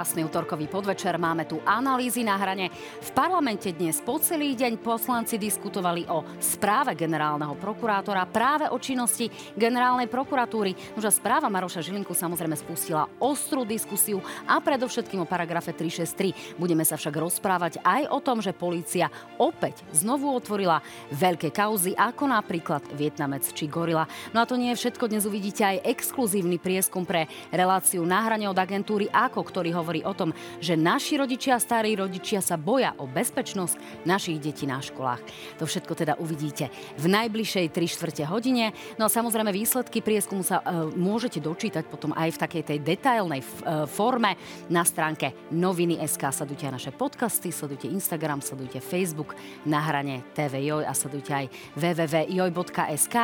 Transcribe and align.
Krásny 0.00 0.24
útorkový 0.24 0.64
podvečer, 0.64 1.20
máme 1.20 1.44
tu 1.44 1.60
analýzy 1.60 2.24
na 2.24 2.32
hrane. 2.40 2.72
V 3.04 3.10
parlamente 3.12 3.68
dnes 3.68 4.00
po 4.00 4.16
celý 4.16 4.56
deň 4.56 4.80
poslanci 4.80 5.36
diskutovali 5.36 6.08
o 6.08 6.24
správe 6.40 6.96
generálneho 6.96 7.52
prokurátora, 7.60 8.24
práve 8.24 8.64
o 8.72 8.80
činnosti 8.80 9.28
generálnej 9.52 10.08
prokuratúry. 10.08 10.96
Nože 10.96 11.12
správa 11.12 11.52
Maroša 11.52 11.84
Žilinku 11.84 12.16
samozrejme 12.16 12.56
spustila 12.56 13.12
ostrú 13.20 13.68
diskusiu 13.68 14.24
a 14.48 14.56
predovšetkým 14.56 15.20
o 15.20 15.28
paragrafe 15.28 15.76
363. 15.76 16.56
Budeme 16.56 16.88
sa 16.88 16.96
však 16.96 17.20
rozprávať 17.20 17.84
aj 17.84 18.08
o 18.08 18.24
tom, 18.24 18.40
že 18.40 18.56
polícia 18.56 19.12
opäť 19.36 19.84
znovu 19.92 20.32
otvorila 20.32 20.80
veľké 21.12 21.52
kauzy, 21.52 21.92
ako 21.92 22.24
napríklad 22.24 22.88
Vietnamec 22.96 23.44
či 23.52 23.68
Gorila. 23.68 24.08
No 24.32 24.40
a 24.40 24.48
to 24.48 24.56
nie 24.56 24.72
je 24.72 24.80
všetko, 24.80 25.12
dnes 25.12 25.28
uvidíte 25.28 25.60
aj 25.60 25.84
exkluzívny 25.84 26.56
prieskum 26.56 27.04
pre 27.04 27.28
reláciu 27.52 28.00
na 28.08 28.24
hrane 28.24 28.48
od 28.48 28.56
agentúry 28.56 29.04
AKO, 29.12 29.44
ktorý 29.44 29.60
ktorý 29.60 29.76
hovorí 29.90 30.06
o 30.06 30.14
tom, 30.14 30.30
že 30.62 30.78
naši 30.78 31.18
rodičia 31.18 31.58
a 31.58 31.60
starí 31.62 31.98
rodičia 31.98 32.38
sa 32.38 32.54
boja 32.54 32.94
o 33.02 33.10
bezpečnosť 33.10 34.06
našich 34.06 34.38
detí 34.38 34.62
na 34.70 34.78
školách. 34.78 35.18
To 35.58 35.66
všetko 35.66 35.98
teda 35.98 36.14
uvidíte 36.22 36.70
v 36.94 37.10
najbližšej 37.10 37.74
3 37.74 37.90
čtvrte 37.90 38.22
hodine. 38.30 38.70
No 39.02 39.10
a 39.10 39.10
samozrejme 39.10 39.50
výsledky 39.50 39.98
prieskumu 39.98 40.46
sa 40.46 40.62
e, 40.62 40.94
môžete 40.94 41.42
dočítať 41.42 41.90
potom 41.90 42.14
aj 42.14 42.38
v 42.38 42.38
takej 42.38 42.62
tej 42.70 42.78
detailnej 42.86 43.42
e, 43.42 43.46
forme 43.90 44.38
na 44.70 44.86
stránke 44.86 45.34
noviny.sk. 45.50 46.22
Sledujte 46.30 46.70
aj 46.70 46.74
naše 46.78 46.92
podcasty, 46.94 47.50
sledujte 47.50 47.90
Instagram, 47.90 48.38
sledujte 48.38 48.78
Facebook 48.78 49.34
na 49.66 49.82
hrane 49.82 50.22
TV 50.38 50.70
Joj 50.70 50.86
a 50.86 50.94
sledujte 50.94 51.34
aj 51.34 51.46
www.joj.sk. 51.74 53.16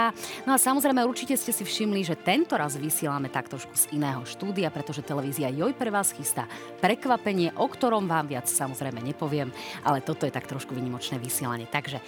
No 0.50 0.50
a 0.50 0.58
samozrejme 0.58 1.06
určite 1.06 1.38
ste 1.38 1.54
si 1.54 1.62
všimli, 1.62 2.02
že 2.02 2.18
tento 2.18 2.58
raz 2.58 2.74
vysielame 2.74 3.30
tak 3.30 3.46
trošku 3.46 3.70
z 3.78 3.94
iného 3.94 4.26
štúdia, 4.26 4.66
pretože 4.74 5.06
televízia 5.06 5.46
Joj 5.54 5.70
pre 5.76 5.94
vás 5.94 6.10
chystá 6.10 6.48
prekvapenie, 6.80 7.56
o 7.56 7.66
ktorom 7.66 8.06
vám 8.06 8.30
viac 8.30 8.46
samozrejme 8.46 9.00
nepoviem, 9.00 9.50
ale 9.82 10.04
toto 10.04 10.24
je 10.24 10.34
tak 10.34 10.48
trošku 10.48 10.76
vynimočné 10.76 11.16
vysielanie. 11.20 11.68
Takže 11.68 12.00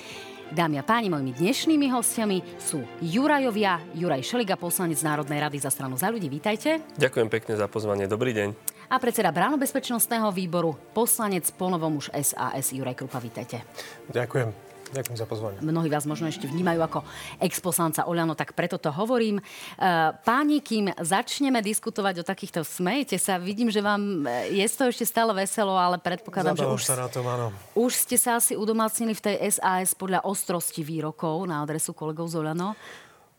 Dámy 0.49 0.81
a 0.81 0.85
páni, 0.85 1.13
mojimi 1.13 1.37
dnešnými 1.37 1.93
hostiami 1.93 2.41
sú 2.57 2.81
Jurajovia, 3.05 3.85
Juraj 3.93 4.25
Šeliga, 4.25 4.57
poslanec 4.57 4.97
Národnej 5.05 5.45
rady 5.45 5.61
za 5.61 5.69
stranu 5.69 6.01
za 6.01 6.09
ľudí. 6.09 6.33
Vítajte. 6.33 6.81
Ďakujem 6.97 7.29
pekne 7.29 7.53
za 7.61 7.69
pozvanie. 7.69 8.09
Dobrý 8.09 8.33
deň. 8.33 8.57
A 8.89 8.97
predseda 8.97 9.29
Bránobezpečnostného 9.29 10.33
výboru, 10.33 10.73
poslanec 10.97 11.45
ponovom 11.53 12.01
už 12.01 12.09
SAS 12.25 12.73
Juraj 12.73 12.97
Krupa. 12.97 13.21
Vítajte. 13.21 13.61
Ďakujem. 14.09 14.68
Ďakujem 14.89 15.19
za 15.21 15.27
pozvanie. 15.29 15.59
Mnohí 15.61 15.93
vás 15.93 16.09
možno 16.09 16.33
ešte 16.33 16.49
vnímajú 16.49 16.81
ako 16.81 16.99
exposlanca 17.45 18.09
Oľano, 18.09 18.33
tak 18.33 18.57
preto 18.57 18.81
to 18.81 18.89
hovorím. 18.89 19.39
E, 19.39 19.43
páni, 20.25 20.65
kým 20.65 20.89
začneme 20.97 21.61
diskutovať 21.61 22.21
o 22.21 22.25
takýchto, 22.25 22.65
smejete 22.65 23.21
sa, 23.21 23.37
vidím, 23.37 23.69
že 23.69 23.85
vám 23.85 24.25
e, 24.25 24.57
je 24.57 24.67
to 24.73 24.89
ešte 24.89 25.05
stále 25.05 25.37
veselo, 25.37 25.77
ale 25.77 26.01
predpokladám, 26.01 26.57
Zabávam 26.57 26.81
že 26.81 26.81
už, 26.81 26.89
sa 26.89 26.97
na 26.97 27.09
tom, 27.13 27.25
áno. 27.29 27.47
už 27.77 27.93
ste 27.93 28.17
sa 28.17 28.41
asi 28.41 28.57
udomácnili 28.57 29.13
v 29.13 29.21
tej 29.21 29.37
SAS 29.53 29.93
podľa 29.93 30.25
ostrosti 30.25 30.81
výrokov 30.81 31.45
na 31.45 31.61
adresu 31.61 31.93
kolegov 31.93 32.33
z 32.33 32.41
Oľano. 32.41 32.73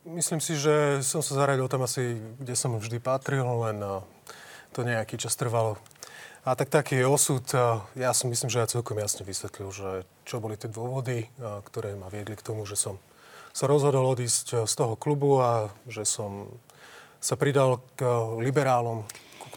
Myslím 0.05 0.39
si, 0.39 0.55
že 0.55 1.01
som 1.01 1.19
sa 1.19 1.35
zaradil 1.35 1.65
tam 1.67 1.83
asi, 1.83 2.17
kde 2.39 2.53
som 2.55 2.77
vždy 2.77 3.01
patril, 3.01 3.45
len 3.45 3.77
e, 3.81 3.89
to 4.73 4.85
nejaký 4.85 5.17
čas 5.17 5.33
trvalo. 5.33 5.81
A 6.47 6.55
tak 6.55 6.71
taký 6.71 7.03
je 7.03 7.07
osud. 7.07 7.43
Ja 7.99 8.15
si 8.15 8.25
myslím, 8.27 8.47
že 8.47 8.63
ja 8.63 8.71
celkom 8.71 8.95
jasne 8.95 9.27
vysvetlil, 9.27 9.69
že 9.75 9.89
čo 10.23 10.39
boli 10.39 10.55
tie 10.55 10.71
dôvody, 10.71 11.27
ktoré 11.39 11.99
ma 11.99 12.07
viedli 12.07 12.39
k 12.39 12.45
tomu, 12.45 12.63
že 12.63 12.79
som 12.79 12.95
sa 13.51 13.67
rozhodol 13.67 14.07
odísť 14.07 14.63
z 14.63 14.73
toho 14.73 14.95
klubu 14.95 15.43
a 15.43 15.67
že 15.89 16.07
som 16.07 16.47
sa 17.19 17.35
pridal 17.35 17.83
k 17.99 18.07
liberálom, 18.39 19.03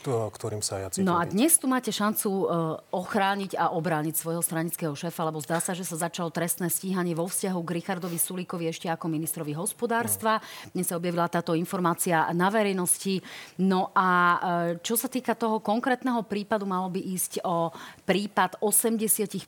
ktorým 0.06 0.62
sa 0.64 0.82
ja 0.82 0.88
cítim. 0.90 1.06
No 1.06 1.14
a 1.14 1.22
dnes 1.22 1.54
tu 1.56 1.70
máte 1.70 1.94
šancu 1.94 2.28
e, 2.28 2.44
ochrániť 2.90 3.54
a 3.54 3.70
obrániť 3.70 4.14
svojho 4.18 4.42
stranického 4.42 4.94
šéfa, 4.98 5.30
lebo 5.30 5.38
zdá 5.38 5.62
sa, 5.62 5.72
že 5.72 5.86
sa 5.86 6.08
začalo 6.08 6.34
trestné 6.34 6.66
stíhanie 6.66 7.14
vo 7.14 7.30
vzťahu 7.30 7.60
k 7.62 7.74
Richardovi 7.78 8.18
Sulíkovi 8.18 8.66
ešte 8.66 8.90
ako 8.90 9.06
ministrovi 9.06 9.54
hospodárstva. 9.54 10.42
No. 10.42 10.78
Dnes 10.78 10.90
sa 10.90 10.98
objavila 10.98 11.30
táto 11.30 11.54
informácia 11.54 12.26
na 12.34 12.50
verejnosti. 12.50 13.22
No 13.62 13.94
a 13.94 14.08
e, 14.10 14.36
čo 14.82 14.98
sa 14.98 15.06
týka 15.06 15.38
toho 15.38 15.62
konkrétneho 15.62 16.26
prípadu, 16.26 16.66
malo 16.66 16.90
by 16.90 16.98
ísť 16.98 17.46
o 17.46 17.70
prípad 18.02 18.58
85 18.58 19.38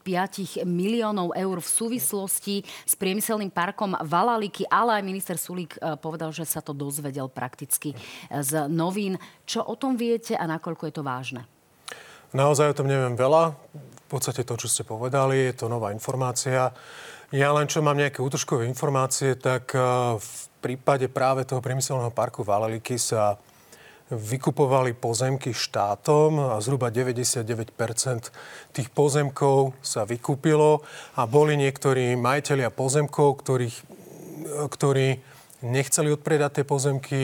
miliónov 0.62 1.34
eur 1.34 1.56
v 1.58 1.68
súvislosti 1.68 2.62
s 2.86 2.94
priemyselným 2.94 3.50
parkom 3.50 3.98
Valaliky, 3.98 4.64
ale 4.70 5.00
aj 5.00 5.02
minister 5.02 5.36
Sulík 5.36 5.76
e, 5.82 5.98
povedal, 5.98 6.30
že 6.30 6.46
sa 6.46 6.62
to 6.62 6.70
dozvedel 6.70 7.26
prakticky 7.26 7.94
z 8.30 8.70
novín. 8.70 9.18
Čo 9.44 9.64
o 9.64 9.74
tom 9.76 10.00
viete 10.00 10.32
a 10.36 10.44
nakoľko 10.48 10.88
je 10.88 10.94
to 10.94 11.02
vážne? 11.04 11.42
Naozaj 12.34 12.74
o 12.74 12.78
tom 12.82 12.90
neviem 12.90 13.14
veľa. 13.14 13.54
V 13.76 14.06
podstate 14.08 14.42
to, 14.42 14.58
čo 14.58 14.68
ste 14.68 14.82
povedali, 14.82 15.52
je 15.52 15.64
to 15.64 15.66
nová 15.70 15.94
informácia. 15.94 16.72
Ja 17.34 17.50
len 17.54 17.70
čo 17.70 17.84
mám 17.84 17.98
nejaké 17.98 18.20
útržkové 18.20 18.66
informácie, 18.66 19.38
tak 19.38 19.74
eh, 19.74 19.82
v 20.16 20.30
prípade 20.64 21.06
práve 21.12 21.44
toho 21.44 21.60
priemyselného 21.60 22.14
parku 22.14 22.40
Valeliky 22.40 22.96
sa 22.96 23.36
vykupovali 24.12 24.92
pozemky 24.92 25.56
štátom 25.56 26.56
a 26.56 26.60
zhruba 26.60 26.92
99% 26.92 27.72
tých 28.76 28.88
pozemkov 28.92 29.72
sa 29.80 30.04
vykúpilo 30.04 30.84
a 31.16 31.24
boli 31.24 31.56
niektorí 31.56 32.12
majiteľia 32.12 32.68
pozemkov, 32.68 33.40
ktorých, 33.40 33.76
ktorí 34.68 35.33
nechceli 35.64 36.12
odpredať 36.12 36.60
tie 36.60 36.64
pozemky 36.68 37.22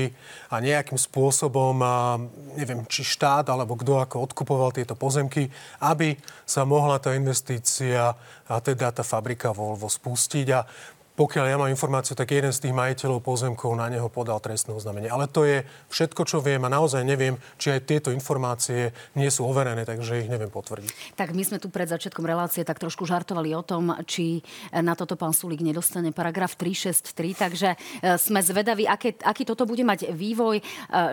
a 0.48 0.58
nejakým 0.58 0.96
spôsobom, 0.96 1.76
neviem, 2.56 2.82
či 2.88 3.04
štát 3.04 3.52
alebo 3.52 3.76
kto 3.76 4.00
ako 4.00 4.24
odkupoval 4.24 4.72
tieto 4.72 4.96
pozemky, 4.96 5.52
aby 5.84 6.16
sa 6.48 6.64
mohla 6.64 6.96
tá 6.96 7.12
investícia 7.12 8.16
a 8.48 8.54
teda 8.58 8.90
tá 8.90 9.04
fabrika 9.04 9.52
Volvo 9.52 9.86
spustiť. 9.86 10.46
A 10.56 10.64
pokiaľ 11.20 11.52
ja 11.52 11.60
mám 11.60 11.68
informáciu, 11.68 12.16
tak 12.16 12.32
jeden 12.32 12.48
z 12.48 12.64
tých 12.64 12.72
majiteľov 12.72 13.20
pozemkov 13.20 13.76
na 13.76 13.92
neho 13.92 14.08
podal 14.08 14.40
trestné 14.40 14.72
oznámenie. 14.72 15.12
Ale 15.12 15.28
to 15.28 15.44
je 15.44 15.68
všetko, 15.92 16.24
čo 16.24 16.40
viem 16.40 16.64
a 16.64 16.72
naozaj 16.72 17.04
neviem, 17.04 17.36
či 17.60 17.76
aj 17.76 17.84
tieto 17.84 18.08
informácie 18.08 18.96
nie 19.12 19.28
sú 19.28 19.44
overené, 19.44 19.84
takže 19.84 20.24
ich 20.24 20.32
neviem 20.32 20.48
potvrdiť. 20.48 21.20
Tak 21.20 21.36
my 21.36 21.44
sme 21.44 21.60
tu 21.60 21.68
pred 21.68 21.84
začiatkom 21.92 22.24
relácie 22.24 22.64
tak 22.64 22.80
trošku 22.80 23.04
žartovali 23.04 23.52
o 23.52 23.60
tom, 23.60 23.92
či 24.08 24.40
na 24.72 24.96
toto 24.96 25.12
pán 25.20 25.36
Sulík 25.36 25.60
nedostane 25.60 26.08
paragraf 26.08 26.56
363, 26.56 27.36
takže 27.36 27.68
e, 28.00 28.16
sme 28.16 28.40
zvedaví, 28.40 28.88
aké, 28.88 29.20
aký 29.20 29.44
toto 29.44 29.68
bude 29.68 29.84
mať 29.84 30.16
vývoj. 30.16 30.56
E, 30.56 30.64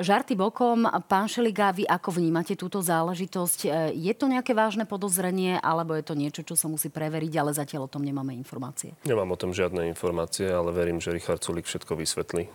žarty 0.08 0.40
bokom, 0.40 0.88
pán 1.12 1.28
Šeliga, 1.28 1.76
vy 1.76 1.84
ako 1.84 2.16
vnímate 2.16 2.56
túto 2.56 2.80
záležitosť? 2.80 3.60
E, 3.68 3.68
je 4.08 4.14
to 4.16 4.32
nejaké 4.32 4.56
vážne 4.56 4.88
podozrenie, 4.88 5.60
alebo 5.60 6.00
je 6.00 6.08
to 6.08 6.16
niečo, 6.16 6.48
čo 6.48 6.56
sa 6.56 6.72
musí 6.72 6.88
preveriť, 6.88 7.34
ale 7.44 7.52
zatiaľ 7.52 7.90
o 7.90 7.92
tom 7.92 8.08
nemáme 8.08 8.32
informácie? 8.32 8.96
Nemám 9.04 9.36
o 9.36 9.40
tom 9.40 9.52
žiadne 9.52 9.84
informácie, 9.84 9.97
ale 10.04 10.70
verím, 10.76 11.02
že 11.02 11.14
Richard 11.14 11.42
Sulik 11.42 11.66
všetko 11.66 11.98
vysvetlí. 11.98 12.50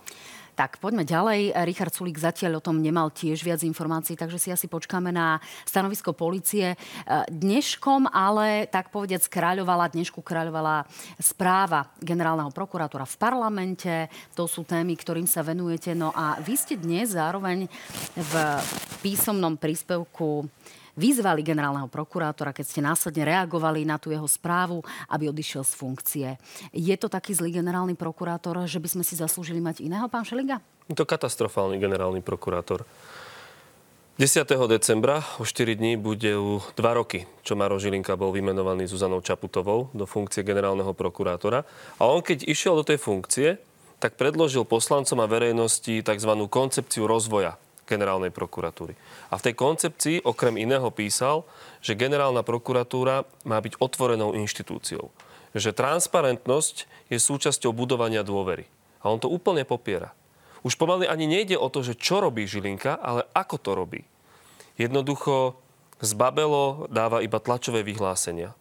Tak 0.53 0.77
poďme 0.77 1.01
ďalej. 1.01 1.49
Richard 1.65 1.89
Sulik 1.97 2.21
zatiaľ 2.21 2.61
o 2.61 2.65
tom 2.65 2.77
nemal 2.77 3.09
tiež 3.09 3.41
viac 3.41 3.65
informácií, 3.65 4.13
takže 4.13 4.37
si 4.37 4.53
asi 4.53 4.69
počkáme 4.69 5.09
na 5.09 5.41
stanovisko 5.65 6.13
policie. 6.13 6.77
Dneškom 7.25 8.05
ale, 8.13 8.69
tak 8.69 8.93
povediac, 8.93 9.25
kráľovala, 9.33 9.89
dnešku 9.89 10.21
kráľovala 10.21 10.85
správa 11.17 11.89
generálneho 11.97 12.53
prokurátora 12.53 13.09
v 13.09 13.17
parlamente. 13.17 13.93
To 14.37 14.45
sú 14.45 14.61
témy, 14.61 14.93
ktorým 14.93 15.25
sa 15.25 15.41
venujete. 15.41 15.97
No 15.97 16.13
a 16.13 16.37
vy 16.37 16.53
ste 16.53 16.77
dnes 16.77 17.17
zároveň 17.17 17.65
v 18.13 18.33
písomnom 19.01 19.57
príspevku 19.57 20.45
vyzvali 20.93 21.41
generálneho 21.41 21.89
prokurátora, 21.89 22.53
keď 22.53 22.65
ste 22.65 22.81
následne 22.81 23.25
reagovali 23.25 23.85
na 23.85 23.97
tú 23.97 24.13
jeho 24.13 24.25
správu, 24.29 24.85
aby 25.09 25.29
odišiel 25.29 25.65
z 25.65 25.73
funkcie. 25.73 26.27
Je 26.73 26.95
to 26.97 27.09
taký 27.09 27.33
zlý 27.33 27.53
generálny 27.61 27.97
prokurátor, 27.97 28.65
že 28.69 28.81
by 28.81 28.89
sme 28.89 29.03
si 29.05 29.17
zaslúžili 29.17 29.61
mať 29.61 29.81
iného, 29.85 30.05
pán 30.09 30.25
Šeliga? 30.25 30.61
Je 30.89 30.95
to 30.97 31.07
katastrofálny 31.07 31.79
generálny 31.81 32.21
prokurátor. 32.21 32.85
10. 34.13 34.45
decembra 34.69 35.25
o 35.41 35.43
4 35.43 35.73
dní 35.73 35.97
bude 35.97 36.37
u 36.37 36.61
2 36.77 36.85
roky, 36.93 37.25
čo 37.41 37.57
Maro 37.57 37.81
Žilinka 37.81 38.13
bol 38.13 38.29
vymenovaný 38.29 38.85
Zuzanou 38.85 39.25
Čaputovou 39.25 39.89
do 39.89 40.05
funkcie 40.05 40.45
generálneho 40.45 40.93
prokurátora. 40.93 41.65
A 41.97 42.05
on, 42.05 42.21
keď 42.21 42.45
išiel 42.45 42.77
do 42.77 42.85
tej 42.85 43.01
funkcie, 43.01 43.57
tak 43.97 44.13
predložil 44.13 44.69
poslancom 44.69 45.17
a 45.17 45.25
verejnosti 45.25 46.05
tzv. 46.05 46.31
koncepciu 46.45 47.09
rozvoja 47.09 47.57
generálnej 47.93 48.33
prokuratúry. 48.33 48.97
A 49.29 49.37
v 49.37 49.45
tej 49.45 49.53
koncepcii 49.53 50.25
okrem 50.25 50.57
iného 50.57 50.89
písal, 50.89 51.45
že 51.85 51.93
generálna 51.93 52.41
prokuratúra 52.41 53.29
má 53.45 53.61
byť 53.61 53.77
otvorenou 53.77 54.33
inštitúciou. 54.33 55.13
Že 55.53 55.77
transparentnosť 55.77 56.89
je 57.13 57.21
súčasťou 57.21 57.69
budovania 57.69 58.25
dôvery. 58.25 58.65
A 59.05 59.13
on 59.13 59.21
to 59.21 59.29
úplne 59.29 59.61
popiera. 59.61 60.09
Už 60.65 60.73
pomaly 60.79 61.05
ani 61.05 61.29
nejde 61.29 61.59
o 61.59 61.69
to, 61.69 61.85
že 61.85 61.93
čo 61.99 62.23
robí 62.23 62.49
Žilinka, 62.49 62.97
ale 62.97 63.29
ako 63.37 63.55
to 63.61 63.71
robí. 63.77 64.01
Jednoducho 64.79 65.59
z 66.01 66.11
Babelo 66.17 66.89
dáva 66.89 67.21
iba 67.21 67.37
tlačové 67.37 67.85
vyhlásenia. 67.85 68.57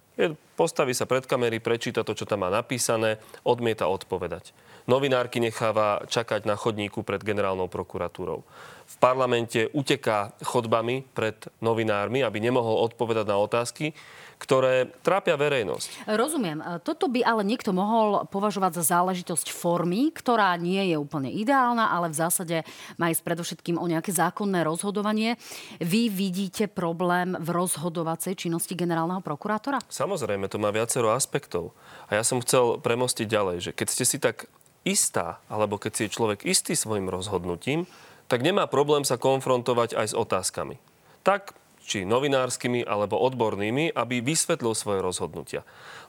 Postaví 0.59 0.93
sa 0.93 1.09
pred 1.09 1.25
kamery, 1.25 1.59
prečíta 1.59 2.05
to, 2.05 2.13
čo 2.13 2.29
tam 2.29 2.45
má 2.45 2.53
napísané, 2.53 3.17
odmieta 3.43 3.89
odpovedať. 3.89 4.53
Novinárky 4.85 5.39
necháva 5.39 6.05
čakať 6.11 6.43
na 6.45 6.59
chodníku 6.59 7.07
pred 7.07 7.23
generálnou 7.23 7.71
prokuratúrou. 7.71 8.45
V 8.93 8.97
parlamente 9.01 9.73
uteká 9.73 10.37
chodbami 10.45 11.03
pred 11.17 11.49
novinármi, 11.65 12.21
aby 12.21 12.39
nemohol 12.39 12.85
odpovedať 12.85 13.27
na 13.27 13.37
otázky 13.41 13.97
ktoré 14.43 14.91
trápia 15.07 15.39
verejnosť. 15.39 16.11
Rozumiem. 16.19 16.83
Toto 16.83 17.07
by 17.07 17.23
ale 17.23 17.47
niekto 17.47 17.71
mohol 17.71 18.27
považovať 18.27 18.83
za 18.83 18.99
záležitosť 18.99 19.55
formy, 19.55 20.11
ktorá 20.11 20.59
nie 20.59 20.91
je 20.91 20.99
úplne 20.99 21.31
ideálna, 21.31 21.95
ale 21.95 22.11
v 22.11 22.19
zásade 22.19 22.57
má 22.99 23.15
ísť 23.15 23.23
predovšetkým 23.23 23.79
o 23.79 23.87
nejaké 23.87 24.11
zákonné 24.11 24.67
rozhodovanie. 24.67 25.39
Vy 25.79 26.11
vidíte 26.11 26.67
problém 26.67 27.39
v 27.39 27.49
rozhodovacej 27.55 28.35
činnosti 28.35 28.75
generálneho 28.75 29.23
prokurátora? 29.23 29.79
Samozrejme, 29.87 30.51
to 30.51 30.59
má 30.59 30.75
viacero 30.75 31.15
aspektov. 31.15 31.71
A 32.11 32.19
ja 32.19 32.27
som 32.27 32.43
chcel 32.43 32.83
premostiť 32.83 33.31
ďalej, 33.31 33.57
že 33.63 33.71
keď 33.71 33.87
ste 33.95 34.05
si 34.05 34.19
tak 34.19 34.51
istá, 34.83 35.39
alebo 35.47 35.79
keď 35.79 35.93
si 35.95 36.03
je 36.11 36.15
človek 36.19 36.43
istý 36.43 36.75
svojim 36.75 37.07
rozhodnutím, 37.07 37.87
tak 38.33 38.41
nemá 38.41 38.65
problém 38.65 39.05
sa 39.05 39.21
konfrontovať 39.21 39.93
aj 39.93 40.07
s 40.09 40.15
otázkami. 40.17 40.81
Tak 41.21 41.53
či 41.85 42.09
novinárskymi 42.09 42.89
alebo 42.89 43.21
odbornými, 43.21 43.93
aby 43.93 44.25
vysvetlil 44.25 44.73
svoje 44.73 45.05
rozhodnutia. 45.05 45.67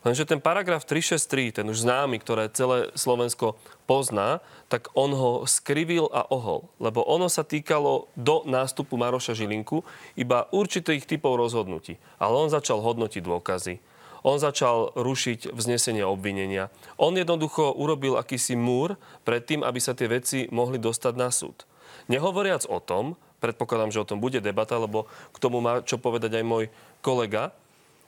Lenže 0.08 0.24
ten 0.24 0.40
paragraf 0.40 0.88
363, 0.88 1.60
ten 1.60 1.66
už 1.68 1.84
známy, 1.84 2.24
ktoré 2.24 2.48
celé 2.48 2.96
Slovensko 2.96 3.60
pozná, 3.90 4.40
tak 4.72 4.88
on 4.96 5.12
ho 5.12 5.32
skrivil 5.44 6.08
a 6.16 6.24
ohol. 6.32 6.72
Lebo 6.80 7.04
ono 7.04 7.28
sa 7.28 7.44
týkalo 7.44 8.08
do 8.16 8.48
nástupu 8.48 8.96
Maroša 8.96 9.36
Žilinku 9.36 9.84
iba 10.16 10.48
určitých 10.56 11.04
typov 11.04 11.36
rozhodnutí. 11.36 12.00
Ale 12.24 12.40
on 12.40 12.48
začal 12.48 12.80
hodnotiť 12.80 13.20
dôkazy. 13.20 13.84
On 14.24 14.40
začal 14.40 14.96
rušiť 14.96 15.52
vznesenie 15.52 16.08
obvinenia. 16.08 16.72
On 16.96 17.12
jednoducho 17.12 17.76
urobil 17.76 18.16
akýsi 18.16 18.56
múr 18.56 18.96
pred 19.28 19.44
tým, 19.44 19.68
aby 19.68 19.84
sa 19.84 19.92
tie 19.92 20.08
veci 20.08 20.48
mohli 20.48 20.80
dostať 20.80 21.14
na 21.20 21.28
súd. 21.28 21.68
Nehovoriac 22.08 22.68
o 22.68 22.80
tom, 22.80 23.20
predpokladám, 23.44 23.92
že 23.92 24.02
o 24.02 24.10
tom 24.10 24.24
bude 24.24 24.40
debata, 24.40 24.80
lebo 24.80 25.12
k 25.36 25.38
tomu 25.38 25.60
má 25.60 25.84
čo 25.84 26.00
povedať 26.00 26.40
aj 26.40 26.46
môj 26.48 26.66
kolega, 27.04 27.52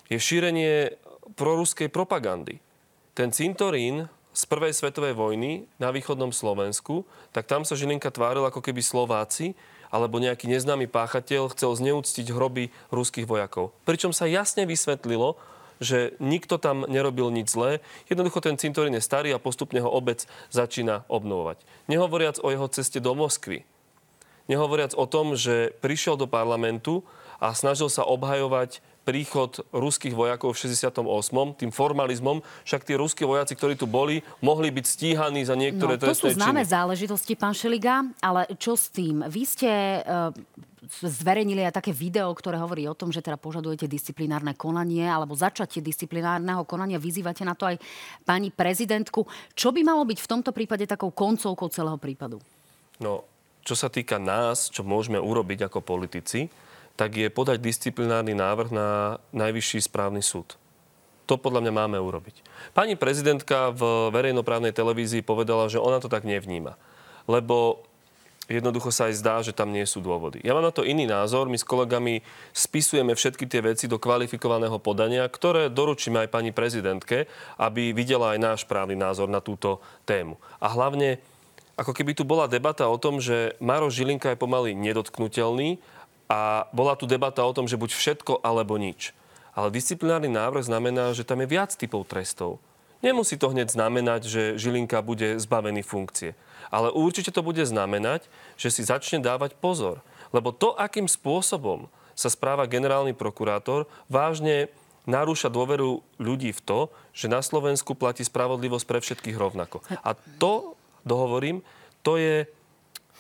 je 0.08 0.22
šírenie 0.22 0.96
proruskej 1.36 1.90
propagandy. 1.90 2.62
Ten 3.18 3.34
cintorín 3.34 4.08
z 4.36 4.44
prvej 4.52 4.76
svetovej 4.76 5.16
vojny 5.16 5.66
na 5.80 5.90
východnom 5.96 6.36
Slovensku, 6.36 7.08
tak 7.32 7.48
tam 7.48 7.64
sa 7.64 7.80
Žilinka 7.80 8.12
tváril 8.12 8.44
ako 8.44 8.60
keby 8.60 8.84
Slováci 8.84 9.56
alebo 9.88 10.20
nejaký 10.20 10.52
neznámy 10.52 10.92
páchateľ 10.92 11.56
chcel 11.56 11.72
zneúctiť 11.72 12.28
hroby 12.36 12.68
ruských 12.92 13.24
vojakov. 13.24 13.72
Pričom 13.88 14.12
sa 14.12 14.28
jasne 14.28 14.68
vysvetlilo, 14.68 15.40
že 15.80 16.16
nikto 16.20 16.60
tam 16.60 16.84
nerobil 16.88 17.32
nič 17.32 17.52
zlé. 17.52 17.84
Jednoducho 18.12 18.44
ten 18.44 18.60
cintorín 18.60 18.96
je 18.96 19.04
starý 19.04 19.32
a 19.32 19.40
postupne 19.40 19.80
ho 19.80 19.92
obec 19.92 20.28
začína 20.52 21.08
obnovovať. 21.08 21.64
Nehovoriac 21.88 22.40
o 22.44 22.52
jeho 22.52 22.68
ceste 22.72 23.00
do 23.00 23.16
Moskvy, 23.16 23.64
Nehovoriac 24.46 24.94
o 24.94 25.06
tom, 25.10 25.34
že 25.34 25.74
prišiel 25.82 26.18
do 26.20 26.30
parlamentu 26.30 27.02
a 27.42 27.52
snažil 27.52 27.90
sa 27.90 28.06
obhajovať 28.06 28.80
príchod 29.06 29.62
ruských 29.70 30.18
vojakov 30.18 30.58
v 30.58 30.66
68. 30.66 30.98
tým 31.62 31.70
formalizmom. 31.70 32.42
Však 32.66 32.82
tí 32.82 32.98
ruskí 32.98 33.22
vojaci, 33.22 33.54
ktorí 33.54 33.78
tu 33.78 33.86
boli, 33.86 34.26
mohli 34.42 34.74
byť 34.74 34.86
stíhaní 34.86 35.46
za 35.46 35.54
niektoré 35.54 35.96
no, 35.96 36.02
trestné 36.02 36.34
činy. 36.34 36.34
To 36.34 36.42
sú 36.42 36.42
známe 36.42 36.66
činy. 36.66 36.74
záležitosti, 36.74 37.34
pán 37.38 37.54
Šeliga, 37.54 38.02
ale 38.18 38.50
čo 38.58 38.74
s 38.74 38.90
tým? 38.90 39.22
Vy 39.30 39.42
ste 39.46 39.70
uh, 40.02 40.34
zverejnili 40.90 41.62
aj 41.70 41.78
také 41.78 41.94
video, 41.94 42.34
ktoré 42.34 42.58
hovorí 42.58 42.90
o 42.90 42.98
tom, 42.98 43.14
že 43.14 43.22
teda 43.22 43.38
požadujete 43.38 43.86
disciplinárne 43.86 44.58
konanie 44.58 45.06
alebo 45.06 45.38
začatie 45.38 45.86
disciplinárneho 45.86 46.66
konania. 46.66 46.98
Vyzývate 46.98 47.46
na 47.46 47.54
to 47.54 47.70
aj 47.70 47.78
pani 48.26 48.50
prezidentku. 48.50 49.22
Čo 49.54 49.70
by 49.70 49.86
malo 49.86 50.02
byť 50.02 50.18
v 50.18 50.30
tomto 50.34 50.50
prípade 50.50 50.90
takou 50.90 51.14
koncovkou 51.14 51.70
celého 51.70 52.02
prípadu? 52.02 52.42
No, 52.98 53.28
čo 53.66 53.74
sa 53.74 53.90
týka 53.90 54.22
nás, 54.22 54.70
čo 54.70 54.86
môžeme 54.86 55.18
urobiť 55.18 55.68
ako 55.68 55.82
politici, 55.82 56.54
tak 56.96 57.18
je 57.18 57.28
podať 57.28 57.60
disciplinárny 57.60 58.38
návrh 58.38 58.70
na 58.72 59.20
najvyšší 59.36 59.90
správny 59.90 60.24
súd. 60.24 60.56
To 61.26 61.42
podľa 61.42 61.66
mňa 61.66 61.74
máme 61.74 61.98
urobiť. 61.98 62.46
Pani 62.78 62.94
prezidentka 62.94 63.74
v 63.74 64.14
verejnoprávnej 64.14 64.72
televízii 64.72 65.26
povedala, 65.26 65.66
že 65.68 65.82
ona 65.82 65.98
to 65.98 66.06
tak 66.06 66.22
nevníma. 66.22 66.78
Lebo 67.26 67.82
jednoducho 68.46 68.94
sa 68.94 69.10
aj 69.10 69.18
zdá, 69.18 69.42
že 69.42 69.58
tam 69.58 69.74
nie 69.74 69.84
sú 69.90 70.06
dôvody. 70.06 70.38
Ja 70.46 70.54
mám 70.54 70.62
na 70.62 70.70
to 70.70 70.86
iný 70.86 71.10
názor. 71.10 71.50
My 71.50 71.58
s 71.58 71.66
kolegami 71.66 72.22
spisujeme 72.54 73.18
všetky 73.18 73.50
tie 73.50 73.66
veci 73.66 73.90
do 73.90 73.98
kvalifikovaného 73.98 74.78
podania, 74.78 75.26
ktoré 75.26 75.74
doručíme 75.74 76.22
aj 76.22 76.30
pani 76.30 76.54
prezidentke, 76.54 77.26
aby 77.58 77.90
videla 77.98 78.38
aj 78.38 78.40
náš 78.40 78.62
právny 78.70 78.94
názor 78.94 79.26
na 79.26 79.42
túto 79.42 79.82
tému. 80.06 80.38
A 80.62 80.70
hlavne 80.70 81.18
ako 81.76 81.92
keby 81.92 82.16
tu 82.16 82.24
bola 82.24 82.48
debata 82.48 82.88
o 82.88 82.96
tom, 82.96 83.20
že 83.20 83.56
Maro 83.60 83.92
Žilinka 83.92 84.32
je 84.32 84.40
pomaly 84.40 84.72
nedotknutelný 84.76 85.80
a 86.32 86.72
bola 86.72 86.96
tu 86.96 87.06
debata 87.06 87.44
o 87.44 87.52
tom, 87.52 87.68
že 87.68 87.80
buď 87.80 87.92
všetko 87.92 88.34
alebo 88.42 88.80
nič. 88.80 89.12
Ale 89.56 89.72
disciplinárny 89.72 90.32
návrh 90.32 90.68
znamená, 90.68 91.16
že 91.16 91.28
tam 91.28 91.44
je 91.44 91.52
viac 91.52 91.72
typov 91.76 92.08
trestov. 92.08 92.60
Nemusí 93.04 93.40
to 93.40 93.52
hneď 93.52 93.72
znamenať, 93.72 94.22
že 94.28 94.42
Žilinka 94.60 95.00
bude 95.06 95.38
zbavený 95.40 95.84
funkcie. 95.86 96.34
Ale 96.74 96.92
určite 96.92 97.30
to 97.30 97.46
bude 97.46 97.62
znamenať, 97.62 98.26
že 98.60 98.74
si 98.74 98.82
začne 98.82 99.22
dávať 99.22 99.56
pozor. 99.60 100.02
Lebo 100.34 100.52
to, 100.52 100.74
akým 100.76 101.06
spôsobom 101.06 101.88
sa 102.18 102.32
správa 102.32 102.68
generálny 102.68 103.16
prokurátor, 103.16 103.88
vážne 104.12 104.72
narúša 105.06 105.54
dôveru 105.54 106.02
ľudí 106.18 106.52
v 106.52 106.62
to, 106.66 106.80
že 107.14 107.30
na 107.30 107.40
Slovensku 107.40 107.94
platí 107.94 108.26
spravodlivosť 108.26 108.86
pre 108.90 109.00
všetkých 109.00 109.38
rovnako. 109.38 109.86
A 110.02 110.18
to 110.42 110.75
dohovorím, 111.06 111.62
to 112.02 112.18
je 112.18 112.50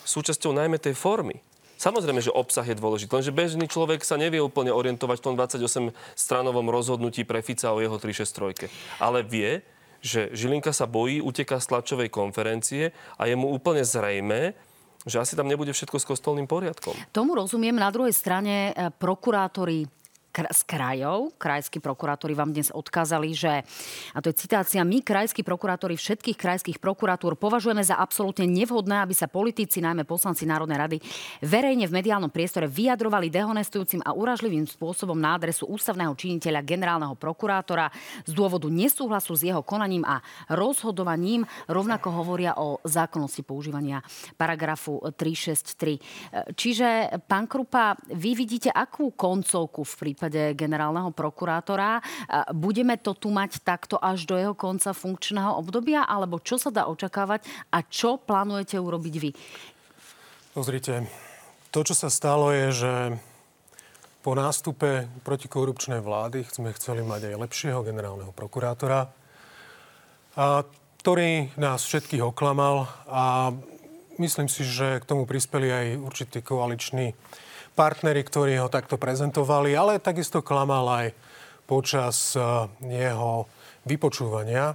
súčasťou 0.05 0.51
najmä 0.53 0.81
tej 0.81 0.97
formy. 0.97 1.39
Samozrejme, 1.75 2.23
že 2.23 2.31
obsah 2.31 2.63
je 2.65 2.79
dôležitý, 2.79 3.11
lenže 3.11 3.35
bežný 3.35 3.67
človek 3.67 4.01
sa 4.01 4.15
nevie 4.15 4.39
úplne 4.39 4.71
orientovať 4.71 5.19
v 5.19 5.25
tom 5.25 5.35
28-stranovom 5.35 6.71
rozhodnutí 6.71 7.27
pre 7.27 7.43
Fica 7.43 7.75
o 7.75 7.83
jeho 7.83 7.99
363. 7.99 8.71
Ale 9.03 9.27
vie, 9.27 9.59
že 9.99 10.31
Žilinka 10.31 10.71
sa 10.71 10.87
bojí, 10.87 11.19
uteká 11.19 11.59
z 11.59 11.75
tlačovej 11.75 12.09
konferencie 12.13 12.95
a 13.19 13.27
je 13.27 13.35
mu 13.35 13.51
úplne 13.51 13.83
zrejme, 13.83 14.55
že 15.05 15.21
asi 15.21 15.37
tam 15.37 15.51
nebude 15.51 15.69
všetko 15.75 15.97
s 15.99 16.05
kostolným 16.07 16.47
poriadkom. 16.49 16.95
Tomu 17.13 17.37
rozumiem. 17.37 17.75
Na 17.75 17.91
druhej 17.93 18.15
strane 18.15 18.71
eh, 18.71 18.89
prokurátori 18.89 19.85
z 20.35 20.61
krajov. 20.67 21.31
Krajskí 21.39 21.79
prokurátori 21.79 22.35
vám 22.35 22.51
dnes 22.51 22.67
odkázali, 22.75 23.31
že, 23.31 23.63
a 24.11 24.19
to 24.19 24.27
je 24.27 24.35
citácia, 24.35 24.83
my, 24.83 24.99
krajskí 24.99 25.47
prokurátori 25.47 25.95
všetkých 25.95 26.35
krajských 26.35 26.77
prokuratúr, 26.83 27.39
považujeme 27.39 27.79
za 27.79 27.95
absolútne 27.95 28.43
nevhodné, 28.43 28.99
aby 28.99 29.15
sa 29.15 29.31
politici, 29.31 29.79
najmä 29.79 30.03
poslanci 30.03 30.43
Národnej 30.43 30.75
rady, 30.75 30.97
verejne 31.39 31.87
v 31.87 31.95
mediálnom 32.03 32.27
priestore 32.27 32.67
vyjadrovali 32.67 33.31
dehonestujúcim 33.31 34.03
a 34.03 34.11
uražlivým 34.11 34.67
spôsobom 34.67 35.15
na 35.15 35.39
adresu 35.39 35.71
ústavného 35.71 36.11
činiteľa 36.19 36.67
generálneho 36.67 37.15
prokurátora 37.15 37.87
z 38.27 38.31
dôvodu 38.35 38.67
nesúhlasu 38.67 39.39
s 39.39 39.47
jeho 39.47 39.63
konaním 39.63 40.03
a 40.03 40.19
rozhodovaním. 40.51 41.47
Rovnako 41.71 42.11
hovoria 42.11 42.59
o 42.59 42.83
zákonnosti 42.83 43.47
používania 43.47 44.03
paragrafu 44.35 44.99
363. 44.99 46.51
Čiže, 46.57 46.87
pán 47.23 47.47
Krupa, 47.47 47.95
vy 48.11 48.35
vidíte 48.35 48.73
akú 48.73 49.15
koncovku 49.15 49.85
v 49.85 49.93
prípade 49.95 50.24
prípade 50.25 50.57
generálneho 50.57 51.13
prokurátora. 51.13 52.01
Budeme 52.57 52.97
to 52.97 53.13
tu 53.13 53.29
mať 53.29 53.61
takto 53.61 54.01
až 54.01 54.25
do 54.25 54.33
jeho 54.33 54.57
konca 54.57 54.89
funkčného 54.89 55.53
obdobia, 55.61 56.01
alebo 56.01 56.41
čo 56.41 56.57
sa 56.57 56.73
dá 56.73 56.89
očakávať 56.89 57.45
a 57.69 57.85
čo 57.85 58.17
plánujete 58.17 58.81
urobiť 58.81 59.15
vy? 59.21 59.31
Pozrite, 60.57 61.05
to, 61.69 61.85
čo 61.85 61.93
sa 61.93 62.09
stalo, 62.09 62.49
je, 62.49 62.67
že 62.73 62.93
po 64.25 64.33
nástupe 64.33 65.05
protikorupčnej 65.21 66.01
vlády 66.01 66.49
sme 66.49 66.73
chceli 66.73 67.05
mať 67.05 67.29
aj 67.29 67.35
lepšieho 67.45 67.85
generálneho 67.85 68.33
prokurátora, 68.33 69.13
a 70.35 70.65
ktorý 70.99 71.53
nás 71.55 71.85
všetkých 71.85 72.25
oklamal 72.25 72.89
a 73.05 73.53
myslím 74.17 74.49
si, 74.49 74.65
že 74.65 74.97
k 74.99 75.05
tomu 75.05 75.29
prispeli 75.29 75.69
aj 75.69 75.87
určití 76.01 76.41
koaliční 76.41 77.13
partneri, 77.75 78.23
ktorí 78.23 78.55
ho 78.57 78.71
takto 78.71 78.95
prezentovali, 78.95 79.75
ale 79.75 79.99
takisto 79.99 80.39
klamal 80.39 80.87
aj 80.87 81.07
počas 81.67 82.33
eh, 82.33 82.41
jeho 82.81 83.45
vypočúvania. 83.83 84.73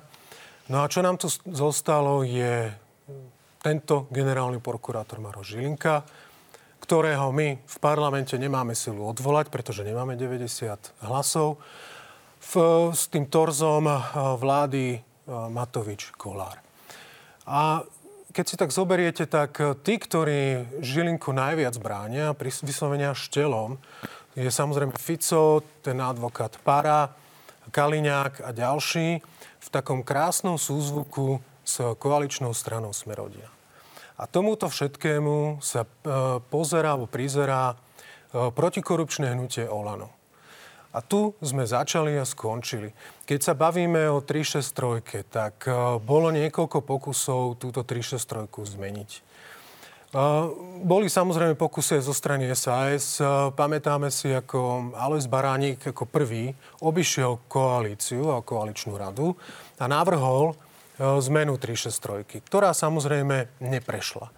No 0.71 0.85
a 0.85 0.91
čo 0.93 1.03
nám 1.03 1.19
tu 1.19 1.27
zostalo 1.51 2.23
je 2.23 2.71
tento 3.61 4.07
generálny 4.13 4.63
prokurátor 4.63 5.19
Maro 5.19 5.43
Žilinka, 5.43 6.07
ktorého 6.81 7.35
my 7.35 7.59
v 7.61 7.77
parlamente 7.83 8.39
nemáme 8.39 8.73
silu 8.79 9.05
odvolať, 9.11 9.51
pretože 9.51 9.83
nemáme 9.83 10.15
90 10.15 11.05
hlasov. 11.05 11.59
V, 12.41 12.53
s 12.95 13.09
tým 13.09 13.27
torzom 13.27 13.89
eh, 13.89 13.97
vlády 14.37 14.85
eh, 14.93 15.01
Matovič 15.29 16.13
Kolár. 16.21 16.61
A 17.49 17.83
keď 18.31 18.45
si 18.47 18.57
tak 18.57 18.71
zoberiete, 18.71 19.27
tak 19.27 19.59
eh, 19.59 19.75
tí, 19.83 19.99
ktorí 19.99 20.81
Žilinku 20.83 21.35
najviac 21.35 21.75
bránia, 21.83 22.35
vyslovenia 22.39 23.15
štelom, 23.15 23.77
je 24.39 24.47
samozrejme 24.47 24.95
Fico, 24.95 25.67
ten 25.83 25.99
advokát 25.99 26.55
Para, 26.63 27.11
Kaliňák 27.71 28.47
a 28.47 28.51
ďalší 28.51 29.23
v 29.61 29.69
takom 29.71 30.03
krásnom 30.03 30.59
súzvuku 30.59 31.39
s 31.63 31.79
koaličnou 31.99 32.51
stranou 32.51 32.91
Smerodia. 32.91 33.47
A 34.19 34.27
tomuto 34.27 34.67
všetkému 34.67 35.63
sa 35.63 35.87
e, 35.87 35.89
pozerá 36.51 36.99
alebo 36.99 37.07
prizerá 37.09 37.73
e, 37.73 37.77
protikorupčné 38.53 39.33
hnutie 39.33 39.65
Olano. 39.71 40.20
A 40.91 40.99
tu 40.99 41.39
sme 41.39 41.63
začali 41.63 42.19
a 42.19 42.27
skončili. 42.27 42.91
Keď 43.23 43.39
sa 43.39 43.55
bavíme 43.55 44.11
o 44.11 44.19
363, 44.19 45.23
tak 45.31 45.71
e, 45.71 46.03
bolo 46.03 46.35
niekoľko 46.35 46.83
pokusov 46.83 47.63
túto 47.63 47.87
363 47.87 48.51
zmeniť. 48.51 49.11
E, 49.15 49.21
boli 50.83 51.07
samozrejme 51.07 51.55
pokusy 51.55 52.03
zo 52.03 52.11
strany 52.11 52.51
SAS. 52.59 53.23
E, 53.23 53.55
pamätáme 53.55 54.11
si, 54.11 54.35
ako 54.35 54.91
Alois 54.99 55.31
Baránik 55.31 55.95
ako 55.95 56.11
prvý 56.11 56.51
obišiel 56.83 57.39
koalíciu 57.47 58.35
a 58.35 58.43
koaličnú 58.43 58.99
radu 58.99 59.39
a 59.79 59.87
navrhol 59.87 60.59
zmenu 61.01 61.57
363, 61.57 62.45
ktorá 62.45 62.75
samozrejme 62.75 63.63
neprešla. 63.63 64.29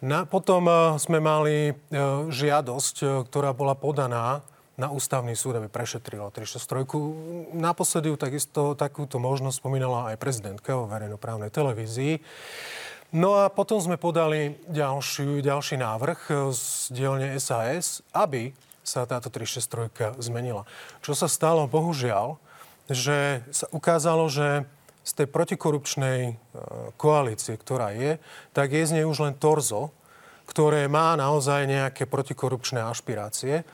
Na, 0.00 0.24
potom 0.24 0.64
sme 0.96 1.20
mali 1.20 1.76
žiadosť, 2.32 3.28
ktorá 3.28 3.52
bola 3.52 3.76
podaná 3.76 4.40
na 4.78 4.94
ústavný 4.94 5.34
súd, 5.34 5.58
aby 5.58 5.66
prešetrilo 5.66 6.30
363. 6.30 7.52
Naposledy 7.58 8.14
takisto 8.14 8.78
takúto 8.78 9.18
možnosť 9.18 9.58
spomínala 9.58 10.14
aj 10.14 10.22
prezidentka 10.22 10.78
vo 10.78 10.86
verejnoprávnej 10.86 11.50
televízii. 11.50 12.22
No 13.10 13.42
a 13.42 13.50
potom 13.50 13.82
sme 13.82 13.98
podali 13.98 14.54
ďalší, 14.70 15.42
ďalší 15.42 15.82
návrh 15.82 16.52
z 16.54 16.62
dielne 16.94 17.34
SAS, 17.42 18.06
aby 18.14 18.54
sa 18.86 19.04
táto 19.04 19.28
363 19.28 20.22
zmenila. 20.22 20.62
Čo 21.02 21.18
sa 21.18 21.26
stalo, 21.26 21.66
bohužiaľ, 21.66 22.38
že 22.88 23.44
sa 23.50 23.66
ukázalo, 23.74 24.30
že 24.30 24.64
z 25.08 25.24
tej 25.24 25.26
protikorupčnej 25.32 26.18
e, 26.28 26.32
koalície, 27.00 27.56
ktorá 27.56 27.96
je, 27.96 28.20
tak 28.52 28.76
je 28.76 28.84
z 28.84 29.00
nej 29.00 29.04
už 29.08 29.24
len 29.24 29.34
torzo, 29.36 29.88
ktoré 30.48 30.84
má 30.88 31.16
naozaj 31.16 31.64
nejaké 31.68 32.04
protikorupčné 32.08 32.80
ašpirácie. 32.84 33.64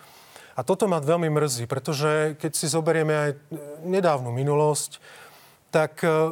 A 0.54 0.62
toto 0.62 0.86
ma 0.86 1.02
veľmi 1.02 1.26
mrzí, 1.34 1.66
pretože 1.66 2.38
keď 2.38 2.52
si 2.54 2.70
zoberieme 2.70 3.14
aj 3.14 3.30
nedávnu 3.82 4.30
minulosť, 4.30 5.02
tak 5.74 6.06
e, 6.06 6.30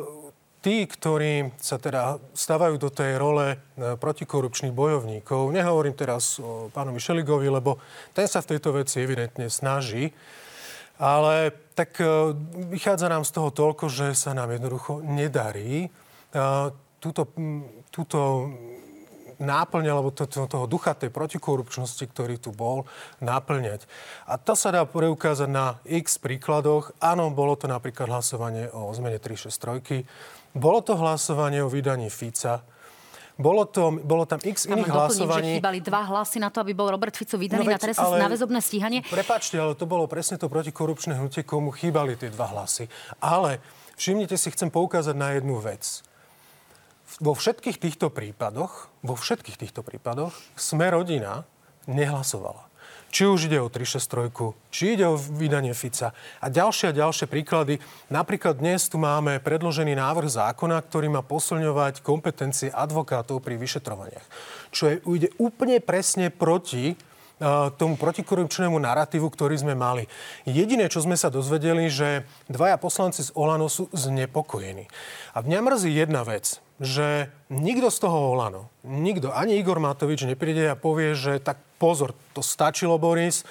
tí, 0.62 0.86
ktorí 0.86 1.50
sa 1.58 1.82
teda 1.82 2.22
stávajú 2.30 2.78
do 2.78 2.86
tej 2.86 3.18
role 3.18 3.58
e, 3.58 3.98
protikorupčných 3.98 4.70
bojovníkov, 4.70 5.50
nehovorím 5.50 5.98
teraz 5.98 6.38
o 6.38 6.70
pánovi 6.70 7.02
Šeligovi, 7.02 7.50
lebo 7.50 7.82
ten 8.14 8.30
sa 8.30 8.38
v 8.38 8.54
tejto 8.54 8.78
veci 8.78 9.02
evidentne 9.02 9.50
snaží, 9.50 10.14
ale 11.02 11.50
tak 11.74 11.98
e, 11.98 12.06
vychádza 12.70 13.10
nám 13.10 13.26
z 13.26 13.34
toho 13.34 13.50
toľko, 13.50 13.90
že 13.90 14.14
sa 14.14 14.38
nám 14.38 14.54
jednoducho 14.54 15.02
nedarí 15.02 15.90
túto, 17.02 17.28
túto 17.92 18.48
náplň 19.42 19.84
alebo 19.90 20.14
to, 20.14 20.30
to, 20.30 20.46
toho 20.46 20.70
ducha 20.70 20.94
tej 20.94 21.10
protikorupčnosti, 21.10 22.02
ktorý 22.06 22.38
tu 22.38 22.54
bol, 22.54 22.86
náplňať. 23.18 23.84
A 24.30 24.38
to 24.38 24.54
sa 24.54 24.70
dá 24.70 24.86
preukázať 24.86 25.50
na 25.50 25.82
x 25.84 26.16
príkladoch. 26.22 26.94
Áno, 27.02 27.28
bolo 27.34 27.58
to 27.58 27.66
napríklad 27.66 28.08
hlasovanie 28.08 28.70
o 28.70 28.94
zmene 28.94 29.18
363. 29.18 30.06
Bolo 30.54 30.80
to 30.80 30.94
hlasovanie 30.94 31.60
o 31.60 31.68
vydaní 31.68 32.08
Fica. 32.08 32.62
Bolo, 33.40 33.64
to, 33.64 33.90
bolo 34.04 34.28
tam 34.28 34.38
x 34.38 34.68
tam 34.68 34.76
iných 34.78 34.92
hlasovaní. 34.92 35.56
Že 35.56 35.58
chýbali 35.58 35.78
dva 35.80 36.02
hlasy 36.04 36.38
na 36.38 36.52
to, 36.52 36.60
aby 36.60 36.76
bol 36.76 36.92
Robert 36.92 37.16
Fico 37.16 37.40
vydaný 37.40 37.64
no 37.64 37.72
veď, 37.72 37.74
na 37.74 37.80
trest 37.80 37.98
na 37.98 38.28
väzobné 38.28 38.60
stíhanie. 38.60 39.00
Prepačte, 39.08 39.56
ale 39.56 39.72
to 39.72 39.88
bolo 39.88 40.04
presne 40.04 40.36
to 40.36 40.46
protikorupčné 40.52 41.16
hnutie, 41.16 41.42
komu 41.42 41.72
chýbali 41.72 42.14
tie 42.14 42.28
dva 42.28 42.52
hlasy. 42.52 42.86
Ale 43.24 43.58
všimnite 43.96 44.36
si, 44.36 44.52
chcem 44.52 44.68
poukázať 44.68 45.16
na 45.16 45.34
jednu 45.40 45.58
vec 45.58 46.04
vo 47.20 47.36
všetkých 47.36 47.76
týchto 47.76 48.08
prípadoch, 48.08 48.88
vo 49.04 49.14
všetkých 49.18 49.60
týchto 49.60 49.84
prípadoch 49.84 50.32
sme 50.56 50.88
rodina 50.88 51.44
nehlasovala. 51.90 52.72
Či 53.12 53.28
už 53.28 53.52
ide 53.52 53.60
o 53.60 53.68
363, 53.68 54.72
či 54.72 54.96
ide 54.96 55.04
o 55.04 55.20
vydanie 55.20 55.76
Fica 55.76 56.16
a 56.40 56.46
ďalšie 56.48 56.88
a 56.88 56.96
ďalšie 56.96 57.28
príklady. 57.28 57.76
Napríklad 58.08 58.56
dnes 58.56 58.88
tu 58.88 58.96
máme 58.96 59.36
predložený 59.44 59.92
návrh 59.92 60.32
zákona, 60.32 60.80
ktorý 60.80 61.12
má 61.12 61.20
posilňovať 61.20 62.00
kompetencie 62.00 62.72
advokátov 62.72 63.44
pri 63.44 63.60
vyšetrovaniach. 63.60 64.26
Čo 64.72 64.88
je, 64.88 64.96
ide 65.12 65.28
úplne 65.36 65.84
presne 65.84 66.32
proti 66.32 66.96
tomu 67.74 67.98
protikorupčnému 67.98 68.78
narratívu, 68.78 69.26
ktorý 69.26 69.58
sme 69.58 69.74
mali. 69.74 70.06
Jediné, 70.46 70.86
čo 70.86 71.02
sme 71.02 71.18
sa 71.18 71.26
dozvedeli, 71.26 71.90
že 71.90 72.22
dvaja 72.46 72.78
poslanci 72.78 73.26
z 73.26 73.34
Olano 73.34 73.66
sú 73.66 73.90
znepokojení. 73.90 74.86
A 75.34 75.42
mňa 75.42 75.58
mrzí 75.66 75.90
jedna 75.90 76.22
vec 76.22 76.62
že 76.82 77.30
nikto 77.46 77.94
z 77.94 77.98
toho 78.02 78.34
Olano, 78.34 78.66
nikto, 78.82 79.30
ani 79.30 79.54
Igor 79.54 79.78
Matovič 79.78 80.26
nepríde 80.26 80.66
a 80.66 80.74
povie, 80.74 81.14
že 81.14 81.38
tak 81.38 81.62
pozor, 81.78 82.10
to 82.34 82.42
stačilo, 82.42 82.98
Boris, 82.98 83.46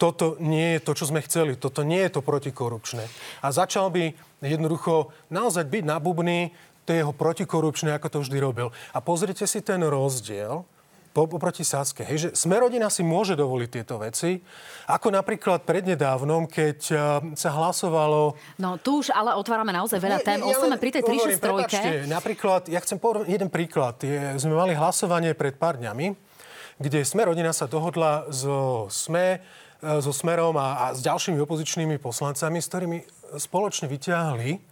toto 0.00 0.40
nie 0.40 0.80
je 0.80 0.80
to, 0.80 0.92
čo 0.96 1.04
sme 1.12 1.20
chceli, 1.20 1.60
toto 1.60 1.84
nie 1.84 2.00
je 2.00 2.16
to 2.16 2.24
protikorupčné. 2.24 3.04
A 3.44 3.52
začal 3.52 3.92
by 3.92 4.16
jednoducho 4.40 5.12
naozaj 5.28 5.68
byť 5.68 5.84
na 5.84 6.00
bubny, 6.00 6.56
to 6.88 6.96
jeho 6.96 7.14
protikorupčné, 7.14 7.94
ako 7.94 8.08
to 8.08 8.18
vždy 8.24 8.40
robil. 8.42 8.74
A 8.96 8.98
pozrite 9.04 9.46
si 9.46 9.62
ten 9.62 9.84
rozdiel 9.84 10.66
oproti 11.12 11.60
Saske. 11.62 12.02
Hej, 12.02 12.18
že 12.18 12.28
Smerodina 12.32 12.88
si 12.88 13.04
môže 13.04 13.36
dovoliť 13.36 13.68
tieto 13.68 14.00
veci, 14.00 14.40
ako 14.88 15.12
napríklad 15.12 15.68
prednedávnom, 15.68 16.48
keď 16.48 16.78
uh, 16.92 16.98
sa 17.36 17.52
hlasovalo... 17.52 18.34
No 18.56 18.80
tu 18.80 19.04
už 19.04 19.12
ale 19.12 19.36
otvárame 19.36 19.76
naozaj 19.76 20.00
veľa 20.00 20.18
tém. 20.24 20.40
Ostame 20.40 20.80
pri 20.80 20.90
tej 20.98 21.02
363. 21.04 22.08
Napríklad, 22.08 22.72
ja 22.72 22.80
chcem 22.80 22.96
povedať 22.96 23.28
jeden 23.28 23.52
príklad. 23.52 24.00
Je, 24.00 24.40
sme 24.40 24.56
mali 24.56 24.72
hlasovanie 24.72 25.36
pred 25.36 25.60
pár 25.60 25.76
dňami, 25.76 26.16
kde 26.80 27.04
Smerodina 27.04 27.52
sa 27.52 27.68
dohodla 27.68 28.32
so 28.32 28.88
SME, 28.88 29.44
e, 29.84 30.00
so 30.00 30.16
Smerom 30.16 30.56
a, 30.56 30.88
a 30.88 30.96
s 30.96 31.04
ďalšími 31.04 31.36
opozičnými 31.44 32.00
poslancami, 32.00 32.58
s 32.58 32.66
ktorými 32.72 32.98
spoločne 33.36 33.86
vyťahli 33.86 34.71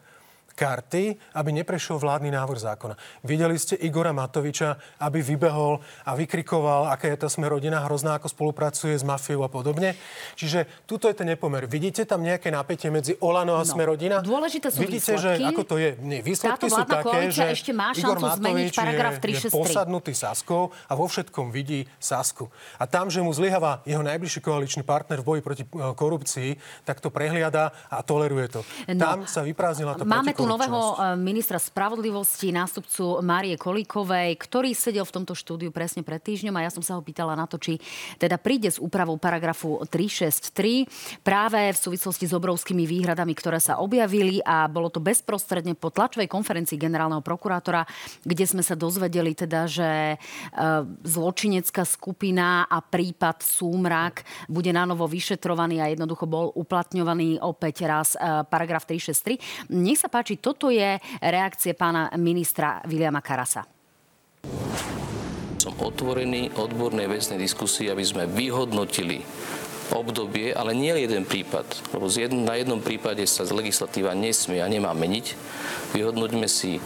karty, 0.61 1.17
aby 1.41 1.51
neprešiel 1.57 1.97
vládny 1.97 2.37
návrh 2.37 2.61
zákona. 2.61 2.95
Videli 3.25 3.57
ste 3.57 3.81
Igora 3.81 4.13
Matoviča, 4.13 4.77
aby 5.01 5.25
vybehol 5.25 5.81
a 6.05 6.13
vykrikoval, 6.13 6.93
aká 6.93 7.09
je 7.09 7.17
tá 7.17 7.33
sme 7.33 7.49
rodina 7.49 7.81
hrozná, 7.89 8.21
ako 8.21 8.29
spolupracuje 8.29 8.93
s 8.93 9.01
mafiou 9.01 9.41
a 9.41 9.49
podobne. 9.49 9.97
Čiže 10.37 10.85
tuto 10.85 11.09
je 11.09 11.17
ten 11.17 11.33
nepomer. 11.33 11.65
Vidíte 11.65 12.05
tam 12.05 12.21
nejaké 12.21 12.53
napätie 12.53 12.93
medzi 12.93 13.17
Olano 13.25 13.57
a 13.57 13.65
no, 13.65 13.69
sme 13.69 13.89
rodina? 13.89 14.21
Dôležité 14.21 14.69
sú 14.69 14.85
Vidíte, 14.85 15.17
výsledky. 15.17 15.41
že 15.41 15.49
ako 15.49 15.63
to 15.65 15.77
je? 15.81 15.91
Nie, 16.05 16.21
výsledky 16.21 16.69
sú 16.69 16.85
také, 16.85 17.33
že 17.33 17.45
ešte 17.57 17.73
má 17.73 17.97
Igor 17.97 18.21
Matovič 18.21 18.77
paragraf 18.77 19.17
363. 19.17 19.33
je, 19.33 19.49
je 19.49 19.57
posadnutý 19.57 20.13
Saskou 20.13 20.69
a 20.91 20.93
vo 20.93 21.09
všetkom 21.09 21.49
vidí 21.49 21.89
Sasku. 21.97 22.53
A 22.77 22.85
tam, 22.85 23.09
že 23.09 23.25
mu 23.25 23.33
zlyháva 23.33 23.81
jeho 23.89 24.05
najbližší 24.05 24.45
koaličný 24.45 24.83
partner 24.85 25.25
v 25.25 25.25
boji 25.25 25.41
proti 25.41 25.65
e, 25.65 25.69
korupcii, 25.97 26.51
tak 26.85 27.01
to 27.01 27.09
prehliada 27.09 27.73
a 27.89 28.05
toleruje 28.05 28.61
to. 28.61 28.61
No, 28.91 28.99
tam 28.99 29.17
sa 29.25 29.41
vyprázdnila 29.41 29.97
tá 29.97 30.05
Máme 30.05 30.35
tu 30.35 30.50
nového 30.51 30.81
eh, 30.83 30.97
ministra 31.15 31.63
spravodlivosti, 31.63 32.51
nástupcu 32.51 33.23
Márie 33.23 33.55
Kolíkovej, 33.55 34.35
ktorý 34.35 34.75
sedel 34.75 35.07
v 35.07 35.15
tomto 35.23 35.39
štúdiu 35.39 35.71
presne 35.71 36.03
pred 36.03 36.19
týždňom 36.19 36.59
a 36.59 36.67
ja 36.67 36.71
som 36.75 36.83
sa 36.83 36.99
ho 36.99 37.03
pýtala 37.05 37.39
na 37.39 37.47
to, 37.47 37.63
či 37.63 37.79
teda 38.19 38.35
príde 38.43 38.67
s 38.67 38.83
úpravou 38.83 39.15
paragrafu 39.15 39.79
363 39.87 41.23
práve 41.23 41.71
v 41.71 41.79
súvislosti 41.79 42.27
s 42.27 42.35
obrovskými 42.35 42.83
výhradami, 42.83 43.31
ktoré 43.39 43.63
sa 43.63 43.79
objavili 43.79 44.43
a 44.43 44.67
bolo 44.67 44.91
to 44.91 44.99
bezprostredne 44.99 45.79
po 45.79 45.95
tlačovej 45.95 46.27
konferencii 46.27 46.75
generálneho 46.75 47.23
prokurátora, 47.23 47.87
kde 48.27 48.45
sme 48.49 48.67
sa 48.67 48.75
dozvedeli 48.75 49.39
teda, 49.39 49.71
že 49.71 50.17
eh, 50.17 50.19
zločinecká 51.07 51.87
skupina 51.87 52.67
a 52.67 52.83
prípad 52.83 53.47
Súmrak 53.47 54.27
bude 54.51 54.75
na 54.75 54.83
novo 54.83 55.07
vyšetrovaný 55.07 55.79
a 55.79 55.93
jednoducho 55.93 56.27
bol 56.27 56.51
uplatňovaný 56.59 57.39
opäť 57.39 57.87
raz 57.87 58.19
eh, 58.19 58.43
paragraf 58.49 58.89
363. 58.89 59.71
Nech 59.77 60.01
sa 60.01 60.09
páči, 60.09 60.40
toto 60.41 60.73
je 60.73 60.97
reakcie 61.21 61.77
pána 61.77 62.11
ministra 62.17 62.81
Viliama 62.89 63.21
Karasa. 63.21 63.63
Som 65.61 65.77
otvorený 65.77 66.57
odbornej 66.57 67.05
vecnej 67.05 67.37
diskusii, 67.37 67.93
aby 67.93 68.01
sme 68.01 68.25
vyhodnotili 68.25 69.21
obdobie, 69.93 70.55
ale 70.55 70.73
nie 70.73 70.95
jeden 70.95 71.27
prípad, 71.27 71.67
lebo 71.93 72.07
na 72.47 72.55
jednom 72.57 72.81
prípade 72.81 73.27
sa 73.27 73.43
legislatíva 73.45 74.15
nesmie 74.15 74.63
a 74.63 74.71
nemá 74.71 74.95
meniť. 74.95 75.27
Vyhodnoťme 75.93 76.47
si 76.47 76.79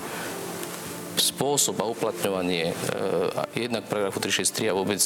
spôsob 1.16 1.78
a 1.80 1.88
uplatňovanie 1.88 2.70
e, 2.70 2.74
jednak 3.54 3.86
paragrafu 3.86 4.18
363 4.20 4.70
a 4.70 4.76
vôbec 4.76 5.00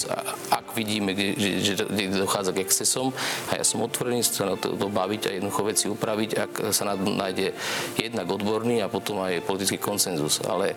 ak 0.49 0.67
vidíme, 0.73 1.13
kde, 1.13 1.37
že, 1.61 1.73
že 1.79 1.85
dochádza 2.13 2.57
k 2.57 2.63
excesom 2.65 3.13
a 3.53 3.61
ja 3.61 3.65
som 3.65 3.85
otvorený 3.85 4.25
sa 4.25 4.49
na 4.49 4.57
to, 4.57 4.75
to 4.75 4.89
baviť 4.89 5.23
a 5.29 5.31
jednoducho 5.37 5.63
veci 5.65 5.85
upraviť, 5.89 6.31
ak 6.39 6.53
sa 6.73 6.97
nájde 6.97 7.53
jednak 7.97 8.27
odborný 8.29 8.81
a 8.85 8.93
potom 8.93 9.21
aj 9.21 9.45
politický 9.45 9.79
konsenzus. 9.81 10.41
Ale 10.45 10.73
e, 10.73 10.77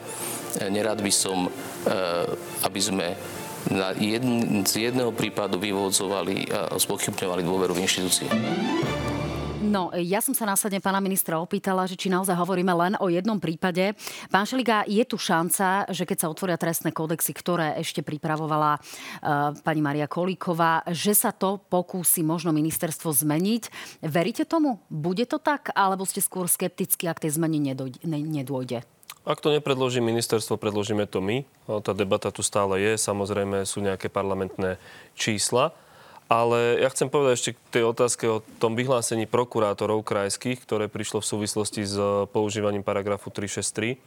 nerad 0.68 1.00
by 1.00 1.12
som, 1.14 1.48
e, 1.48 1.52
aby 2.68 2.80
sme 2.82 3.08
na 3.70 3.94
jedn, 3.94 4.66
z 4.66 4.90
jedného 4.90 5.14
prípadu 5.14 5.62
vyvodzovali 5.62 6.50
a 6.50 6.76
spochybňovali 6.82 7.42
dôveru 7.46 7.78
v 7.78 7.84
inštitúcie. 7.86 8.26
No, 9.62 9.94
ja 9.94 10.26
som 10.26 10.34
sa 10.34 10.50
následne 10.50 10.82
pána 10.82 10.98
ministra 10.98 11.38
opýtala, 11.38 11.86
že 11.86 11.94
či 11.94 12.10
naozaj 12.10 12.34
hovoríme 12.34 12.74
len 12.74 12.94
o 12.98 13.14
jednom 13.14 13.38
prípade. 13.38 13.94
Pán 14.34 14.50
Šeliga, 14.50 14.82
je 14.90 15.06
tu 15.06 15.22
šanca, 15.22 15.86
že 15.86 16.10
keď 16.10 16.18
sa 16.18 16.32
otvoria 16.34 16.58
trestné 16.58 16.90
kódexy, 16.90 17.30
ktoré 17.30 17.78
ešte 17.78 18.02
pripravovala 18.02 18.82
uh, 18.82 19.54
pani 19.62 19.86
Maria 19.86 20.10
Kolíková, 20.10 20.82
že 20.90 21.14
sa 21.14 21.30
to 21.30 21.62
pokúsi 21.62 22.26
možno 22.26 22.50
ministerstvo 22.58 23.14
zmeniť. 23.14 23.70
Veríte 24.02 24.50
tomu? 24.50 24.82
Bude 24.90 25.30
to 25.30 25.38
tak? 25.38 25.70
Alebo 25.78 26.10
ste 26.10 26.26
skôr 26.26 26.50
skeptickí, 26.50 27.06
ak 27.06 27.22
tej 27.22 27.38
zmeni 27.38 27.62
nedôjde? 27.62 28.82
Ak 29.22 29.46
to 29.46 29.54
nepredloží 29.54 30.02
ministerstvo, 30.02 30.58
predložíme 30.58 31.06
to 31.06 31.22
my. 31.22 31.46
Tá 31.86 31.94
debata 31.94 32.34
tu 32.34 32.42
stále 32.42 32.82
je. 32.82 32.98
Samozrejme 32.98 33.62
sú 33.70 33.86
nejaké 33.86 34.10
parlamentné 34.10 34.82
čísla. 35.14 35.70
Ale 36.32 36.80
ja 36.80 36.88
chcem 36.88 37.12
povedať 37.12 37.34
ešte 37.36 37.52
k 37.60 37.60
tej 37.76 37.84
otázke 37.92 38.24
o 38.32 38.40
tom 38.64 38.80
vyhlásení 38.80 39.28
prokurátorov 39.28 40.08
krajských, 40.08 40.64
ktoré 40.64 40.88
prišlo 40.88 41.20
v 41.20 41.28
súvislosti 41.28 41.84
s 41.84 42.00
používaním 42.32 42.88
paragrafu 42.88 43.28
363. 43.36 44.00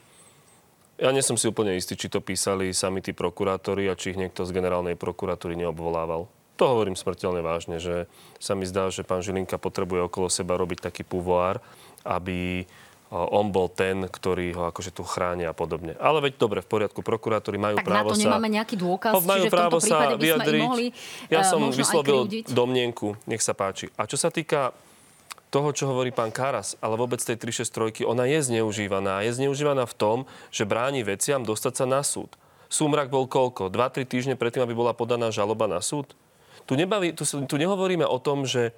Ja 1.05 1.13
nie 1.13 1.21
som 1.21 1.37
si 1.37 1.45
úplne 1.45 1.77
istý, 1.77 2.01
či 2.01 2.09
to 2.09 2.25
písali 2.25 2.73
sami 2.73 3.05
tí 3.05 3.13
prokurátori 3.13 3.93
a 3.93 3.99
či 3.99 4.17
ich 4.17 4.21
niekto 4.21 4.49
z 4.49 4.57
generálnej 4.57 4.97
prokuratúry 4.97 5.53
neobvolával. 5.53 6.25
To 6.57 6.65
hovorím 6.65 6.97
smrteľne 6.97 7.45
vážne, 7.45 7.77
že 7.77 8.09
sa 8.41 8.57
mi 8.57 8.65
zdá, 8.65 8.89
že 8.89 9.05
pán 9.05 9.21
Žilinka 9.21 9.61
potrebuje 9.61 10.09
okolo 10.09 10.33
seba 10.33 10.57
robiť 10.57 10.81
taký 10.81 11.05
pouvoir, 11.05 11.61
aby 12.09 12.65
on 13.13 13.53
bol 13.53 13.69
ten, 13.69 14.09
ktorý 14.09 14.57
ho 14.57 14.63
akože 14.73 14.91
tu 14.91 15.05
chráni 15.05 15.45
a 15.45 15.55
podobne. 15.55 15.95
Ale 16.01 16.25
veď 16.25 16.41
dobre, 16.41 16.59
v 16.65 16.69
poriadku, 16.69 17.05
prokurátori 17.05 17.61
majú 17.61 17.79
tak 17.79 17.87
právo 17.87 18.11
na 18.11 18.17
to 18.17 18.19
sa... 18.19 18.27
nemáme 18.27 18.49
nejaký 18.51 18.75
dôkaz, 18.81 19.13
majú 19.23 19.45
čiže 19.47 19.53
právo 19.53 19.79
v 19.79 19.87
tomto 19.87 19.87
prípade 19.87 20.15
by 20.17 20.27
sme 20.27 20.63
mohli 20.65 20.87
Ja 21.31 21.41
uh, 21.43 21.47
som 21.47 21.61
vyslovil 21.71 22.21
domnienku, 22.51 23.15
nech 23.29 23.45
sa 23.45 23.53
páči. 23.55 23.93
A 23.95 24.09
čo 24.09 24.17
sa 24.19 24.33
týka 24.35 24.75
toho, 25.55 25.71
čo 25.71 25.87
hovorí 25.87 26.11
pán 26.11 26.35
Karas, 26.35 26.75
ale 26.83 26.99
vôbec 26.99 27.23
tej 27.23 27.39
363, 27.39 28.03
ona 28.03 28.27
je 28.27 28.43
zneužívaná. 28.43 29.23
Je 29.23 29.39
zneužívaná 29.39 29.87
v 29.87 29.95
tom, 29.95 30.19
že 30.51 30.67
bráni 30.67 31.07
veciam 31.07 31.47
dostať 31.47 31.73
sa 31.79 31.87
na 31.87 32.03
súd. 32.03 32.35
Súmrak 32.67 33.07
bol 33.07 33.31
koľko? 33.31 33.71
2-3 33.71 34.03
týždne 34.03 34.35
predtým, 34.35 34.67
aby 34.67 34.75
bola 34.75 34.91
podaná 34.91 35.31
žaloba 35.31 35.71
na 35.71 35.79
súd? 35.79 36.11
Tu, 36.67 36.75
nebaví, 36.75 37.15
tu, 37.15 37.23
tu 37.23 37.55
nehovoríme 37.55 38.03
o 38.03 38.19
tom, 38.19 38.43
že 38.43 38.75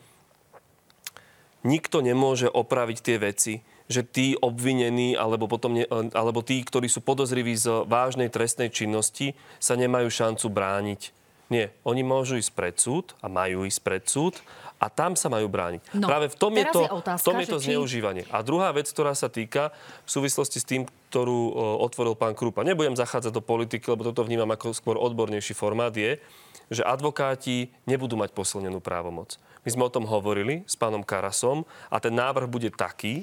nikto 1.64 2.04
nemôže 2.04 2.52
opraviť 2.52 2.98
tie 3.00 3.16
veci, 3.16 3.52
že 3.86 4.02
tí 4.02 4.34
obvinení 4.38 5.14
alebo, 5.14 5.46
potom 5.46 5.74
ne, 5.74 5.86
alebo 6.12 6.42
tí, 6.42 6.62
ktorí 6.62 6.90
sú 6.90 7.02
podozriví 7.02 7.54
z 7.54 7.86
vážnej 7.86 8.30
trestnej 8.30 8.70
činnosti, 8.70 9.38
sa 9.62 9.78
nemajú 9.78 10.10
šancu 10.10 10.46
brániť. 10.50 11.14
Nie, 11.46 11.70
oni 11.86 12.02
môžu 12.02 12.42
ísť 12.42 12.52
pred 12.58 12.74
súd 12.74 13.14
a 13.22 13.30
majú 13.30 13.62
ísť 13.62 13.80
pred 13.86 14.02
súd 14.02 14.42
a 14.82 14.90
tam 14.90 15.14
sa 15.14 15.30
majú 15.30 15.46
brániť. 15.46 15.94
No, 15.94 16.10
Práve 16.10 16.26
v 16.26 16.36
tom 16.36 16.50
je 16.58 16.66
to, 16.66 16.82
je 16.82 16.90
otázka, 16.90 17.22
v 17.22 17.26
tom 17.30 17.38
je 17.38 17.46
to 17.46 17.58
či... 17.62 17.66
zneužívanie. 17.70 18.24
A 18.34 18.42
druhá 18.42 18.74
vec, 18.74 18.90
ktorá 18.90 19.14
sa 19.14 19.30
týka 19.30 19.70
v 20.02 20.10
súvislosti 20.10 20.58
s 20.58 20.66
tým, 20.66 20.90
ktorú 21.14 21.54
otvoril 21.86 22.18
pán 22.18 22.34
Krupa. 22.34 22.66
Nebudem 22.66 22.98
zachádzať 22.98 23.30
do 23.30 23.38
politiky, 23.38 23.86
lebo 23.86 24.02
toto 24.02 24.26
vnímam 24.26 24.50
ako 24.50 24.74
skôr 24.74 24.98
odbornejší 24.98 25.54
formát, 25.54 25.94
je, 25.94 26.18
že 26.66 26.82
advokáti 26.82 27.70
nebudú 27.86 28.18
mať 28.18 28.34
posilnenú 28.34 28.82
právomoc. 28.82 29.38
My 29.62 29.70
sme 29.70 29.86
o 29.86 29.94
tom 29.94 30.02
hovorili 30.02 30.66
s 30.66 30.74
pánom 30.74 31.06
Karasom 31.06 31.62
a 31.94 32.02
ten 32.02 32.10
návrh 32.10 32.50
bude 32.50 32.74
taký, 32.74 33.22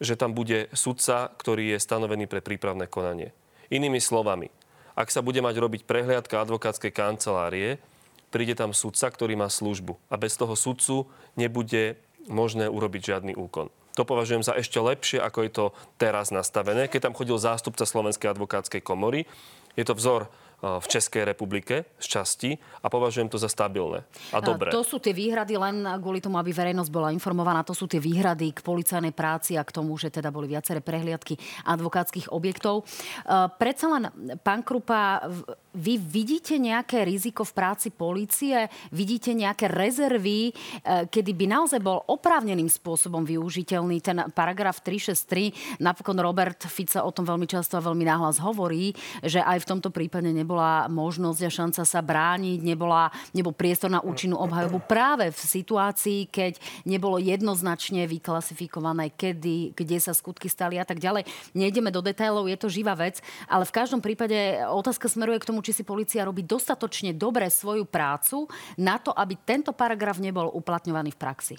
že 0.00 0.18
tam 0.18 0.36
bude 0.36 0.68
sudca, 0.76 1.32
ktorý 1.36 1.76
je 1.76 1.78
stanovený 1.80 2.28
pre 2.28 2.44
prípravné 2.44 2.84
konanie. 2.90 3.32
Inými 3.72 3.98
slovami, 3.98 4.52
ak 4.96 5.12
sa 5.12 5.20
bude 5.20 5.44
mať 5.44 5.56
robiť 5.60 5.82
prehliadka 5.84 6.40
advokátskej 6.40 6.92
kancelárie, 6.92 7.76
príde 8.32 8.56
tam 8.56 8.72
sudca, 8.72 9.08
ktorý 9.12 9.36
má 9.36 9.48
službu. 9.52 9.96
A 10.08 10.16
bez 10.16 10.36
toho 10.36 10.56
sudcu 10.56 11.08
nebude 11.36 12.00
možné 12.28 12.66
urobiť 12.68 13.14
žiadny 13.14 13.32
úkon. 13.36 13.68
To 13.96 14.04
považujem 14.04 14.44
za 14.44 14.52
ešte 14.52 14.76
lepšie, 14.76 15.24
ako 15.24 15.38
je 15.44 15.50
to 15.52 15.64
teraz 15.96 16.28
nastavené. 16.28 16.84
Keď 16.84 17.08
tam 17.08 17.16
chodil 17.16 17.40
zástupca 17.40 17.88
Slovenskej 17.88 18.28
advokátskej 18.28 18.84
komory, 18.84 19.24
je 19.72 19.84
to 19.88 19.96
vzor 19.96 20.28
v 20.56 20.86
Českej 20.88 21.28
republike 21.28 21.84
z 22.00 22.06
časti 22.06 22.50
a 22.80 22.88
považujem 22.88 23.28
to 23.28 23.36
za 23.36 23.46
stabilné 23.46 24.08
a 24.32 24.40
dobré. 24.40 24.72
To 24.72 24.80
sú 24.80 24.96
tie 24.96 25.12
výhrady 25.12 25.54
len 25.60 25.84
kvôli 26.00 26.24
tomu, 26.24 26.40
aby 26.40 26.48
verejnosť 26.48 26.90
bola 26.90 27.12
informovaná. 27.12 27.60
To 27.68 27.76
sú 27.76 27.84
tie 27.84 28.00
výhrady 28.00 28.56
k 28.56 28.64
policajnej 28.64 29.12
práci 29.12 29.60
a 29.60 29.62
k 29.62 29.74
tomu, 29.74 29.94
že 30.00 30.08
teda 30.08 30.32
boli 30.32 30.48
viaceré 30.48 30.80
prehliadky 30.80 31.36
advokátskych 31.68 32.32
objektov. 32.32 32.88
Predsa 33.60 33.86
len, 33.92 34.08
pán 34.40 34.64
Krupa, 34.64 35.28
vy 35.76 36.00
vidíte 36.00 36.56
nejaké 36.56 37.04
riziko 37.04 37.44
v 37.44 37.52
práci 37.52 37.92
policie? 37.92 38.72
Vidíte 38.88 39.36
nejaké 39.36 39.68
rezervy, 39.68 40.50
e, 40.50 40.52
kedy 41.12 41.36
by 41.36 41.46
naozaj 41.52 41.80
bol 41.84 42.00
oprávneným 42.08 42.72
spôsobom 42.72 43.20
využiteľný 43.28 44.00
ten 44.00 44.18
paragraf 44.32 44.80
363? 44.80 45.84
Napokon 45.84 46.16
Robert 46.16 46.64
Fico 46.64 47.04
o 47.04 47.12
tom 47.12 47.28
veľmi 47.28 47.44
často 47.44 47.76
a 47.76 47.84
veľmi 47.84 48.08
náhlas 48.08 48.40
hovorí, 48.40 48.96
že 49.20 49.44
aj 49.44 49.68
v 49.68 49.68
tomto 49.76 49.92
prípade 49.92 50.32
nebola 50.32 50.88
možnosť 50.88 51.40
a 51.44 51.50
šanca 51.52 51.82
sa 51.84 52.00
brániť, 52.00 52.64
nebola, 52.64 53.12
nebol 53.36 53.52
priestor 53.52 53.92
na 53.92 54.00
účinnú 54.00 54.40
obhajobu 54.40 54.80
práve 54.88 55.28
v 55.28 55.40
situácii, 55.40 56.32
keď 56.32 56.56
nebolo 56.88 57.20
jednoznačne 57.20 58.08
vyklasifikované, 58.08 59.12
kedy, 59.12 59.76
kde 59.76 59.98
sa 60.00 60.16
skutky 60.16 60.48
stali 60.48 60.80
a 60.80 60.88
tak 60.88 61.04
ďalej. 61.04 61.28
Nejdeme 61.52 61.92
do 61.92 62.00
detailov, 62.00 62.48
je 62.48 62.56
to 62.56 62.72
živá 62.72 62.96
vec, 62.96 63.20
ale 63.44 63.68
v 63.68 63.74
každom 63.76 64.00
prípade 64.00 64.64
otázka 64.72 65.12
smeruje 65.12 65.42
k 65.42 65.48
tomu, 65.52 65.65
či 65.66 65.74
si 65.74 65.82
policia 65.82 66.22
robí 66.22 66.46
dostatočne 66.46 67.18
dobre 67.18 67.50
svoju 67.50 67.90
prácu 67.90 68.46
na 68.78 69.02
to, 69.02 69.10
aby 69.10 69.34
tento 69.42 69.74
paragraf 69.74 70.22
nebol 70.22 70.46
uplatňovaný 70.54 71.10
v 71.10 71.18
praxi. 71.18 71.54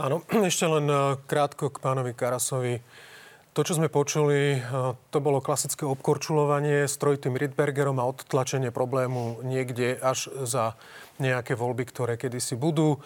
Áno, 0.00 0.24
ešte 0.48 0.64
len 0.64 0.88
eh, 0.88 1.20
krátko 1.28 1.68
k 1.68 1.84
pánovi 1.84 2.16
Karasovi. 2.16 2.80
To, 3.50 3.66
čo 3.66 3.74
sme 3.74 3.90
počuli, 3.90 4.56
eh, 4.56 4.94
to 5.10 5.18
bolo 5.18 5.42
klasické 5.42 5.82
obkorčulovanie 5.82 6.86
s 6.86 6.94
trojitým 6.94 7.34
Rydbergerom 7.34 7.98
a 7.98 8.06
odtlačenie 8.06 8.70
problému 8.70 9.42
niekde 9.42 9.98
až 9.98 10.30
za 10.46 10.78
nejaké 11.18 11.58
voľby, 11.58 11.84
ktoré 11.90 12.14
kedysi 12.14 12.54
budú. 12.54 13.02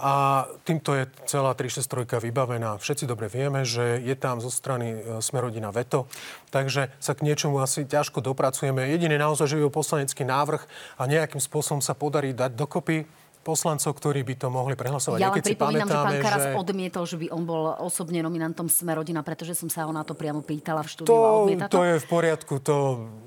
A 0.00 0.44
týmto 0.64 0.96
je 0.96 1.06
celá 1.28 1.52
363 1.52 2.18
vybavená. 2.24 2.80
Všetci 2.80 3.04
dobre 3.04 3.28
vieme, 3.28 3.68
že 3.68 4.00
je 4.00 4.16
tam 4.18 4.42
zo 4.42 4.50
strany 4.50 4.98
e, 4.98 4.98
Smerodina 5.22 5.70
veto, 5.70 6.10
takže 6.50 6.90
sa 6.98 7.12
k 7.14 7.22
niečomu 7.22 7.62
asi 7.62 7.86
ťažko 7.86 8.18
dopracujeme. 8.18 8.90
Jediný 8.90 9.14
naozaj, 9.14 9.46
že 9.46 9.56
je 9.62 9.70
poslanecký 9.70 10.26
návrh 10.26 10.64
a 10.98 11.06
nejakým 11.06 11.38
spôsobom 11.38 11.78
sa 11.78 11.94
podarí 11.94 12.34
dať 12.34 12.56
dokopy 12.58 13.06
poslancov, 13.42 13.98
ktorí 13.98 14.22
by 14.22 14.34
to 14.38 14.48
mohli 14.48 14.78
prehlasovať. 14.78 15.18
Ja 15.18 15.34
len 15.34 15.42
pripomínam, 15.42 15.90
že 15.90 15.98
pán 15.98 16.18
Karas 16.22 16.44
že... 16.48 16.50
odmietol, 16.54 17.04
že 17.04 17.16
by 17.18 17.26
on 17.34 17.42
bol 17.42 17.74
osobne 17.82 18.22
nominantom 18.22 18.70
Smerodina, 18.70 19.26
pretože 19.26 19.58
som 19.58 19.66
sa 19.66 19.84
ho 19.84 19.92
na 19.92 20.06
to 20.06 20.14
priamo 20.14 20.40
pýtala 20.40 20.86
v 20.86 20.88
štúdiu 20.88 21.10
to, 21.10 21.18
a 21.18 21.30
odmieta 21.42 21.66
to? 21.66 21.82
To 21.82 21.84
je 21.84 21.94
v 21.98 22.06
poriadku, 22.06 22.54
to... 22.62 22.76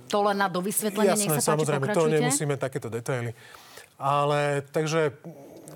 To 0.07 0.19
len 0.23 0.39
na 0.39 0.47
dovysvetlenie, 0.47 1.13
Jasné, 1.13 1.23
nech 1.27 1.35
sa 1.35 1.43
páči, 1.43 1.49
samozrejme, 1.51 1.85
pokračujte. 1.91 2.07
to 2.07 2.15
nemusíme 2.15 2.55
takéto 2.55 2.87
detaily. 2.87 3.31
Ale 3.99 4.63
takže 4.71 5.15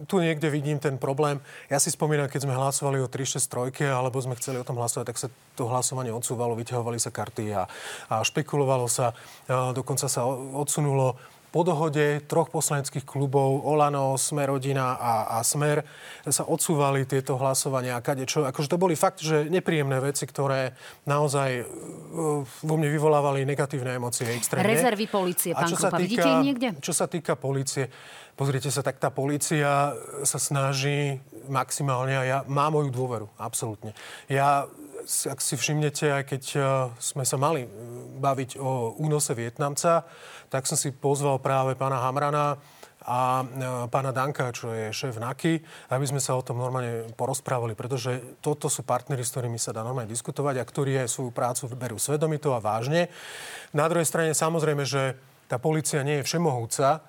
tu 0.08 0.24
niekde 0.24 0.48
vidím 0.48 0.80
ten 0.80 0.96
problém. 0.96 1.44
Ja 1.68 1.82
si 1.82 1.92
spomínam, 1.92 2.32
keď 2.32 2.48
sme 2.48 2.56
hlasovali 2.56 3.04
o 3.04 3.12
363, 3.12 3.92
alebo 3.92 4.22
sme 4.24 4.38
chceli 4.40 4.62
o 4.62 4.68
tom 4.68 4.80
hlasovať, 4.80 5.06
tak 5.12 5.20
sa 5.20 5.28
to 5.60 5.68
hlasovanie 5.68 6.14
odsúvalo, 6.14 6.56
vyťahovali 6.56 7.00
sa 7.02 7.12
karty 7.12 7.52
a, 7.52 7.68
a 8.08 8.16
špekulovalo 8.24 8.88
sa. 8.88 9.12
A 9.52 9.76
dokonca 9.76 10.08
sa 10.08 10.24
odsunulo 10.30 11.20
po 11.50 11.66
dohode 11.66 12.22
troch 12.30 12.54
poslaneckých 12.54 13.06
klubov 13.06 13.66
Olano, 13.66 14.14
Smer 14.16 14.54
rodina 14.54 14.98
a, 14.98 15.38
a 15.38 15.46
Smer 15.46 15.82
sa 16.30 16.46
odsúvali 16.46 17.10
tieto 17.10 17.36
hlasovania 17.42 17.98
a 17.98 18.06
kadečo. 18.06 18.46
Akože 18.46 18.70
to 18.70 18.78
boli 18.78 18.94
fakt, 18.94 19.26
že 19.26 19.50
nepríjemné 19.50 19.98
veci, 19.98 20.30
ktoré 20.30 20.78
naozaj 21.10 21.50
e, 21.62 21.64
vo 22.46 22.76
mne 22.78 22.90
vyvolávali 22.94 23.50
negatívne 23.50 23.98
emócie 23.98 24.30
extrémne. 24.30 24.70
Rezervy 24.70 25.10
policie, 25.10 25.52
pán 25.58 25.74
Krupa, 25.74 25.98
týka, 25.98 26.02
vidíte 26.02 26.30
niekde? 26.46 26.68
Čo 26.82 26.94
sa 26.94 27.10
týka 27.10 27.34
policie, 27.34 27.90
pozrite 28.38 28.70
sa, 28.70 28.86
tak 28.86 29.02
tá 29.02 29.10
policia 29.10 29.98
sa 30.22 30.38
snaží 30.38 31.18
maximálne 31.50 32.14
a 32.14 32.24
ja 32.24 32.38
mám 32.46 32.78
moju 32.78 32.94
dôveru, 32.94 33.28
absolútne. 33.42 33.98
Ja 34.30 34.70
ak 35.06 35.40
si 35.40 35.56
všimnete, 35.56 36.12
aj 36.12 36.24
keď 36.28 36.44
e, 36.56 36.60
sme 37.00 37.24
sa 37.24 37.38
mali 37.40 37.66
e, 37.66 37.70
baviť 38.20 38.60
o 38.60 38.96
únose 39.00 39.36
Vietnamca, 39.36 40.04
tak 40.52 40.66
som 40.66 40.76
si 40.76 40.92
pozval 40.92 41.40
práve 41.40 41.76
pána 41.76 42.04
Hamrana 42.04 42.60
a 43.04 43.42
e, 43.42 43.46
pána 43.88 44.12
Danka, 44.12 44.52
čo 44.52 44.72
je 44.76 44.92
šéf 44.92 45.18
NAKY, 45.18 45.64
aby 45.92 46.06
sme 46.06 46.22
sa 46.22 46.36
o 46.36 46.46
tom 46.46 46.60
normálne 46.60 47.08
porozprávali, 47.16 47.74
pretože 47.74 48.40
toto 48.44 48.68
sú 48.68 48.84
partnery, 48.84 49.24
s 49.24 49.32
ktorými 49.34 49.58
sa 49.58 49.72
dá 49.72 49.82
normálne 49.82 50.12
diskutovať 50.12 50.56
a 50.60 50.68
ktorí 50.68 50.92
aj 51.00 51.10
svoju 51.10 51.32
prácu 51.32 51.72
berú 51.74 51.98
svedomito 51.98 52.52
a 52.52 52.64
vážne. 52.64 53.08
Na 53.72 53.88
druhej 53.88 54.08
strane 54.08 54.36
samozrejme, 54.36 54.84
že 54.84 55.16
tá 55.50 55.58
policia 55.58 56.06
nie 56.06 56.22
je 56.22 56.28
všemohúca. 56.30 57.02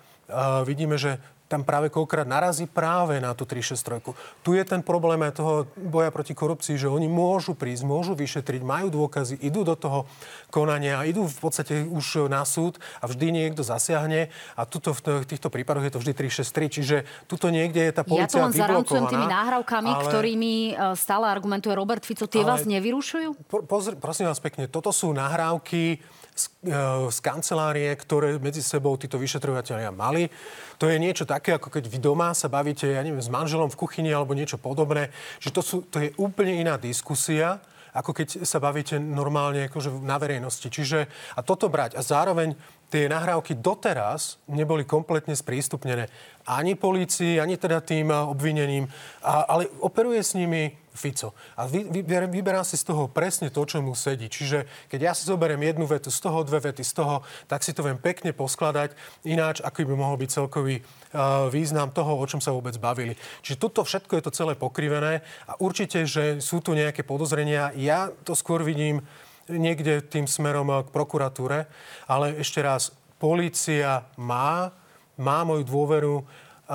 vidíme, 0.65 0.97
že 0.97 1.21
tam 1.51 1.67
práve 1.67 1.91
koľkrát 1.91 2.31
narazí 2.31 2.71
práve 2.71 3.19
na 3.19 3.35
tú 3.35 3.43
363. 3.43 4.15
Tu 4.47 4.55
je 4.55 4.63
ten 4.63 4.79
problém 4.87 5.19
aj 5.27 5.43
toho 5.43 5.67
boja 5.75 6.15
proti 6.15 6.31
korupcii, 6.31 6.79
že 6.79 6.87
oni 6.87 7.11
môžu 7.11 7.59
prísť, 7.59 7.83
môžu 7.83 8.15
vyšetriť, 8.15 8.63
majú 8.63 8.95
dôkazy, 8.95 9.43
idú 9.43 9.67
do 9.67 9.75
toho 9.75 10.07
konania, 10.55 11.03
idú 11.03 11.27
v 11.27 11.39
podstate 11.43 11.83
už 11.91 12.31
na 12.31 12.47
súd 12.47 12.79
a 13.03 13.11
vždy 13.11 13.35
niekto 13.35 13.67
zasiahne 13.67 14.31
a 14.55 14.63
tuto 14.63 14.95
v 14.95 15.27
týchto 15.27 15.51
prípadoch 15.51 15.91
je 15.91 15.93
to 15.99 15.99
vždy 15.99 16.13
363, 16.15 16.71
čiže 16.71 16.97
tuto 17.27 17.51
niekde 17.51 17.83
je 17.83 17.93
tá 17.99 18.07
policia 18.07 18.47
Ja 18.47 18.81
to 18.87 18.95
len 18.95 19.11
tými 19.11 19.27
náhrávkami, 19.27 19.91
ale... 19.91 20.07
ktorými 20.07 20.55
e, 20.71 20.73
stále 20.95 21.27
argumentuje 21.27 21.75
Robert 21.75 22.07
Fico. 22.07 22.31
Tie 22.31 22.47
ale... 22.47 22.55
vás 22.55 22.63
nevyrušujú? 22.63 23.51
Pozri, 23.67 23.99
prosím 23.99 24.31
vás 24.31 24.39
pekne, 24.39 24.71
toto 24.71 24.95
sú 24.95 25.11
nahrávky 25.11 25.99
z, 26.41 26.49
e, 26.65 26.73
z 27.13 27.19
kancelárie, 27.21 27.93
ktoré 27.93 28.41
medzi 28.41 28.65
sebou 28.65 28.97
títo 28.97 29.21
vyšetrovateľia 29.21 29.93
mali. 29.93 30.33
To 30.81 30.89
je 30.89 30.97
niečo 30.97 31.29
také, 31.29 31.61
ako 31.61 31.69
keď 31.69 31.85
vy 31.93 31.99
doma 32.01 32.33
sa 32.33 32.49
bavíte, 32.49 32.89
ja 32.89 33.05
neviem, 33.05 33.21
s 33.21 33.29
manželom 33.29 33.69
v 33.69 33.77
kuchyni 33.77 34.09
alebo 34.09 34.33
niečo 34.33 34.57
podobné. 34.57 35.13
Že 35.45 35.51
to, 35.53 35.61
sú, 35.61 35.77
to 35.85 36.01
je 36.01 36.17
úplne 36.17 36.57
iná 36.57 36.81
diskusia, 36.81 37.61
ako 37.93 38.15
keď 38.15 38.47
sa 38.47 38.63
bavíte 38.63 38.97
normálne 38.97 39.67
akože 39.67 39.91
na 40.01 40.17
verejnosti. 40.17 40.71
Čiže 40.71 41.11
a 41.37 41.41
toto 41.43 41.67
brať 41.69 41.99
a 41.99 42.03
zároveň 42.07 42.55
tie 42.91 43.07
nahrávky 43.07 43.55
doteraz 43.55 44.43
neboli 44.51 44.83
kompletne 44.83 45.39
sprístupnené 45.39 46.11
ani 46.45 46.75
polícii, 46.75 47.39
ani 47.39 47.55
teda 47.55 47.79
tým 47.79 48.11
obvineným, 48.11 48.91
a, 49.23 49.47
ale 49.47 49.71
operuje 49.79 50.19
s 50.19 50.35
nimi 50.35 50.75
Fico. 50.91 51.33
A 51.55 51.71
vy, 51.71 51.87
vyber, 51.87 52.27
vyberá 52.27 52.67
si 52.67 52.75
z 52.75 52.91
toho 52.91 53.07
presne 53.07 53.47
to, 53.49 53.63
čo 53.63 53.79
mu 53.79 53.95
sedí. 53.95 54.27
Čiže 54.27 54.67
keď 54.91 55.01
ja 55.01 55.13
si 55.15 55.23
zoberiem 55.23 55.63
jednu 55.63 55.87
vetu, 55.87 56.11
z 56.11 56.19
toho 56.19 56.43
dve 56.43 56.59
vety, 56.59 56.83
z 56.83 56.93
toho, 56.99 57.23
tak 57.47 57.63
si 57.63 57.71
to 57.71 57.87
viem 57.87 57.95
pekne 57.95 58.35
poskladať. 58.35 58.99
Ináč, 59.23 59.63
aký 59.63 59.87
by 59.87 59.95
mohol 59.95 60.19
byť 60.19 60.31
celkový 60.35 60.83
uh, 60.83 61.47
význam 61.47 61.95
toho, 61.95 62.19
o 62.19 62.25
čom 62.27 62.43
sa 62.43 62.51
vôbec 62.51 62.75
bavili. 62.77 63.15
Čiže 63.47 63.63
toto 63.63 63.87
všetko 63.87 64.19
je 64.19 64.25
to 64.27 64.35
celé 64.35 64.59
pokrivené 64.59 65.23
a 65.47 65.55
určite, 65.63 66.05
že 66.11 66.43
sú 66.43 66.59
tu 66.59 66.75
nejaké 66.75 67.07
podozrenia. 67.07 67.71
Ja 67.79 68.11
to 68.27 68.35
skôr 68.35 68.67
vidím 68.67 69.07
niekde 69.51 70.05
tým 70.07 70.31
smerom 70.31 70.71
eh, 70.71 70.87
k 70.87 70.89
prokuratúre. 70.95 71.67
Ale 72.07 72.39
ešte 72.39 72.63
raz, 72.63 72.95
policia 73.19 74.07
má, 74.15 74.71
má 75.19 75.43
moju 75.43 75.67
dôveru 75.67 76.15
eh, 76.21 76.25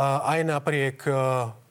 aj 0.01 0.39
napriek 0.43 0.97
eh, 1.07 1.15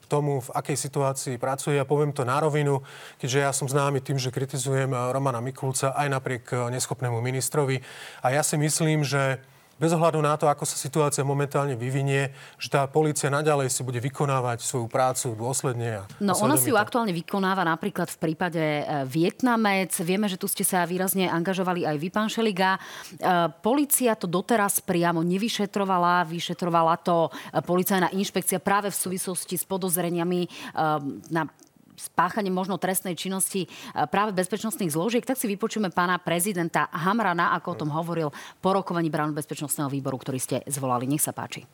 tomu, 0.05 0.37
v 0.37 0.53
akej 0.53 0.77
situácii 0.77 1.35
pracuje. 1.41 1.81
Ja 1.81 1.85
poviem 1.85 2.13
to 2.13 2.21
na 2.21 2.37
rovinu, 2.37 2.85
keďže 3.17 3.39
ja 3.41 3.49
som 3.49 3.65
známy 3.65 4.05
tým, 4.05 4.21
že 4.21 4.29
kritizujem 4.29 4.93
Romana 4.93 5.41
Mikulca 5.41 5.97
aj 5.97 6.07
napriek 6.13 6.53
neschopnému 6.69 7.17
ministrovi. 7.25 7.81
A 8.21 8.29
ja 8.29 8.45
si 8.45 8.53
myslím, 8.53 9.01
že 9.01 9.41
bez 9.75 9.91
ohľadu 9.91 10.23
na 10.23 10.39
to, 10.39 10.47
ako 10.47 10.63
sa 10.63 10.79
situácia 10.79 11.27
momentálne 11.27 11.75
vyvinie, 11.75 12.31
že 12.55 12.71
tá 12.71 12.87
policia 12.87 13.27
naďalej 13.27 13.67
si 13.67 13.81
bude 13.83 13.99
vykonávať 13.99 14.63
svoju 14.63 14.87
prácu 14.87 15.35
dôsledne. 15.35 15.99
A 15.99 16.01
no 16.23 16.31
ona 16.39 16.55
si 16.55 16.71
ju 16.71 16.79
aktuálne 16.79 17.11
vykonáva 17.11 17.67
napríklad 17.67 18.07
v 18.07 18.17
prípade 18.17 18.63
e, 18.63 18.83
Vietnamec. 19.03 19.91
Vieme, 19.99 20.31
že 20.31 20.39
tu 20.39 20.47
ste 20.47 20.63
sa 20.63 20.87
výrazne 20.87 21.27
angažovali 21.27 21.83
aj 21.83 21.95
vy, 21.99 22.07
pán 22.07 22.31
Šeliga. 22.31 22.79
E, 22.79 22.79
polícia 23.59 24.15
to 24.15 24.31
doteraz 24.31 24.79
priamo 24.79 25.19
nevyšetrovala. 25.19 26.23
Vyšetrovala 26.31 26.95
to 27.03 27.27
e, 27.27 27.59
policajná 27.59 28.15
inšpekcia 28.15 28.63
práve 28.63 28.87
v 28.91 28.97
súvislosti 28.97 29.59
s 29.59 29.67
podozreniami 29.67 30.47
na 31.31 31.43
spáchanie 32.05 32.53
možno 32.53 32.77
trestnej 32.77 33.17
činnosti 33.17 33.65
e, 33.65 33.67
práve 34.05 34.31
bezpečnostných 34.37 34.93
zložiek, 34.93 35.25
tak 35.25 35.41
si 35.41 35.49
vypočujeme 35.49 35.89
pána 35.89 36.21
prezidenta 36.21 36.87
Hamrana, 36.93 37.57
ako 37.57 37.67
o 37.73 37.79
tom 37.81 37.89
hovoril 37.89 38.29
po 38.61 38.77
rokovaní 38.77 39.09
bránu 39.09 39.33
bezpečnostného 39.33 39.89
výboru, 39.89 40.21
ktorý 40.21 40.37
ste 40.37 40.61
zvolali. 40.69 41.09
Nech 41.09 41.25
sa 41.25 41.33
páči. 41.33 41.65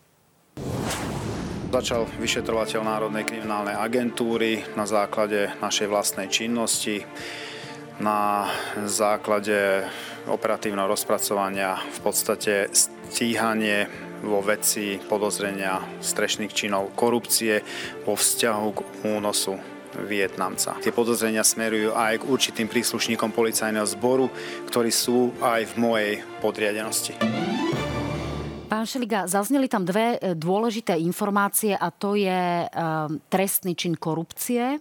Začal 1.71 2.03
vyšetrovateľ 2.19 2.83
Národnej 2.83 3.23
kriminálnej 3.23 3.79
agentúry 3.79 4.59
na 4.75 4.83
základe 4.83 5.55
našej 5.63 5.87
vlastnej 5.87 6.27
činnosti, 6.27 7.07
na 8.03 8.51
základe 8.83 9.87
operatívneho 10.27 10.91
rozpracovania 10.91 11.79
v 11.79 11.99
podstate 12.03 12.67
stíhanie 12.75 13.87
vo 14.21 14.43
veci 14.43 14.99
podozrenia 14.99 15.81
strešných 16.03 16.53
činov 16.53 16.93
korupcie 16.93 17.63
vo 18.05 18.13
vzťahu 18.13 18.67
k 18.75 18.79
únosu 19.07 19.55
Vietnamca. 19.99 20.77
Tie 20.79 20.93
podozrenia 20.95 21.43
smerujú 21.43 21.91
aj 21.95 22.21
k 22.21 22.27
určitým 22.27 22.67
príslušníkom 22.69 23.33
policajného 23.33 23.87
zboru, 23.87 24.31
ktorí 24.69 24.91
sú 24.93 25.35
aj 25.43 25.71
v 25.71 25.73
mojej 25.79 26.13
podriadenosti. 26.39 27.17
Pán 28.71 28.87
Šeliga, 28.87 29.27
zazneli 29.27 29.67
tam 29.67 29.83
dve 29.83 30.15
e, 30.15 30.31
dôležité 30.31 30.95
informácie 30.95 31.75
a 31.75 31.91
to 31.91 32.15
je 32.15 32.63
um, 32.71 33.19
trestný 33.27 33.75
čin 33.75 33.99
korupcie 33.99 34.79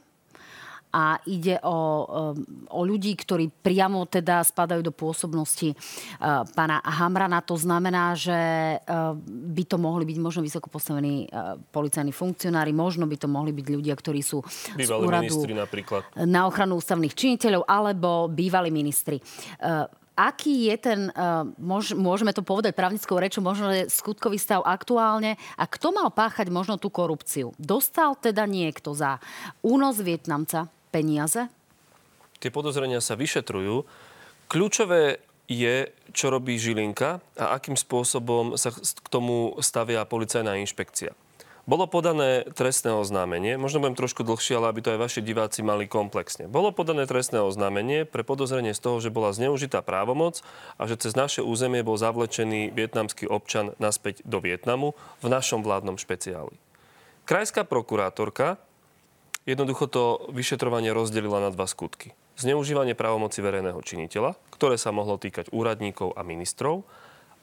a 0.90 1.22
ide 1.26 1.58
o, 1.62 1.74
um, 1.74 2.34
o 2.70 2.80
ľudí, 2.82 3.14
ktorí 3.14 3.50
priamo 3.50 4.06
teda 4.10 4.42
spadajú 4.42 4.82
do 4.82 4.92
pôsobnosti 4.94 5.74
uh, 5.74 6.42
pána 6.54 6.82
Hamrana. 6.82 7.38
To 7.46 7.54
znamená, 7.54 8.18
že 8.18 8.34
uh, 8.78 9.14
by 9.54 9.62
to 9.66 9.76
mohli 9.78 10.02
byť 10.06 10.18
možno 10.18 10.42
vysoko 10.42 10.66
postavení 10.66 11.30
uh, 11.30 11.56
policajní 11.70 12.10
funkcionári, 12.10 12.74
možno 12.74 13.06
by 13.06 13.16
to 13.16 13.30
mohli 13.30 13.54
byť 13.54 13.66
ľudia, 13.70 13.94
ktorí 13.94 14.20
sú 14.20 14.42
bývalí 14.74 15.30
z 15.30 15.36
úradu 15.36 15.36
napríklad. 15.54 16.02
na 16.26 16.50
ochranu 16.50 16.78
ústavných 16.78 17.14
činiteľov 17.14 17.62
alebo 17.66 18.26
bývalí 18.26 18.74
ministri 18.74 19.22
aký 20.20 20.68
je 20.68 20.76
ten, 20.76 21.00
môžeme 21.96 22.36
to 22.36 22.44
povedať 22.44 22.76
právnickou 22.76 23.16
rečou, 23.16 23.40
možno 23.40 23.72
je 23.72 23.88
skutkový 23.88 24.36
stav 24.36 24.60
aktuálne 24.68 25.40
a 25.56 25.64
kto 25.64 25.96
mal 25.96 26.12
páchať 26.12 26.52
možno 26.52 26.76
tú 26.76 26.92
korupciu? 26.92 27.56
Dostal 27.56 28.12
teda 28.20 28.44
niekto 28.44 28.92
za 28.92 29.16
únos 29.64 29.96
Vietnamca, 30.04 30.68
peniaze? 30.90 31.46
Tie 32.42 32.50
podozrenia 32.52 32.98
sa 32.98 33.14
vyšetrujú. 33.14 33.86
Kľúčové 34.50 35.22
je, 35.50 35.90
čo 36.14 36.30
robí 36.30 36.54
Žilinka 36.58 37.18
a 37.38 37.44
akým 37.58 37.74
spôsobom 37.74 38.54
sa 38.54 38.70
k 38.74 39.08
tomu 39.10 39.58
stavia 39.58 40.06
policajná 40.06 40.54
inšpekcia. 40.62 41.10
Bolo 41.68 41.86
podané 41.86 42.48
trestné 42.50 42.90
oznámenie, 42.90 43.60
možno 43.60 43.84
budem 43.84 43.94
trošku 43.94 44.24
dlhšie, 44.24 44.58
ale 44.58 44.72
aby 44.72 44.80
to 44.80 44.90
aj 44.96 45.02
vaši 45.06 45.20
diváci 45.20 45.60
mali 45.60 45.86
komplexne. 45.86 46.48
Bolo 46.48 46.72
podané 46.72 47.04
trestné 47.04 47.38
oznámenie 47.44 48.08
pre 48.08 48.24
podozrenie 48.24 48.72
z 48.74 48.80
toho, 48.82 48.98
že 48.98 49.12
bola 49.12 49.30
zneužitá 49.30 49.84
právomoc 49.84 50.40
a 50.80 50.88
že 50.88 50.98
cez 50.98 51.12
naše 51.14 51.44
územie 51.44 51.84
bol 51.84 52.00
zavlečený 52.00 52.72
vietnamský 52.74 53.28
občan 53.28 53.76
naspäť 53.76 54.24
do 54.24 54.40
Vietnamu 54.40 54.96
v 55.20 55.30
našom 55.30 55.60
vládnom 55.60 56.00
špeciáli. 56.00 56.56
Krajská 57.28 57.62
prokurátorka 57.68 58.58
jednoducho 59.50 59.90
to 59.90 60.30
vyšetrovanie 60.30 60.94
rozdelila 60.94 61.42
na 61.42 61.50
dva 61.50 61.66
skutky. 61.66 62.14
Zneužívanie 62.38 62.94
právomoci 62.94 63.42
verejného 63.42 63.82
činiteľa, 63.82 64.38
ktoré 64.54 64.78
sa 64.78 64.94
mohlo 64.94 65.18
týkať 65.18 65.50
úradníkov 65.50 66.14
a 66.14 66.22
ministrov, 66.22 66.86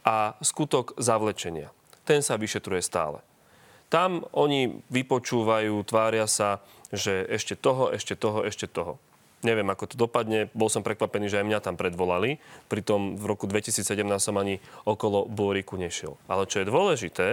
a 0.07 0.39
skutok 0.39 0.95
zavlečenia. 0.95 1.67
Ten 2.07 2.23
sa 2.23 2.39
vyšetruje 2.39 2.79
stále. 2.79 3.19
Tam 3.91 4.23
oni 4.31 4.79
vypočúvajú, 4.87 5.75
tvária 5.83 6.23
sa, 6.31 6.63
že 6.95 7.27
ešte 7.27 7.59
toho, 7.59 7.91
ešte 7.91 8.15
toho, 8.15 8.47
ešte 8.47 8.71
toho. 8.71 8.95
Neviem, 9.43 9.67
ako 9.67 9.85
to 9.91 9.95
dopadne. 9.99 10.47
Bol 10.55 10.71
som 10.71 10.81
prekvapený, 10.81 11.29
že 11.29 11.39
aj 11.43 11.47
mňa 11.47 11.59
tam 11.61 11.75
predvolali. 11.77 12.39
Pritom 12.71 13.19
v 13.19 13.23
roku 13.27 13.45
2017 13.45 13.83
som 14.17 14.35
ani 14.39 14.63
okolo 14.87 15.27
Bôriku 15.27 15.77
nešiel. 15.77 16.15
Ale 16.25 16.49
čo 16.49 16.63
je 16.63 16.71
dôležité, 16.71 17.27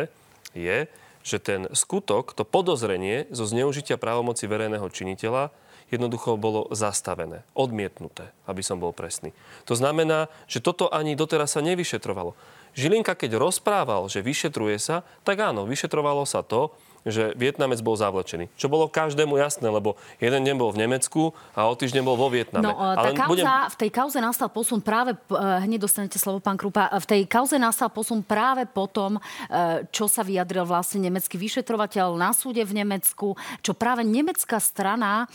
je, 0.52 0.86
že 1.24 1.40
ten 1.40 1.66
skutok, 1.72 2.36
to 2.36 2.44
podozrenie 2.44 3.26
zo 3.32 3.48
zneužitia 3.48 3.96
právomoci 3.96 4.44
verejného 4.44 4.86
činiteľa 4.92 5.50
jednoducho 5.88 6.40
bolo 6.40 6.68
zastavené, 6.72 7.44
odmietnuté, 7.52 8.32
aby 8.48 8.60
som 8.64 8.80
bol 8.80 8.92
presný. 8.92 9.36
To 9.68 9.76
znamená, 9.76 10.32
že 10.48 10.64
toto 10.64 10.88
ani 10.88 11.16
doteraz 11.16 11.56
sa 11.56 11.64
nevyšetrovalo. 11.64 12.36
Žilinka, 12.74 13.14
keď 13.14 13.38
rozprával, 13.38 14.10
že 14.10 14.24
vyšetruje 14.24 14.76
sa, 14.82 15.06
tak 15.22 15.38
áno, 15.40 15.64
vyšetrovalo 15.68 16.26
sa 16.26 16.42
to, 16.42 16.74
že 17.04 17.36
Vietnamec 17.36 17.78
bol 17.84 17.94
zavlečený. 17.94 18.48
Čo 18.56 18.72
bolo 18.72 18.88
každému 18.88 19.36
jasné, 19.36 19.68
lebo 19.68 20.00
jeden 20.18 20.42
deň 20.44 20.56
bol 20.56 20.72
v 20.72 20.88
Nemecku 20.88 21.36
a 21.52 21.68
o 21.68 21.76
týždeň 21.76 22.02
bol 22.02 22.16
vo 22.16 22.32
Vietname. 22.32 22.64
No, 22.64 22.74
tá 22.74 23.12
Ale 23.12 23.12
kauza, 23.12 23.28
budem... 23.28 23.46
v 23.46 23.76
tej 23.76 23.90
kauze 23.92 24.18
nastal 24.24 24.48
posun 24.48 24.80
práve, 24.80 25.12
uh, 25.14 25.60
hneď 25.60 25.84
dostanete 25.84 26.16
slovo, 26.16 26.40
pán 26.40 26.56
Krupa, 26.56 26.88
v 26.88 27.06
tej 27.06 27.22
kauze 27.28 27.60
nastal 27.60 27.92
posun 27.92 28.24
práve 28.24 28.64
po 28.64 28.88
tom, 28.88 29.20
uh, 29.20 29.84
čo 29.92 30.08
sa 30.08 30.24
vyjadril 30.24 30.64
vlastne 30.64 31.04
nemecký 31.04 31.36
vyšetrovateľ 31.36 32.16
na 32.16 32.32
súde 32.32 32.64
v 32.64 32.72
Nemecku, 32.80 33.36
čo 33.60 33.72
práve 33.76 34.00
nemecká 34.02 34.56
strana 34.56 35.28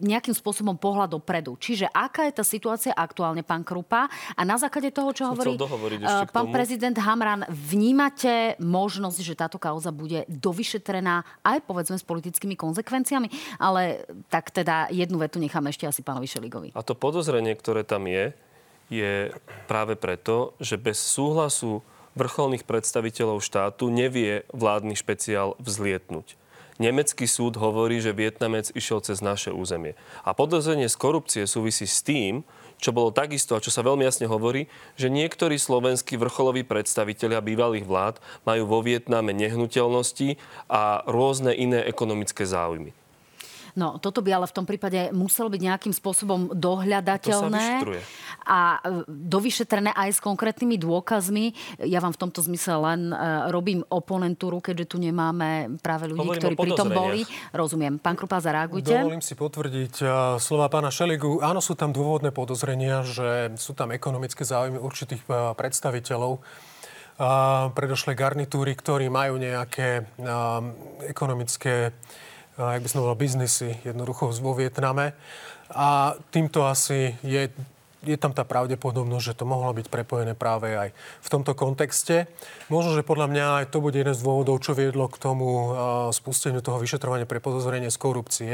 nejakým 0.00 0.32
spôsobom 0.32 0.78
pohľad 0.78 1.12
dopredu. 1.12 1.58
Čiže 1.60 1.90
aká 1.90 2.24
je 2.30 2.38
tá 2.38 2.44
situácia 2.46 2.92
aktuálne, 2.94 3.44
pán 3.44 3.66
Krupa? 3.66 4.08
A 4.32 4.42
na 4.46 4.56
základe 4.56 4.94
toho, 4.94 5.12
čo 5.12 5.28
hovorí 5.28 5.58
uh, 5.58 6.24
pán 6.30 6.48
prezident 6.54 6.96
Hamran, 6.96 7.44
vnímate 7.50 8.56
možnosť, 8.62 9.18
že 9.20 9.34
táto 9.36 9.60
kauza 9.60 9.92
bude 9.92 10.24
dovyšetrená 10.30 11.44
aj 11.44 11.58
povedzme 11.68 12.00
s 12.00 12.04
politickými 12.06 12.56
konsekvenciami? 12.56 13.58
Ale 13.60 14.08
tak 14.32 14.54
teda 14.54 14.88
jednu 14.88 15.20
vetu 15.20 15.36
necháme 15.42 15.68
ešte 15.68 15.84
asi 15.84 16.00
pánovi 16.00 16.30
Šeligovi. 16.30 16.68
A 16.72 16.80
to 16.86 16.96
podozrenie, 16.96 17.52
ktoré 17.58 17.84
tam 17.84 18.08
je, 18.08 18.32
je 18.92 19.32
práve 19.68 19.96
preto, 19.96 20.52
že 20.60 20.76
bez 20.76 21.00
súhlasu 21.00 21.80
vrcholných 22.12 22.68
predstaviteľov 22.68 23.40
štátu 23.40 23.88
nevie 23.88 24.44
vládny 24.52 24.92
špeciál 24.92 25.56
vzlietnúť. 25.56 26.36
Nemecký 26.82 27.30
súd 27.30 27.62
hovorí, 27.62 28.02
že 28.02 28.10
Vietnamec 28.10 28.74
išiel 28.74 28.98
cez 29.06 29.22
naše 29.22 29.54
územie. 29.54 29.94
A 30.26 30.34
podozrenie 30.34 30.90
z 30.90 30.98
korupcie 30.98 31.42
súvisí 31.46 31.86
s 31.86 32.02
tým, 32.02 32.42
čo 32.82 32.90
bolo 32.90 33.14
takisto 33.14 33.54
a 33.54 33.62
čo 33.62 33.70
sa 33.70 33.86
veľmi 33.86 34.02
jasne 34.02 34.26
hovorí, 34.26 34.66
že 34.98 35.06
niektorí 35.06 35.62
slovenskí 35.62 36.18
vrcholoví 36.18 36.66
predstavitelia 36.66 37.38
bývalých 37.38 37.86
vlád 37.86 38.18
majú 38.42 38.66
vo 38.66 38.82
Vietname 38.82 39.30
nehnuteľnosti 39.30 40.42
a 40.66 41.06
rôzne 41.06 41.54
iné 41.54 41.86
ekonomické 41.86 42.42
záujmy. 42.42 42.90
No, 43.72 43.96
toto 43.96 44.20
by 44.20 44.36
ale 44.36 44.46
v 44.48 44.54
tom 44.54 44.68
prípade 44.68 45.08
muselo 45.16 45.48
byť 45.48 45.60
nejakým 45.64 45.94
spôsobom 45.96 46.52
dohľadateľné 46.52 47.88
a 48.44 48.76
e, 48.76 49.08
dovyšetrené 49.08 49.96
aj 49.96 50.08
s 50.12 50.20
konkrétnymi 50.20 50.76
dôkazmi. 50.76 51.56
Ja 51.88 52.04
vám 52.04 52.12
v 52.12 52.20
tomto 52.28 52.44
zmysle 52.44 52.76
len 52.76 53.00
e, 53.08 53.16
robím 53.48 53.80
oponentúru, 53.88 54.60
keďže 54.60 54.92
tu 54.92 54.96
nemáme 55.00 55.80
práve 55.80 56.12
ľudí, 56.12 56.20
Hovorím 56.20 56.42
ktorí 56.44 56.54
pri 56.60 56.72
tom 56.76 56.90
boli. 56.92 57.20
Rozumiem. 57.56 57.96
Pán 57.96 58.20
Krupa, 58.20 58.44
zareagujte. 58.44 58.92
Dovolím 58.92 59.24
si 59.24 59.32
potvrdiť 59.32 59.94
e, 60.04 60.06
slova 60.36 60.68
pána 60.68 60.92
Šeligu. 60.92 61.40
Áno, 61.40 61.64
sú 61.64 61.72
tam 61.72 61.96
dôvodné 61.96 62.28
podozrenia, 62.28 63.00
že 63.08 63.56
sú 63.56 63.72
tam 63.72 63.88
ekonomické 63.96 64.44
záujmy 64.44 64.76
určitých 64.76 65.24
predstaviteľov 65.56 66.44
predošlej 67.76 68.16
garnitúry, 68.16 68.72
ktorí 68.72 69.06
majú 69.12 69.36
nejaké 69.36 70.08
ekonomické 71.06 71.92
jak 72.58 72.82
by 72.82 72.88
som 72.88 73.00
povedal, 73.04 73.18
biznisy 73.18 73.80
jednoducho 73.84 74.32
vo 74.42 74.52
Vietname. 74.52 75.16
A 75.72 76.16
týmto 76.28 76.68
asi 76.68 77.16
je 77.24 77.48
je 78.02 78.18
tam 78.18 78.34
tá 78.34 78.42
pravdepodobnosť, 78.42 79.24
že 79.24 79.38
to 79.38 79.44
mohlo 79.46 79.70
byť 79.70 79.86
prepojené 79.86 80.34
práve 80.34 80.74
aj 80.74 80.90
v 81.22 81.28
tomto 81.30 81.54
kontexte. 81.54 82.26
Možno, 82.66 82.98
že 82.98 83.06
podľa 83.06 83.30
mňa 83.30 83.44
aj 83.62 83.66
to 83.70 83.78
bude 83.78 83.94
jeden 83.94 84.10
z 84.10 84.26
dôvodov, 84.26 84.58
čo 84.58 84.74
viedlo 84.74 85.06
k 85.06 85.22
tomu 85.22 85.70
spusteniu 86.10 86.58
toho 86.58 86.82
vyšetrovania 86.82 87.30
pre 87.30 87.38
podozrenie 87.38 87.94
z 87.94 87.98
korupcie. 88.02 88.52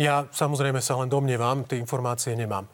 Ja 0.00 0.24
samozrejme 0.32 0.80
sa 0.80 0.96
len 0.96 1.12
domnievam, 1.12 1.68
tie 1.68 1.76
informácie 1.76 2.32
nemám. 2.32 2.64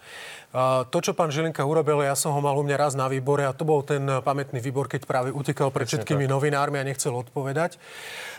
To, 0.54 0.98
čo 1.02 1.12
pán 1.12 1.28
Žilinka 1.28 1.66
urobil, 1.66 2.00
ja 2.06 2.14
som 2.14 2.32
ho 2.32 2.40
mal 2.40 2.56
u 2.56 2.64
mňa 2.64 2.76
raz 2.78 2.92
na 2.94 3.11
výbore 3.11 3.44
a 3.44 3.52
to 3.52 3.66
bol 3.66 3.82
ten 3.82 4.06
pamätný 4.22 4.62
výbor, 4.62 4.88
keď 4.88 5.04
práve 5.04 5.28
utekal 5.35 5.68
pred 5.68 5.85
všetkými 5.85 6.24
novinármi 6.24 6.80
a 6.80 6.87
nechcel 6.87 7.12
odpovedať 7.12 7.76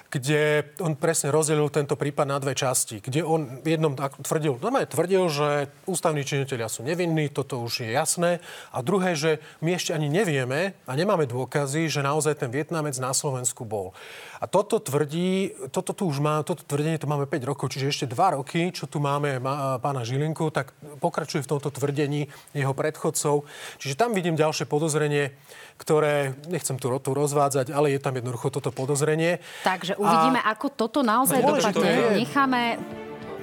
kde 0.08 0.64
on 0.80 0.96
presne 0.96 1.36
rozdelil 1.36 1.68
tento 1.68 2.00
prípad 2.00 2.26
na 2.28 2.40
dve 2.40 2.56
časti, 2.56 3.04
kde 3.04 3.28
on 3.28 3.60
jednom 3.68 3.92
tvrdil, 4.24 4.56
normálne 4.64 4.88
tvrdil, 4.88 5.28
že 5.28 5.48
ústavní 5.84 6.24
činiteľia 6.24 6.72
sú 6.72 6.88
nevinní, 6.88 7.28
toto 7.28 7.60
už 7.60 7.84
je 7.84 7.90
jasné, 7.92 8.40
a 8.72 8.80
druhé, 8.80 9.20
že 9.20 9.44
my 9.60 9.76
ešte 9.76 9.92
ani 9.92 10.08
nevieme 10.08 10.80
a 10.88 10.92
nemáme 10.96 11.28
dôkazy, 11.28 11.92
že 11.92 12.00
naozaj 12.00 12.40
ten 12.40 12.52
Vietnamec 12.52 12.96
na 13.04 13.12
Slovensku 13.12 13.68
bol. 13.68 13.92
A 14.38 14.46
toto 14.46 14.78
tvrdí, 14.78 15.52
toto 15.74 15.92
tu 15.92 16.08
už 16.08 16.22
má, 16.22 16.40
toto 16.46 16.62
tvrdenie 16.62 17.02
to 17.02 17.10
máme 17.10 17.26
5 17.26 17.50
rokov, 17.50 17.74
čiže 17.74 17.90
ešte 17.90 18.06
2 18.08 18.38
roky, 18.40 18.70
čo 18.70 18.86
tu 18.86 19.02
máme 19.02 19.42
má, 19.42 19.82
pána 19.82 20.06
Žilinku, 20.06 20.54
tak 20.54 20.72
pokračuje 21.02 21.42
v 21.44 21.52
tomto 21.58 21.74
tvrdení 21.74 21.97
jeho 22.54 22.74
predchodcov. 22.78 23.50
Čiže 23.82 23.98
tam 23.98 24.14
vidím 24.14 24.38
ďalšie 24.38 24.70
podozrenie, 24.70 25.34
ktoré, 25.82 26.38
nechcem 26.46 26.78
tu, 26.78 26.94
tu 27.02 27.12
rozvádzať, 27.18 27.74
ale 27.74 27.98
je 27.98 28.00
tam 28.02 28.14
jednoducho 28.14 28.54
toto 28.54 28.70
podozrenie. 28.70 29.42
Takže 29.66 29.98
uvidíme, 29.98 30.38
a... 30.46 30.54
ako 30.54 30.68
toto 30.74 31.00
naozaj 31.02 31.42
dopadne. 31.42 32.22
Necháme 32.22 32.62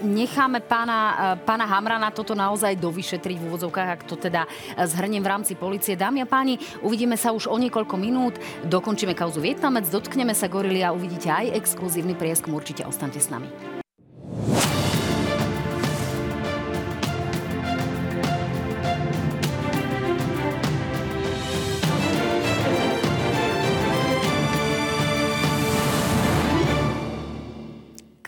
necháme 0.05 0.61
pána, 0.61 0.99
e, 1.35 1.47
pána 1.47 1.65
Hamrana 1.65 2.11
toto 2.13 2.37
naozaj 2.37 2.77
dovyšetriť 2.77 3.37
v 3.41 3.47
úvodzovkách, 3.49 3.89
ak 3.89 4.03
to 4.05 4.21
teda 4.21 4.45
e, 4.45 4.49
zhrniem 4.85 5.25
v 5.25 5.31
rámci 5.31 5.53
policie. 5.57 5.97
Dámy 5.97 6.23
a 6.23 6.29
páni, 6.29 6.61
uvidíme 6.85 7.17
sa 7.17 7.33
už 7.33 7.49
o 7.49 7.57
niekoľko 7.57 7.97
minút, 7.97 8.37
dokončíme 8.69 9.17
kauzu 9.17 9.41
Vietnamec, 9.41 9.89
dotkneme 9.89 10.37
sa 10.37 10.47
gorily 10.47 10.85
a 10.85 10.93
uvidíte 10.93 11.33
aj 11.33 11.57
exkluzívny 11.57 12.13
prieskum. 12.15 12.53
Určite 12.55 12.85
ostante 12.85 13.19
s 13.19 13.33
nami. 13.33 13.74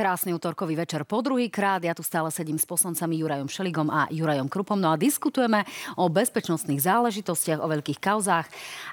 Krásny 0.06 0.38
útorkový 0.38 0.78
večer 0.78 1.02
po 1.02 1.18
druhý 1.18 1.50
krát. 1.50 1.82
Ja 1.82 1.90
tu 1.90 2.06
stále 2.06 2.30
sedím 2.30 2.62
s 2.62 2.62
poslancami 2.62 3.18
Jurajom 3.18 3.50
Šeligom 3.50 3.90
a 3.90 4.06
Jurajom 4.06 4.46
Krupom. 4.46 4.78
No 4.78 4.94
a 4.94 4.94
diskutujeme 4.94 5.66
o 5.98 6.06
bezpečnostných 6.06 6.78
záležitostiach, 6.78 7.58
o 7.58 7.66
veľkých 7.66 7.98
kauzách 7.98 8.46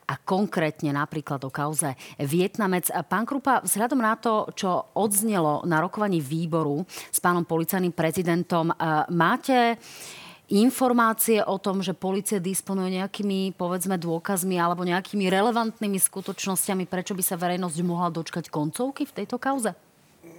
a 0.10 0.13
konkrétne 0.17 0.89
napríklad 0.89 1.38
o 1.45 1.54
kauze 1.54 1.93
Vietnamec. 2.17 2.89
Pán 3.06 3.30
Krupa, 3.30 3.62
vzhľadom 3.62 4.02
na 4.02 4.17
to, 4.17 4.49
čo 4.58 4.89
odznelo 4.97 5.62
na 5.69 5.86
rokovaní 5.86 6.17
výboru 6.17 6.82
s 6.89 7.21
pánom 7.21 7.45
policajným 7.45 7.93
prezidentom, 7.93 8.73
e, 8.73 8.76
máte 9.13 9.78
informácie 10.49 11.45
o 11.45 11.62
tom, 11.62 11.86
že 11.86 11.93
policia 11.93 12.41
disponuje 12.41 12.97
nejakými, 12.97 13.54
povedzme, 13.54 14.02
dôkazmi 14.02 14.58
alebo 14.58 14.82
nejakými 14.82 15.30
relevantnými 15.30 16.02
skutočnosťami, 16.02 16.89
prečo 16.89 17.13
by 17.13 17.21
sa 17.21 17.38
verejnosť 17.38 17.78
mohla 17.86 18.10
dočkať 18.10 18.49
koncovky 18.49 19.06
v 19.06 19.13
tejto 19.21 19.38
kauze? 19.38 19.92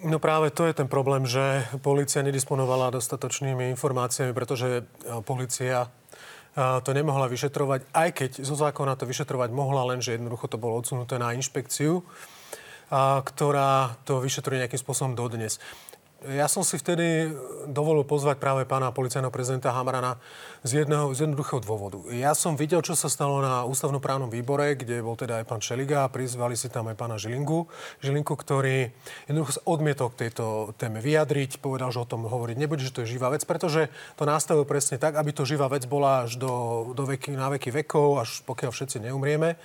No 0.04 0.20
práve 0.20 0.52
to 0.52 0.68
je 0.68 0.76
ten 0.76 0.84
problém, 0.84 1.24
že 1.24 1.64
policia 1.80 2.20
nedisponovala 2.20 2.92
dostatočnými 2.92 3.72
informáciami, 3.72 4.36
pretože 4.36 4.68
e, 4.68 4.82
policia 5.24 5.88
e, 5.88 5.88
to 6.84 6.90
nemohla 6.92 7.24
vyšetrovať, 7.24 7.88
aj 7.88 8.08
keď 8.12 8.30
zo 8.44 8.52
zákona 8.52 9.00
to 9.00 9.08
vyšetrovať 9.08 9.48
mohla, 9.48 9.88
lenže 9.88 10.12
jednoducho 10.12 10.52
to 10.52 10.60
bolo 10.60 10.76
odsunuté 10.76 11.16
na 11.16 11.32
inšpekciu, 11.32 12.04
ktorá 13.24 13.96
to 14.04 14.20
vyšetruje 14.20 14.60
nejakým 14.60 14.78
spôsobom 14.78 15.16
dodnes. 15.16 15.56
Ja 16.24 16.48
som 16.48 16.64
si 16.64 16.80
vtedy 16.80 17.28
dovolil 17.68 18.00
pozvať 18.08 18.40
práve 18.40 18.64
pána 18.64 18.88
policajného 18.88 19.28
prezidenta 19.28 19.76
Hamrana 19.76 20.16
z, 20.64 20.80
jedného, 20.80 21.12
z 21.12 21.28
jednoduchého 21.28 21.60
dôvodu. 21.60 22.00
Ja 22.16 22.32
som 22.32 22.56
videl, 22.56 22.80
čo 22.80 22.96
sa 22.96 23.12
stalo 23.12 23.44
na 23.44 23.68
ústavnoprávnom 23.68 24.32
výbore, 24.32 24.72
kde 24.72 25.04
bol 25.04 25.20
teda 25.20 25.44
aj 25.44 25.48
pán 25.52 25.60
Šeliga 25.60 26.08
a 26.08 26.12
prizvali 26.12 26.56
si 26.56 26.72
tam 26.72 26.88
aj 26.88 26.96
pána 26.96 27.20
Žilinku, 27.20 27.68
Žilinku, 28.00 28.40
ktorý 28.40 28.88
jednoducho 29.28 29.60
odmietol 29.68 30.08
k 30.16 30.28
tejto 30.28 30.72
téme 30.80 31.04
vyjadriť, 31.04 31.60
povedal, 31.60 31.92
že 31.92 32.00
o 32.00 32.08
tom 32.08 32.24
hovoriť 32.24 32.56
nebude, 32.56 32.80
že 32.80 32.96
to 32.96 33.04
je 33.04 33.20
živá 33.20 33.28
vec, 33.28 33.44
pretože 33.44 33.92
to 34.16 34.24
nastavil 34.24 34.64
presne 34.64 34.96
tak, 34.96 35.20
aby 35.20 35.28
to 35.37 35.44
živá 35.44 35.68
vec 35.68 35.84
bola 35.84 36.24
až 36.24 36.40
do, 36.40 36.88
do 36.96 37.04
veky, 37.04 37.37
na 37.37 37.52
veky 37.52 37.68
vekov, 37.84 38.24
až 38.24 38.40
pokiaľ 38.48 38.72
všetci 38.72 39.04
neumrieme. 39.04 39.60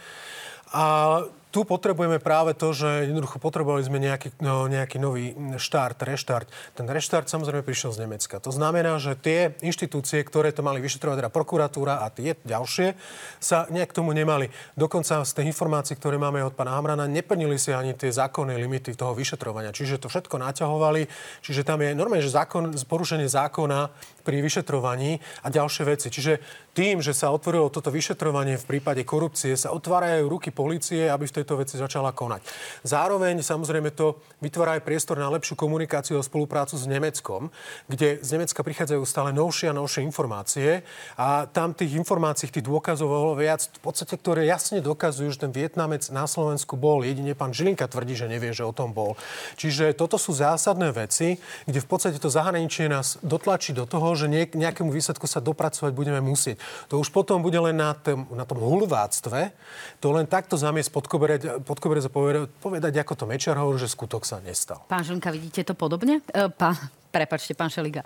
A 0.76 1.24
tu 1.50 1.66
potrebujeme 1.66 2.22
práve 2.22 2.54
to, 2.54 2.78
že 2.78 3.10
jednoducho 3.10 3.42
potrebovali 3.42 3.82
sme 3.82 3.98
nejaký, 3.98 4.38
no, 4.38 4.70
nejaký 4.70 5.02
nový 5.02 5.34
štart, 5.58 5.98
reštart. 6.06 6.46
Ten 6.78 6.86
reštart 6.86 7.26
samozrejme 7.26 7.66
prišiel 7.66 7.90
z 7.90 8.06
Nemecka. 8.06 8.38
To 8.38 8.54
znamená, 8.54 9.02
že 9.02 9.18
tie 9.18 9.58
inštitúcie, 9.66 10.22
ktoré 10.22 10.54
to 10.54 10.62
mali 10.62 10.78
vyšetrovať, 10.78 11.26
teda 11.26 11.34
prokuratúra 11.34 12.06
a 12.06 12.14
tie 12.14 12.38
ďalšie, 12.46 12.94
sa 13.42 13.66
nejak 13.74 13.98
tomu 13.98 14.14
nemali. 14.14 14.54
Dokonca 14.78 15.26
z 15.26 15.32
tých 15.34 15.50
informácií, 15.50 15.98
ktoré 15.98 16.22
máme 16.22 16.46
od 16.46 16.54
pána 16.54 16.78
Hamrana, 16.78 17.10
neplnili 17.10 17.58
si 17.58 17.74
ani 17.74 17.98
tie 17.98 18.14
zákonné 18.14 18.54
limity 18.62 18.94
toho 18.94 19.18
vyšetrovania. 19.18 19.74
Čiže 19.74 20.06
to 20.06 20.08
všetko 20.08 20.38
naťahovali. 20.38 21.10
Čiže 21.42 21.66
tam 21.66 21.82
je 21.82 21.98
normálne, 21.98 22.22
že 22.22 22.30
zákon, 22.30 22.78
porušenie 22.86 23.26
zákona 23.26 23.90
pri 24.22 24.46
vyšetrovaní 24.46 25.18
a 25.42 25.50
ďalšie 25.50 25.84
veci. 25.90 26.14
Čiže 26.14 26.38
tým, 26.78 27.02
že 27.02 27.18
sa 27.18 27.34
otvorilo 27.34 27.74
toto 27.74 27.90
vyšetrovanie 27.90 28.62
v 28.62 28.78
prípade 28.78 29.02
korupcie, 29.02 29.58
sa 29.58 29.74
otvárajú 29.74 30.30
ruky 30.30 30.54
policie, 30.54 31.10
aby 31.10 31.26
v 31.26 31.39
tejto 31.42 31.56
veci 31.60 31.80
začala 31.80 32.12
konať. 32.12 32.44
Zároveň 32.84 33.40
samozrejme 33.40 33.96
to 33.96 34.20
vytvára 34.44 34.78
aj 34.78 34.86
priestor 34.86 35.16
na 35.16 35.32
lepšiu 35.32 35.56
komunikáciu 35.56 36.20
a 36.20 36.24
spoluprácu 36.24 36.76
s 36.76 36.86
Nemeckom, 36.90 37.48
kde 37.88 38.20
z 38.20 38.30
Nemecka 38.36 38.60
prichádzajú 38.60 39.02
stále 39.08 39.32
novšie 39.32 39.72
a 39.72 39.78
novšie 39.78 40.04
informácie 40.04 40.84
a 41.16 41.46
tam 41.48 41.72
tých 41.72 41.96
informácií, 41.96 42.50
tých 42.50 42.66
dôkazov 42.66 43.08
bolo 43.08 43.34
viac, 43.38 43.70
v 43.70 43.82
podstate, 43.86 44.18
ktoré 44.18 44.50
jasne 44.50 44.82
dokazujú, 44.82 45.30
že 45.30 45.46
ten 45.46 45.54
Vietnamec 45.54 46.02
na 46.10 46.26
Slovensku 46.26 46.76
bol. 46.76 47.06
Jedine 47.06 47.38
pán 47.38 47.54
Žilinka 47.54 47.86
tvrdí, 47.86 48.18
že 48.18 48.26
nevie, 48.26 48.50
že 48.50 48.66
o 48.66 48.74
tom 48.74 48.92
bol. 48.92 49.14
Čiže 49.56 49.94
toto 49.94 50.18
sú 50.18 50.34
zásadné 50.34 50.90
veci, 50.90 51.38
kde 51.70 51.80
v 51.80 51.88
podstate 51.88 52.18
to 52.18 52.34
zahraničie 52.34 52.90
nás 52.90 53.22
dotlačí 53.22 53.78
do 53.78 53.86
toho, 53.86 54.18
že 54.18 54.26
nejakému 54.30 54.90
výsledku 54.90 55.30
sa 55.30 55.38
dopracovať 55.38 55.94
budeme 55.94 56.18
musieť. 56.26 56.58
To 56.90 56.98
už 56.98 57.14
potom 57.14 57.46
bude 57.46 57.62
len 57.62 57.78
na 57.78 57.94
tom, 57.94 58.26
na 58.34 58.50
tom 58.50 58.58
hulváctve, 58.58 59.54
to 60.02 60.08
len 60.10 60.26
takto 60.26 60.58
zamiesť 60.58 60.90
pod 60.90 61.06
koberec, 61.06 61.29
pod 61.62 61.78
koberec 61.78 62.08
a 62.08 62.12
povedať, 62.12 62.50
povedať, 62.58 62.94
ako 62.98 63.14
to 63.14 63.26
Mečar 63.30 63.62
hovorí, 63.62 63.78
že 63.78 63.92
skutok 63.92 64.26
sa 64.26 64.42
nestal. 64.42 64.82
Pán 64.90 65.06
Žilka, 65.06 65.30
vidíte 65.30 65.62
to 65.70 65.74
podobne? 65.78 66.26
E, 66.34 66.50
pán, 66.50 66.74
prepačte, 67.14 67.54
pán 67.54 67.70
Šeliga. 67.70 68.02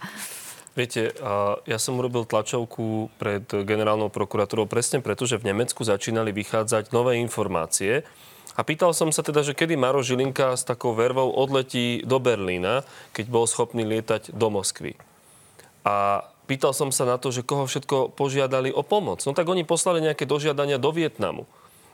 Viete, 0.73 1.13
ja 1.69 1.77
som 1.77 2.01
urobil 2.01 2.25
tlačovku 2.25 3.13
pred 3.21 3.45
generálnou 3.45 4.09
prokuratúrou 4.09 4.65
presne 4.65 5.05
preto, 5.05 5.29
že 5.29 5.37
v 5.37 5.53
Nemecku 5.53 5.85
začínali 5.85 6.33
vychádzať 6.33 6.89
nové 6.89 7.21
informácie. 7.21 8.01
A 8.57 8.61
pýtal 8.65 8.89
som 8.97 9.13
sa 9.13 9.21
teda, 9.21 9.45
že 9.45 9.53
kedy 9.53 9.77
Maro 9.77 10.01
Žilinka 10.01 10.57
s 10.57 10.65
takou 10.65 10.97
vervou 10.97 11.29
odletí 11.29 12.01
do 12.01 12.17
Berlína, 12.17 12.81
keď 13.13 13.25
bol 13.29 13.45
schopný 13.45 13.85
lietať 13.85 14.33
do 14.33 14.49
Moskvy. 14.49 14.97
A 15.85 16.25
pýtal 16.49 16.73
som 16.73 16.89
sa 16.89 17.05
na 17.05 17.21
to, 17.21 17.29
že 17.29 17.45
koho 17.45 17.69
všetko 17.69 18.17
požiadali 18.17 18.73
o 18.73 18.81
pomoc. 18.81 19.21
No 19.29 19.37
tak 19.37 19.45
oni 19.45 19.65
poslali 19.65 20.01
nejaké 20.01 20.25
dožiadania 20.25 20.81
do 20.81 20.89
Vietnamu. 20.89 21.45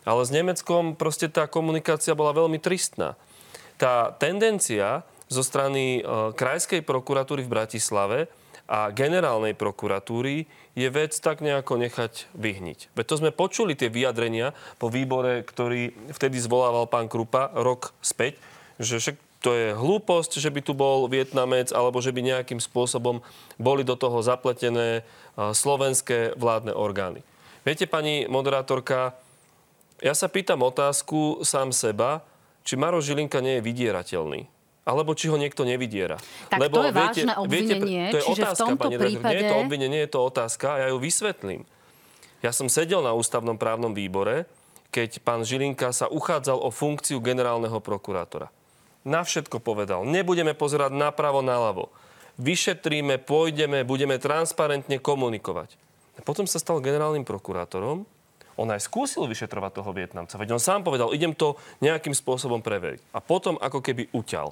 Ale 0.09 0.25
s 0.25 0.33
Nemeckom 0.33 0.97
proste 0.97 1.29
tá 1.29 1.45
komunikácia 1.45 2.17
bola 2.17 2.33
veľmi 2.33 2.57
tristná. 2.57 3.13
Tá 3.77 4.09
tendencia 4.17 5.05
zo 5.29 5.45
strany 5.45 6.01
e, 6.01 6.33
Krajskej 6.33 6.81
prokuratúry 6.81 7.45
v 7.45 7.53
Bratislave 7.53 8.25
a 8.65 8.89
generálnej 8.89 9.53
prokuratúry 9.53 10.49
je 10.73 10.87
vec 10.89 11.13
tak 11.13 11.45
nejako 11.45 11.77
nechať 11.77 12.25
vyhniť. 12.33 12.89
Veď 12.97 13.05
to 13.05 13.19
sme 13.21 13.29
počuli 13.29 13.77
tie 13.77 13.93
vyjadrenia 13.93 14.57
po 14.81 14.89
výbore, 14.89 15.45
ktorý 15.45 15.93
vtedy 16.09 16.41
zvolával 16.41 16.89
pán 16.89 17.05
Krupa 17.05 17.53
rok 17.53 17.93
späť, 18.01 18.41
že 18.81 18.97
však 18.97 19.17
to 19.45 19.53
je 19.53 19.67
hlúposť, 19.77 20.41
že 20.41 20.49
by 20.49 20.61
tu 20.65 20.73
bol 20.73 21.05
Vietnamec 21.05 21.69
alebo 21.71 22.01
že 22.01 22.11
by 22.11 22.25
nejakým 22.25 22.59
spôsobom 22.59 23.23
boli 23.55 23.87
do 23.87 23.95
toho 23.95 24.19
zapletené 24.19 25.07
slovenské 25.39 26.35
vládne 26.35 26.75
orgány. 26.75 27.23
Viete, 27.63 27.87
pani 27.87 28.27
moderátorka, 28.27 29.15
ja 29.99 30.13
sa 30.15 30.27
pýtam 30.31 30.63
otázku 30.63 31.43
sám 31.43 31.75
seba, 31.75 32.23
či 32.63 32.75
Maro 32.75 32.99
Žilinka 32.99 33.39
nie 33.43 33.59
je 33.59 33.65
vydierateľný 33.65 34.41
alebo 34.89 35.13
či 35.13 35.29
ho 35.29 35.37
niekto 35.37 35.69
nevydiera. 35.69 36.17
Tak 36.49 36.57
Lebo, 36.57 36.81
to 36.81 36.89
je 36.89 36.93
viete, 36.97 37.21
vážne 37.21 37.33
obvinenie, 37.37 38.09
viete, 38.09 38.09
to 38.09 38.17
je 38.17 38.25
čiže 38.25 38.41
otázka, 38.41 38.57
v 38.57 38.61
tomto 38.65 38.89
pani 38.89 38.97
prípade... 38.97 39.29
Nie 39.29 39.37
je 39.37 39.45
to 39.45 39.57
obvinenie, 39.61 39.99
je 40.01 40.09
to 40.09 40.19
otázka 40.25 40.67
a 40.73 40.77
ja 40.81 40.87
ju 40.89 40.97
vysvetlím. 40.97 41.61
Ja 42.41 42.51
som 42.55 42.65
sedel 42.71 43.05
na 43.05 43.13
ústavnom 43.13 43.59
právnom 43.61 43.93
výbore, 43.93 44.49
keď 44.89 45.21
pán 45.21 45.45
Žilinka 45.45 45.93
sa 45.93 46.09
uchádzal 46.09 46.57
o 46.57 46.73
funkciu 46.73 47.21
generálneho 47.21 47.77
prokurátora. 47.77 48.49
Na 49.05 49.21
všetko 49.21 49.61
povedal. 49.61 50.09
Nebudeme 50.09 50.57
pozerať 50.57 50.89
napravo, 50.97 51.45
naľavo. 51.45 51.93
Vyšetríme, 52.41 53.21
pôjdeme, 53.21 53.85
budeme 53.85 54.17
transparentne 54.17 54.97
komunikovať. 54.97 55.77
A 56.17 56.25
potom 56.25 56.49
sa 56.49 56.57
stal 56.57 56.81
generálnym 56.81 57.23
prokurátorom 57.23 58.09
on 58.59 58.75
aj 58.75 58.83
skúsil 58.83 59.23
vyšetrovať 59.23 59.71
toho 59.79 59.91
Vietnamca. 59.95 60.35
Veď 60.35 60.59
on 60.59 60.61
sám 60.61 60.83
povedal, 60.83 61.15
idem 61.15 61.31
to 61.31 61.55
nejakým 61.79 62.11
spôsobom 62.11 62.59
preveriť. 62.59 62.99
A 63.15 63.23
potom 63.23 63.55
ako 63.55 63.79
keby 63.79 64.11
uťal. 64.11 64.51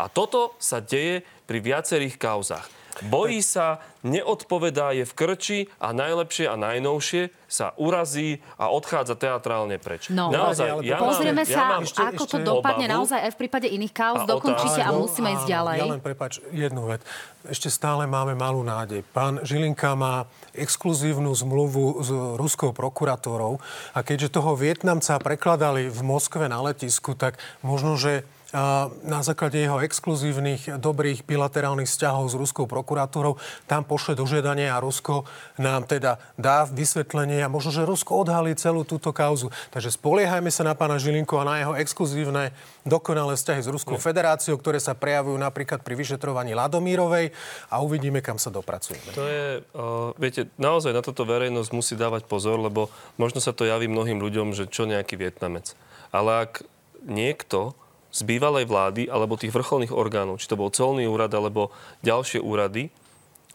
A 0.00 0.08
toto 0.08 0.56
sa 0.56 0.80
deje 0.80 1.20
pri 1.44 1.60
viacerých 1.60 2.16
kauzách. 2.16 2.81
Bojí 3.00 3.40
sa, 3.40 3.80
neodpovedá, 4.04 4.92
je 4.92 5.08
v 5.08 5.12
krči 5.14 5.58
a 5.80 5.96
najlepšie 5.96 6.50
a 6.50 6.58
najnovšie 6.60 7.32
sa 7.48 7.72
urazí 7.80 8.40
a 8.60 8.68
odchádza 8.68 9.16
teatrálne 9.16 9.80
preč. 9.80 10.12
No, 10.12 10.28
naozaj, 10.28 10.84
ja 10.84 11.00
pozrieme 11.00 11.44
mám, 11.44 11.52
sa, 11.52 11.62
ja 11.62 11.78
ešte, 11.80 12.00
ako 12.00 12.24
to 12.28 12.36
dopadne 12.40 12.86
obavu. 12.88 12.96
naozaj 13.00 13.20
aj 13.28 13.32
v 13.32 13.38
prípade 13.38 13.68
iných 13.68 13.94
kauz. 13.94 14.20
Dokončite 14.28 14.80
a 14.84 14.90
musíme 14.92 15.32
ísť 15.36 15.46
ďalej. 15.48 15.78
Ja 15.78 15.86
len 15.88 16.02
prepač 16.02 16.40
jednu 16.52 16.88
vec. 16.88 17.00
Ešte 17.42 17.68
stále 17.72 18.06
máme 18.06 18.38
malú 18.38 18.62
nádej. 18.62 19.02
Pán 19.10 19.42
Žilinka 19.42 19.98
má 19.98 20.30
exkluzívnu 20.54 21.32
zmluvu 21.34 22.04
s 22.04 22.10
ruskou 22.38 22.70
prokurátorou 22.70 23.58
a 23.96 23.98
keďže 24.04 24.36
toho 24.36 24.54
Vietnamca 24.54 25.18
prekladali 25.18 25.90
v 25.90 26.00
Moskve 26.04 26.46
na 26.46 26.62
letisku, 26.62 27.16
tak 27.18 27.40
možno, 27.64 27.98
že 27.98 28.24
na 29.02 29.20
základe 29.24 29.56
jeho 29.56 29.80
exkluzívnych 29.80 30.76
dobrých 30.76 31.24
bilaterálnych 31.24 31.88
vzťahov 31.88 32.28
s 32.28 32.36
ruskou 32.36 32.68
prokuratúrou 32.68 33.40
tam 33.64 33.80
pošle 33.88 34.12
dožiadanie 34.12 34.68
a 34.68 34.76
Rusko 34.76 35.24
nám 35.56 35.88
teda 35.88 36.20
dá 36.36 36.68
vysvetlenie 36.68 37.40
a 37.40 37.48
možno, 37.48 37.72
že 37.72 37.88
Rusko 37.88 38.28
odhalí 38.28 38.52
celú 38.52 38.84
túto 38.84 39.08
kauzu. 39.16 39.48
Takže 39.72 39.96
spoliehajme 39.96 40.52
sa 40.52 40.68
na 40.68 40.76
pána 40.76 41.00
Žilinku 41.00 41.32
a 41.40 41.48
na 41.48 41.64
jeho 41.64 41.74
exkluzívne 41.80 42.52
dokonalé 42.84 43.40
vzťahy 43.40 43.64
s 43.64 43.72
Ruskou 43.72 43.96
federáciou, 43.96 44.60
ktoré 44.60 44.76
sa 44.76 44.92
prejavujú 44.92 45.40
napríklad 45.40 45.80
pri 45.80 45.96
vyšetrovaní 45.96 46.52
Ladomírovej 46.52 47.32
a 47.72 47.80
uvidíme, 47.80 48.20
kam 48.20 48.36
sa 48.36 48.52
dopracujeme. 48.52 49.16
To 49.16 49.24
je, 49.24 49.46
uh, 49.72 50.12
viete, 50.20 50.52
naozaj 50.60 50.92
na 50.92 51.00
toto 51.00 51.24
verejnosť 51.24 51.70
musí 51.72 51.94
dávať 51.96 52.28
pozor, 52.28 52.60
lebo 52.60 52.92
možno 53.16 53.40
sa 53.40 53.56
to 53.56 53.64
javí 53.64 53.88
mnohým 53.88 54.20
ľuďom, 54.20 54.52
že 54.52 54.68
čo 54.68 54.84
nejaký 54.84 55.16
Vietnamec. 55.16 55.72
Ale 56.12 56.44
ak 56.44 56.68
niekto 57.08 57.72
z 58.12 58.20
bývalej 58.28 58.68
vlády 58.68 59.08
alebo 59.08 59.40
tých 59.40 59.56
vrcholných 59.56 59.90
orgánov, 59.90 60.38
či 60.38 60.46
to 60.46 60.60
bol 60.60 60.68
colný 60.68 61.08
úrad 61.08 61.32
alebo 61.32 61.72
ďalšie 62.04 62.44
úrady, 62.44 62.92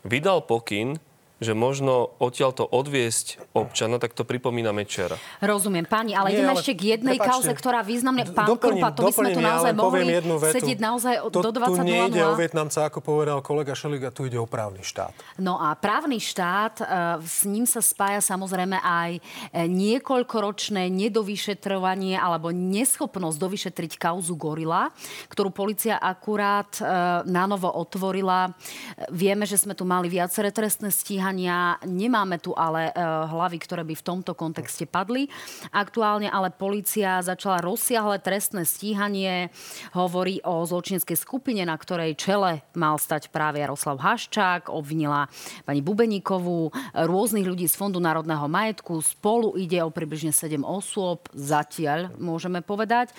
vydal 0.01 0.41
pokyn 0.43 0.97
že 1.37 1.53
možno 1.53 2.17
odtiaľto 2.17 2.65
odviesť 2.65 3.53
občana, 3.53 4.01
tak 4.01 4.17
to 4.17 4.25
pripomína 4.25 4.73
Mečera. 4.73 5.21
Rozumiem, 5.37 5.85
páni, 5.85 6.17
ale 6.17 6.33
ideme 6.33 6.57
ešte 6.57 6.73
k 6.73 6.97
jednej 6.97 7.21
Prepačte, 7.21 7.29
kauze, 7.29 7.51
ktorá 7.53 7.85
významne... 7.85 8.25
Pán 8.33 8.49
doplním, 8.49 8.81
Krupa, 8.81 8.97
to 8.97 9.01
by 9.05 9.13
sme 9.13 9.29
tu 9.37 9.41
naozaj 9.45 9.71
mohli 9.77 10.03
jednu 10.17 10.35
vetu. 10.41 10.53
sedieť 10.57 10.79
naozaj 10.81 11.13
to, 11.29 11.39
do 11.45 11.51
20 11.53 11.77
Tu 11.77 11.85
nejde 11.85 12.21
o 12.25 12.33
Vietnamca, 12.33 12.79
ako 12.89 12.99
povedal 13.05 13.37
kolega 13.45 13.77
Šeliga, 13.77 14.09
tu 14.09 14.25
ide 14.25 14.41
o 14.41 14.49
právny 14.49 14.81
štát. 14.81 15.13
No 15.37 15.61
a 15.61 15.77
právny 15.77 16.17
štát, 16.17 16.81
e, 16.81 16.85
s 17.21 17.45
ním 17.45 17.69
sa 17.69 17.85
spája 17.85 18.17
samozrejme 18.17 18.81
aj 18.81 19.11
e, 19.17 19.21
niekoľkoročné 19.69 20.89
nedovyšetrovanie 20.89 22.17
alebo 22.17 22.49
neschopnosť 22.49 23.37
dovyšetriť 23.37 24.01
kauzu 24.01 24.33
Gorila, 24.33 24.89
ktorú 25.29 25.53
policia 25.53 26.01
akurát 26.01 26.81
e, 26.81 26.83
na 27.29 27.45
novo 27.45 27.69
otvorila. 27.69 28.57
Vieme, 29.13 29.45
že 29.45 29.61
sme 29.61 29.77
tu 29.77 29.85
mali 29.85 30.09
viaceré 30.09 30.49
trestné 30.49 30.89
stíhania 30.89 31.26
stíhania. 31.27 31.75
Nemáme 31.83 32.39
tu 32.39 32.55
ale 32.55 32.87
e, 32.87 33.03
hlavy, 33.03 33.59
ktoré 33.59 33.83
by 33.83 33.99
v 33.99 34.05
tomto 34.07 34.31
kontexte 34.31 34.87
padli. 34.87 35.27
Aktuálne 35.75 36.31
ale 36.31 36.55
policia 36.55 37.19
začala 37.19 37.59
rozsiahle 37.59 38.23
trestné 38.23 38.63
stíhanie. 38.63 39.51
Hovorí 39.91 40.39
o 40.47 40.63
zločineckej 40.63 41.19
skupine, 41.19 41.67
na 41.67 41.75
ktorej 41.75 42.15
čele 42.15 42.63
mal 42.79 42.95
stať 42.95 43.27
práve 43.27 43.59
Jaroslav 43.59 43.99
Haščák. 43.99 44.71
Obvinila 44.71 45.27
pani 45.67 45.83
Bubeníkovú, 45.83 46.71
rôznych 46.95 47.43
ľudí 47.43 47.67
z 47.67 47.75
Fondu 47.75 47.99
národného 47.99 48.47
majetku. 48.47 49.03
Spolu 49.03 49.59
ide 49.59 49.83
o 49.83 49.91
približne 49.91 50.31
7 50.31 50.63
osôb. 50.63 51.27
Zatiaľ 51.35 52.15
môžeme 52.15 52.63
povedať. 52.63 53.11
E, 53.11 53.15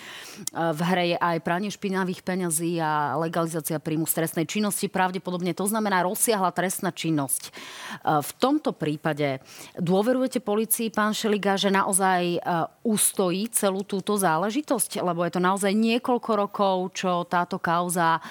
v 0.57 0.81
hre 0.81 1.05
je 1.13 1.17
aj 1.21 1.45
pranie 1.45 1.69
špinavých 1.69 2.25
peňazí 2.25 2.81
a 2.81 3.21
legalizácia 3.21 3.77
príjmu 3.77 4.09
stresnej 4.09 4.49
činnosti. 4.49 4.89
Pravdepodobne 4.89 5.53
to 5.53 5.69
znamená 5.69 6.01
rozsiahla 6.01 6.49
trestná 6.57 6.89
činnosť. 6.89 7.53
Eh, 7.99 8.23
v 8.23 8.31
tomto 8.39 8.71
prípade 8.71 9.43
dôverujete 9.75 10.39
policii, 10.39 10.87
pán 10.87 11.11
Šeliga, 11.11 11.59
že 11.59 11.67
naozaj 11.67 12.21
eh, 12.37 12.41
ustojí 12.87 13.51
celú 13.51 13.83
túto 13.83 14.15
záležitosť? 14.15 15.03
Lebo 15.03 15.27
je 15.27 15.31
to 15.35 15.41
naozaj 15.43 15.71
niekoľko 15.75 16.31
rokov, 16.47 16.75
čo 16.95 17.27
táto 17.27 17.59
kauza 17.59 18.23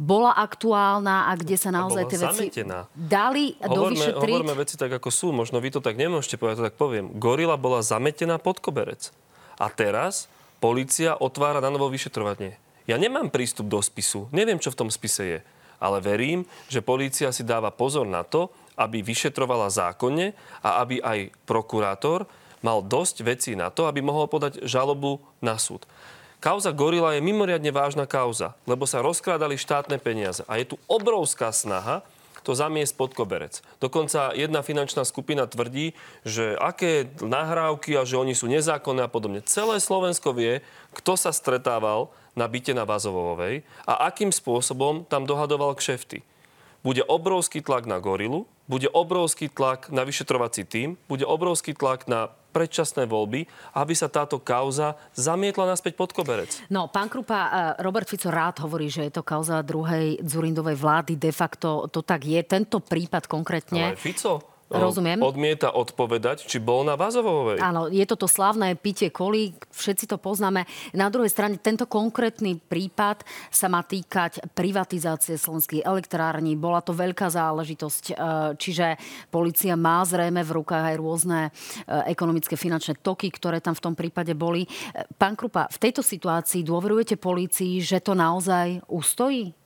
bola 0.00 0.32
aktuálna 0.34 1.28
a 1.28 1.32
kde 1.36 1.56
sa 1.60 1.68
naozaj 1.68 2.08
tie 2.08 2.18
veci 2.18 2.48
zametená. 2.48 2.88
dali 2.96 3.52
hovorme, 3.60 4.00
dovyšetriť? 4.00 4.32
Hovorme 4.32 4.54
veci 4.56 4.74
tak, 4.80 4.92
ako 4.96 5.08
sú. 5.12 5.28
Možno 5.30 5.60
vy 5.60 5.76
to 5.76 5.80
tak 5.84 6.00
nemôžete 6.00 6.40
povedať, 6.40 6.56
to 6.64 6.66
tak 6.72 6.76
poviem. 6.80 7.12
Gorila 7.20 7.60
bola 7.60 7.84
zametená 7.84 8.40
pod 8.40 8.64
koberec. 8.64 9.12
A 9.60 9.68
teraz 9.68 10.26
policia 10.58 11.14
otvára 11.20 11.60
na 11.60 11.68
novo 11.68 11.92
vyšetrovanie. 11.92 12.56
Ja 12.88 12.98
nemám 12.98 13.30
prístup 13.30 13.70
do 13.70 13.78
spisu. 13.78 14.26
Neviem, 14.34 14.58
čo 14.58 14.72
v 14.72 14.78
tom 14.82 14.88
spise 14.90 15.22
je. 15.22 15.38
Ale 15.82 15.98
verím, 15.98 16.46
že 16.70 16.82
polícia 16.82 17.30
si 17.34 17.42
dáva 17.42 17.74
pozor 17.74 18.06
na 18.06 18.22
to, 18.22 18.50
aby 18.76 19.04
vyšetrovala 19.04 19.68
zákonne 19.68 20.32
a 20.64 20.82
aby 20.82 20.98
aj 21.02 21.32
prokurátor 21.44 22.24
mal 22.62 22.80
dosť 22.80 23.16
vecí 23.26 23.52
na 23.58 23.68
to, 23.68 23.90
aby 23.90 24.00
mohol 24.00 24.30
podať 24.30 24.62
žalobu 24.64 25.18
na 25.42 25.58
súd. 25.58 25.84
Kauza 26.42 26.74
Gorila 26.74 27.14
je 27.14 27.22
mimoriadne 27.22 27.70
vážna 27.70 28.02
kauza, 28.02 28.58
lebo 28.66 28.82
sa 28.82 28.98
rozkrádali 28.98 29.54
štátne 29.54 29.98
peniaze. 30.02 30.42
A 30.50 30.58
je 30.58 30.74
tu 30.74 30.76
obrovská 30.90 31.54
snaha 31.54 32.02
to 32.42 32.58
zamiesť 32.58 32.98
pod 32.98 33.14
koberec. 33.14 33.62
Dokonca 33.78 34.34
jedna 34.34 34.66
finančná 34.66 35.06
skupina 35.06 35.46
tvrdí, 35.46 35.94
že 36.26 36.58
aké 36.58 37.06
nahrávky 37.22 37.94
a 37.94 38.02
že 38.02 38.18
oni 38.18 38.34
sú 38.34 38.50
nezákonné 38.50 39.06
a 39.06 39.10
podobne. 39.10 39.46
Celé 39.46 39.78
Slovensko 39.78 40.34
vie, 40.34 40.60
kto 40.90 41.14
sa 41.14 41.30
stretával 41.30 42.10
na 42.34 42.50
byte 42.50 42.74
na 42.74 42.82
Vazovovej 42.82 43.62
a 43.86 44.10
akým 44.10 44.34
spôsobom 44.34 45.06
tam 45.06 45.22
dohadoval 45.22 45.78
kšefty. 45.78 46.26
Bude 46.82 47.06
obrovský 47.06 47.62
tlak 47.62 47.86
na 47.86 48.02
Gorilu, 48.02 48.46
bude 48.66 48.90
obrovský 48.90 49.46
tlak 49.50 49.90
na 49.94 50.02
vyšetrovací 50.02 50.66
tým, 50.66 50.98
bude 51.06 51.22
obrovský 51.22 51.74
tlak 51.78 52.10
na 52.10 52.30
predčasné 52.52 53.08
voľby, 53.08 53.48
aby 53.72 53.94
sa 53.96 54.12
táto 54.12 54.36
kauza 54.36 54.94
zamietla 55.16 55.64
naspäť 55.64 55.96
pod 55.96 56.12
koberec. 56.12 56.52
No, 56.68 56.92
pán 56.92 57.08
Krupa, 57.08 57.38
eh, 57.38 57.50
Robert 57.80 58.06
Fico 58.06 58.28
rád 58.28 58.60
hovorí, 58.60 58.92
že 58.92 59.08
je 59.08 59.12
to 59.16 59.24
kauza 59.24 59.64
druhej 59.64 60.20
Zurindovej 60.20 60.76
vlády. 60.76 61.16
De 61.16 61.32
facto 61.32 61.88
to 61.88 62.04
tak 62.04 62.28
je. 62.28 62.38
Tento 62.44 62.84
prípad 62.84 63.24
konkrétne... 63.24 63.96
Ale 63.96 63.96
Fico? 63.96 64.51
Rozumiem. 64.72 65.18
odmieta 65.20 65.72
odpovedať, 65.72 66.48
či 66.48 66.56
bol 66.62 66.86
na 66.86 66.96
Vazovovej. 66.96 67.60
Áno, 67.60 67.92
je 67.92 68.04
to 68.08 68.16
to 68.16 68.28
slavné 68.30 68.72
pitie 68.78 69.12
kolí, 69.12 69.52
všetci 69.74 70.08
to 70.08 70.16
poznáme. 70.16 70.64
Na 70.96 71.12
druhej 71.12 71.28
strane, 71.28 71.60
tento 71.60 71.84
konkrétny 71.84 72.56
prípad 72.56 73.26
sa 73.52 73.68
má 73.68 73.84
týkať 73.84 74.42
privatizácie 74.56 75.36
slovenských 75.36 75.84
elektrární. 75.84 76.56
Bola 76.56 76.80
to 76.80 76.96
veľká 76.96 77.28
záležitosť, 77.28 78.04
e, 78.10 78.14
čiže 78.56 78.96
policia 79.28 79.76
má 79.76 80.04
zrejme 80.06 80.40
v 80.40 80.54
rukách 80.62 80.84
aj 80.92 80.96
rôzne 80.96 81.40
e, 81.48 81.50
ekonomické 82.10 82.54
finančné 82.56 83.00
toky, 83.00 83.28
ktoré 83.32 83.58
tam 83.58 83.76
v 83.76 83.84
tom 83.84 83.94
prípade 83.96 84.32
boli. 84.36 84.64
E, 84.64 84.68
pán 85.16 85.34
Krupa, 85.34 85.68
v 85.68 85.78
tejto 85.78 86.00
situácii 86.04 86.62
dôverujete 86.62 87.18
polícii, 87.18 87.82
že 87.82 88.00
to 88.00 88.14
naozaj 88.14 88.80
ustojí? 88.88 89.61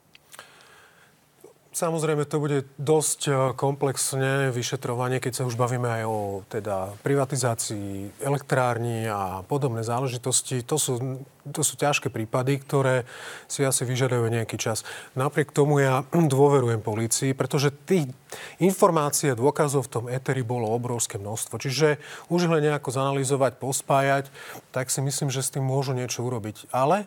Samozrejme, 1.77 2.25
to 2.25 2.41
bude 2.41 2.65
dosť 2.81 3.21
e, 3.29 3.31
komplexné 3.53 4.49
vyšetrovanie, 4.49 5.21
keď 5.21 5.33
sa 5.37 5.43
už 5.45 5.53
bavíme 5.53 5.85
aj 5.85 6.03
o 6.09 6.41
teda, 6.49 6.97
privatizácii 7.05 8.17
elektrární 8.17 9.05
a 9.05 9.45
podobné 9.45 9.85
záležitosti. 9.85 10.65
To 10.65 10.81
sú, 10.81 11.21
to 11.45 11.61
sú 11.61 11.77
ťažké 11.77 12.09
prípady, 12.09 12.57
ktoré 12.57 13.05
si 13.45 13.61
asi 13.61 13.85
vyžadujú 13.85 14.25
nejaký 14.25 14.57
čas. 14.57 14.81
Napriek 15.13 15.53
tomu 15.53 15.77
ja 15.77 16.01
dôverujem 16.33 16.81
polícii, 16.81 17.37
pretože 17.37 17.69
tých 17.85 18.09
informácií 18.57 19.29
a 19.29 19.37
dôkazov 19.37 19.85
v 19.85 20.01
tom 20.01 20.05
eteri 20.09 20.41
bolo 20.41 20.73
obrovské 20.73 21.21
množstvo. 21.21 21.61
Čiže 21.61 22.01
už 22.33 22.49
len 22.49 22.73
nejako 22.73 22.89
zanalizovať, 22.89 23.61
pospájať, 23.61 24.33
tak 24.73 24.89
si 24.89 24.97
myslím, 25.05 25.29
že 25.29 25.45
s 25.45 25.53
tým 25.53 25.61
môžu 25.61 25.93
niečo 25.93 26.25
urobiť. 26.25 26.73
Ale 26.73 27.05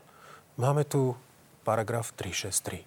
máme 0.55 0.87
tu 0.87 1.19
paragraf 1.67 2.15
363. 2.15 2.87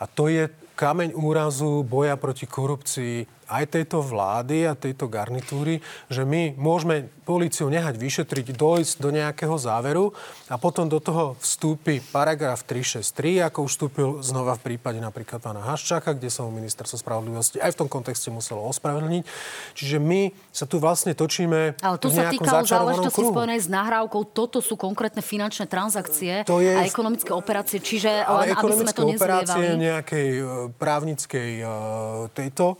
A 0.00 0.08
to 0.08 0.32
je 0.32 0.48
kameň 0.78 1.18
úrazu 1.18 1.82
boja 1.82 2.14
proti 2.14 2.46
korupcii 2.46 3.26
aj 3.48 3.64
tejto 3.72 4.04
vlády 4.04 4.68
a 4.68 4.76
tejto 4.76 5.08
garnitúry, 5.08 5.80
že 6.12 6.22
my 6.22 6.52
môžeme 6.54 7.08
políciu 7.24 7.72
nehať 7.72 7.96
vyšetriť, 7.96 8.52
dojsť 8.52 9.00
do 9.00 9.08
nejakého 9.12 9.56
záveru 9.56 10.12
a 10.48 10.56
potom 10.60 10.88
do 10.88 11.00
toho 11.00 11.36
vstúpi 11.40 12.00
paragraf 12.00 12.64
363, 12.64 13.48
ako 13.48 13.68
už 13.68 13.70
vstúpil 13.72 14.08
znova 14.20 14.56
v 14.56 14.72
prípade 14.72 15.00
napríklad 15.00 15.40
pána 15.40 15.64
Haščáka, 15.64 16.16
kde 16.16 16.28
sa 16.28 16.44
mu 16.44 16.52
ministerstvo 16.52 17.00
spravodlivosti 17.00 17.60
aj 17.60 17.72
v 17.72 17.78
tom 17.84 17.88
kontexte 17.88 18.28
muselo 18.28 18.64
ospravedlniť. 18.68 19.24
Čiže 19.76 19.96
my 20.00 20.32
sa 20.52 20.64
tu 20.68 20.76
vlastne 20.80 21.16
točíme 21.16 21.80
Ale 21.80 21.96
to 22.00 22.12
sa 22.12 22.28
týkalo 22.28 22.64
záležitosti 22.64 23.24
spojenej 23.28 23.60
s 23.64 23.68
nahrávkou. 23.68 24.28
Toto 24.32 24.60
sú 24.60 24.76
konkrétne 24.76 25.24
finančné 25.24 25.68
transakcie 25.68 26.44
to 26.44 26.60
je... 26.60 26.72
a 26.72 26.84
ekonomické 26.84 27.32
operácie. 27.32 27.80
Čiže 27.80 28.24
len 28.24 28.56
aby 28.56 28.72
sme 28.84 28.92
to 28.92 29.04
operácie 29.08 29.64
nejakej 29.76 30.26
e, 30.40 30.67
právnickej 30.76 31.50
e, 31.60 31.66
tejto 32.36 32.76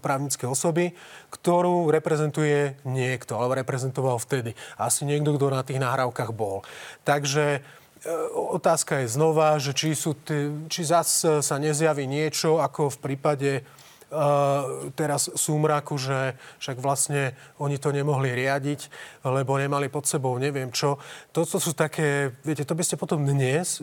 právnické 0.00 0.46
osoby, 0.46 0.94
ktorú 1.34 1.90
reprezentuje 1.90 2.78
niekto, 2.86 3.34
alebo 3.34 3.58
reprezentoval 3.58 4.22
vtedy. 4.22 4.54
Asi 4.78 5.02
niekto, 5.02 5.34
kto 5.34 5.50
na 5.50 5.66
tých 5.66 5.82
nahrávkach 5.82 6.30
bol. 6.30 6.62
Takže 7.02 7.58
e, 7.58 7.60
otázka 8.30 9.02
je 9.02 9.10
znova, 9.10 9.58
že 9.58 9.74
či, 9.74 9.98
sú 9.98 10.14
t- 10.14 10.54
či 10.70 10.86
zas 10.86 11.26
sa 11.26 11.56
nezjaví 11.58 12.06
niečo, 12.06 12.62
ako 12.62 12.94
v 12.94 12.98
prípade 13.02 13.50
teraz 14.98 15.30
súmraku, 15.38 15.94
že 15.94 16.34
však 16.58 16.82
vlastne 16.82 17.38
oni 17.62 17.78
to 17.78 17.94
nemohli 17.94 18.34
riadiť, 18.34 18.90
lebo 19.22 19.54
nemali 19.54 19.86
pod 19.86 20.10
sebou 20.10 20.34
neviem 20.36 20.74
čo. 20.74 20.98
Toto 21.30 21.62
sú 21.62 21.70
také, 21.72 22.34
viete, 22.42 22.66
to 22.66 22.74
by 22.74 22.82
ste 22.82 22.98
potom 22.98 23.22
dnes 23.22 23.78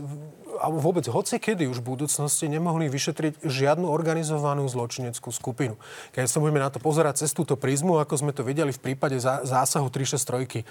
alebo 0.58 0.82
vôbec 0.82 1.06
hoci 1.06 1.38
kedy 1.38 1.70
už 1.70 1.86
v 1.86 1.96
budúcnosti 1.96 2.50
nemohli 2.50 2.90
vyšetriť 2.90 3.46
žiadnu 3.46 3.86
organizovanú 3.88 4.66
zločineckú 4.66 5.30
skupinu. 5.30 5.78
Keď 6.12 6.26
sa 6.28 6.42
budeme 6.42 6.60
na 6.60 6.74
to 6.74 6.82
pozerať 6.82 7.24
cez 7.24 7.32
túto 7.32 7.56
prízmu, 7.56 8.02
ako 8.02 8.14
sme 8.20 8.34
to 8.34 8.42
videli 8.42 8.74
v 8.74 8.82
prípade 8.82 9.22
zásahu 9.22 9.88
363. 9.94 10.66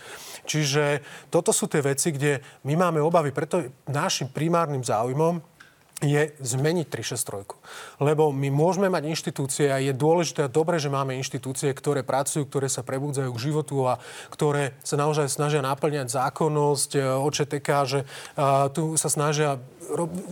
Čiže 0.44 0.84
toto 1.30 1.54
sú 1.54 1.70
tie 1.70 1.80
veci, 1.80 2.10
kde 2.12 2.42
my 2.66 2.74
máme 2.76 3.00
obavy, 3.00 3.30
preto 3.30 3.62
našim 3.86 4.28
primárnym 4.28 4.82
záujmom 4.82 5.55
je 6.04 6.28
zmeniť 6.44 6.92
363. 6.92 8.04
Lebo 8.04 8.28
my 8.28 8.52
môžeme 8.52 8.92
mať 8.92 9.08
inštitúcie 9.08 9.72
a 9.72 9.80
je 9.80 9.96
dôležité 9.96 10.44
a 10.44 10.52
dobre, 10.52 10.76
že 10.76 10.92
máme 10.92 11.16
inštitúcie, 11.16 11.72
ktoré 11.72 12.04
pracujú, 12.04 12.44
ktoré 12.44 12.68
sa 12.68 12.84
prebudzajú 12.84 13.32
k 13.32 13.42
životu 13.48 13.80
a 13.88 13.96
ktoré 14.28 14.76
sa 14.84 15.00
naozaj 15.00 15.32
snažia 15.32 15.64
naplňať 15.64 16.12
zákonnosť, 16.12 16.90
e, 16.96 17.00
OČTK, 17.00 17.68
že 17.88 18.00
uh, 18.04 18.68
tu 18.68 18.92
sa 19.00 19.08
snažia 19.08 19.56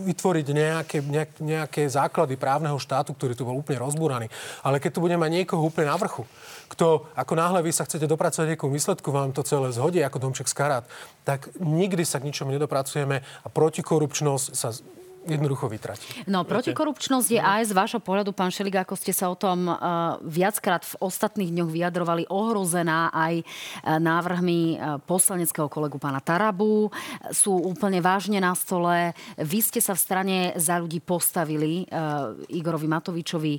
vytvoriť 0.05 0.47
nejaké, 0.51 0.97
nejaké 1.39 1.87
základy 1.87 2.35
právneho 2.35 2.75
štátu, 2.75 3.15
ktorý 3.15 3.33
tu 3.33 3.47
bol 3.47 3.57
úplne 3.57 3.79
rozbúraný. 3.81 4.27
Ale 4.61 4.83
keď 4.83 4.99
tu 4.99 4.99
budeme 5.01 5.23
mať 5.23 5.31
niekoho 5.31 5.63
úplne 5.63 5.89
na 5.89 5.97
vrchu, 5.97 6.27
kto, 6.67 7.07
ako 7.15 7.33
náhle 7.39 7.63
vy 7.63 7.71
sa 7.71 7.87
chcete 7.87 8.09
dopracovať 8.09 8.53
nejakú 8.53 8.67
výsledku, 8.67 9.07
vám 9.15 9.31
to 9.31 9.47
celé 9.47 9.71
zhodí 9.71 10.03
ako 10.03 10.29
domček 10.29 10.49
z 10.49 10.55
karát, 10.57 10.85
tak 11.23 11.47
nikdy 11.57 12.03
sa 12.03 12.19
k 12.19 12.27
ničomu 12.27 12.51
nedopracujeme 12.51 13.23
a 13.23 13.47
protikorupčnosť 13.47 14.47
sa 14.51 14.75
jednoducho 15.25 15.65
vytratí. 15.65 16.05
No, 16.29 16.45
protikorupčnosť 16.45 17.27
je 17.33 17.41
aj 17.41 17.61
z 17.69 17.73
vášho 17.73 18.01
pohľadu, 18.01 18.31
pán 18.31 18.53
Šelik, 18.53 18.85
ako 18.85 18.93
ste 18.93 19.11
sa 19.11 19.27
o 19.27 19.35
tom 19.35 19.65
uh, 19.65 20.21
viackrát 20.21 20.85
v 20.85 20.95
ostatných 21.01 21.49
dňoch 21.49 21.71
vyjadrovali, 21.73 22.29
ohrozená 22.29 23.09
aj 23.09 23.41
uh, 23.41 23.97
návrhmi 23.97 24.77
uh, 24.77 25.01
poslaneckého 25.01 25.65
kolegu 25.65 25.97
pána 25.97 26.21
Tarabu. 26.21 26.93
Sú 27.33 27.57
úplne 27.57 27.99
vážne 27.99 28.37
na 28.37 28.53
stole. 28.53 29.17
Vy 29.41 29.59
ste 29.65 29.81
sa 29.81 29.97
v 29.97 30.01
strane 30.01 30.37
za 30.55 30.77
ľudí 30.77 31.01
postavili 31.01 31.89
uh, 31.89 32.37
Igorovi 32.53 32.85
Matovičovi 32.85 33.53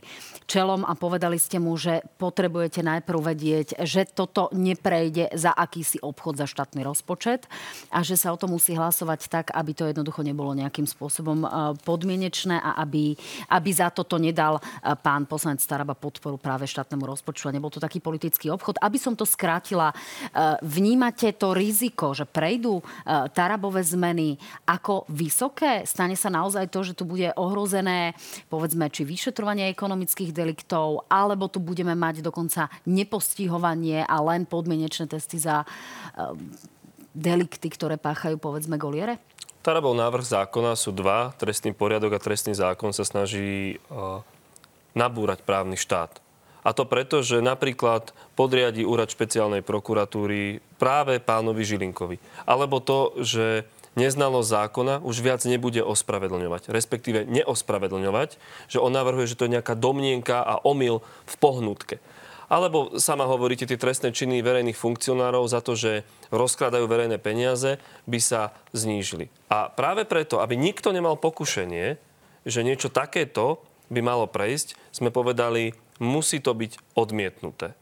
čelom 0.46 0.86
a 0.86 0.94
povedali 0.94 1.36
ste 1.36 1.58
mu, 1.58 1.74
že 1.74 2.06
potrebujete 2.16 2.86
najprv 2.86 3.18
vedieť, 3.34 3.68
že 3.82 4.06
toto 4.06 4.48
neprejde 4.54 5.34
za 5.34 5.50
akýsi 5.50 5.98
obchod 5.98 6.38
za 6.38 6.46
štátny 6.46 6.86
rozpočet 6.86 7.50
a 7.90 8.06
že 8.06 8.14
sa 8.14 8.30
o 8.30 8.38
to 8.38 8.46
musí 8.46 8.78
hlasovať 8.78 9.20
tak, 9.26 9.46
aby 9.50 9.72
to 9.74 9.90
jednoducho 9.90 10.22
nebolo 10.22 10.54
nejakým 10.54 10.86
spôsobom 10.86 11.55
podmienečné 11.84 12.60
a 12.60 12.76
aby, 12.84 13.16
aby 13.52 13.70
za 13.72 13.88
toto 13.88 14.20
nedal 14.20 14.60
pán 15.00 15.24
poslanec 15.24 15.64
Staraba 15.64 15.96
podporu 15.96 16.36
práve 16.36 16.68
štátnemu 16.68 17.04
rozpočtu 17.06 17.48
a 17.48 17.54
nebol 17.56 17.72
to 17.72 17.80
taký 17.80 17.98
politický 18.04 18.52
obchod. 18.52 18.76
Aby 18.82 19.00
som 19.00 19.16
to 19.16 19.24
skrátila, 19.24 19.90
vnímate 20.60 21.32
to 21.34 21.56
riziko, 21.56 22.12
že 22.12 22.28
prejdú 22.28 22.84
Tarabové 23.32 23.80
zmeny 23.82 24.36
ako 24.68 25.08
vysoké? 25.10 25.88
Stane 25.88 26.14
sa 26.14 26.28
naozaj 26.28 26.68
to, 26.68 26.84
že 26.84 26.96
tu 26.96 27.08
bude 27.08 27.32
ohrozené 27.36 28.12
povedzme 28.52 28.92
či 28.92 29.08
vyšetrovanie 29.08 29.72
ekonomických 29.72 30.30
deliktov, 30.36 31.08
alebo 31.08 31.48
tu 31.48 31.58
budeme 31.62 31.96
mať 31.96 32.20
dokonca 32.20 32.68
nepostihovanie 32.84 34.04
a 34.04 34.16
len 34.20 34.44
podmienečné 34.44 35.08
testy 35.08 35.40
za 35.40 35.64
delikty, 37.16 37.72
ktoré 37.72 37.96
páchajú 37.96 38.36
povedzme 38.36 38.76
goliere? 38.76 39.16
Tarabov 39.66 39.98
návrh 39.98 40.22
zákona 40.22 40.78
sú 40.78 40.94
dva. 40.94 41.34
Trestný 41.42 41.74
poriadok 41.74 42.14
a 42.14 42.22
trestný 42.22 42.54
zákon 42.54 42.94
sa 42.94 43.02
snaží 43.02 43.82
uh, 43.90 44.22
nabúrať 44.94 45.42
právny 45.42 45.74
štát. 45.74 46.22
A 46.62 46.70
to 46.70 46.86
preto, 46.86 47.18
že 47.26 47.42
napríklad 47.42 48.14
podriadi 48.38 48.86
úrad 48.86 49.10
špeciálnej 49.10 49.66
prokuratúry 49.66 50.62
práve 50.78 51.18
pánovi 51.18 51.66
Žilinkovi. 51.66 52.22
Alebo 52.46 52.78
to, 52.78 53.18
že 53.18 53.66
neznalosť 53.98 54.54
zákona 54.54 54.94
už 55.02 55.18
viac 55.18 55.42
nebude 55.42 55.82
ospravedlňovať, 55.82 56.70
respektíve 56.70 57.26
neospravedlňovať, 57.26 58.38
že 58.70 58.78
on 58.78 58.94
navrhuje, 58.94 59.26
že 59.26 59.34
to 59.34 59.50
je 59.50 59.58
nejaká 59.58 59.74
domnienka 59.74 60.46
a 60.46 60.62
omyl 60.62 61.02
v 61.26 61.34
pohnutke. 61.42 61.98
Alebo 62.46 62.94
sama 63.02 63.26
hovoríte, 63.26 63.66
tie 63.66 63.78
trestné 63.78 64.14
činy 64.14 64.38
verejných 64.38 64.78
funkcionárov 64.78 65.42
za 65.50 65.58
to, 65.58 65.74
že 65.74 66.06
rozkladajú 66.30 66.86
verejné 66.86 67.18
peniaze, 67.18 67.82
by 68.06 68.18
sa 68.22 68.54
znížili. 68.70 69.26
A 69.50 69.66
práve 69.66 70.06
preto, 70.06 70.38
aby 70.38 70.54
nikto 70.54 70.94
nemal 70.94 71.18
pokušenie, 71.18 71.98
že 72.46 72.60
niečo 72.62 72.86
takéto 72.86 73.58
by 73.90 73.98
malo 74.02 74.30
prejsť, 74.30 74.78
sme 74.94 75.10
povedali, 75.10 75.74
musí 75.98 76.38
to 76.38 76.54
byť 76.54 76.94
odmietnuté. 76.94 77.74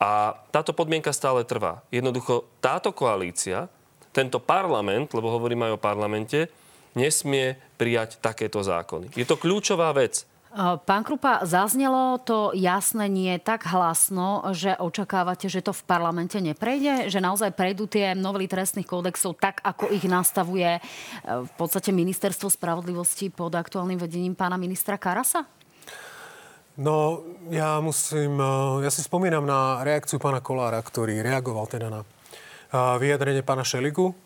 A 0.00 0.38
táto 0.54 0.72
podmienka 0.72 1.12
stále 1.12 1.44
trvá. 1.44 1.84
Jednoducho 1.92 2.48
táto 2.62 2.94
koalícia, 2.94 3.68
tento 4.14 4.40
parlament, 4.40 5.12
lebo 5.12 5.28
hovorím 5.34 5.66
aj 5.68 5.72
o 5.76 5.82
parlamente, 5.82 6.48
nesmie 6.94 7.58
prijať 7.78 8.18
takéto 8.18 8.62
zákony. 8.62 9.12
Je 9.14 9.26
to 9.26 9.38
kľúčová 9.38 9.92
vec. 9.94 10.26
Pán 10.58 11.06
Krupa, 11.06 11.46
zaznelo 11.46 12.18
to 12.18 12.50
jasné 12.58 13.06
nie 13.06 13.38
tak 13.38 13.70
hlasno, 13.70 14.50
že 14.50 14.74
očakávate, 14.74 15.46
že 15.46 15.62
to 15.62 15.70
v 15.70 15.86
parlamente 15.86 16.42
neprejde? 16.42 17.06
Že 17.06 17.22
naozaj 17.22 17.54
prejdú 17.54 17.86
tie 17.86 18.18
novely 18.18 18.50
trestných 18.50 18.82
kódexov 18.82 19.38
tak, 19.38 19.62
ako 19.62 19.94
ich 19.94 20.02
nastavuje 20.10 20.74
e, 20.74 20.80
v 21.22 21.52
podstate 21.54 21.94
ministerstvo 21.94 22.50
spravodlivosti 22.50 23.30
pod 23.30 23.54
aktuálnym 23.54 23.94
vedením 23.94 24.34
pána 24.34 24.58
ministra 24.58 24.98
Karasa? 24.98 25.46
No, 26.74 27.22
ja 27.54 27.78
musím... 27.78 28.34
E, 28.42 28.82
ja 28.82 28.90
si 28.90 29.06
spomínam 29.06 29.46
na 29.46 29.86
reakciu 29.86 30.18
pána 30.18 30.42
Kolára, 30.42 30.82
ktorý 30.82 31.22
reagoval 31.22 31.70
teda 31.70 31.94
na 31.94 32.02
e, 32.02 32.06
vyjadrenie 32.98 33.46
pána 33.46 33.62
Šeligu, 33.62 34.18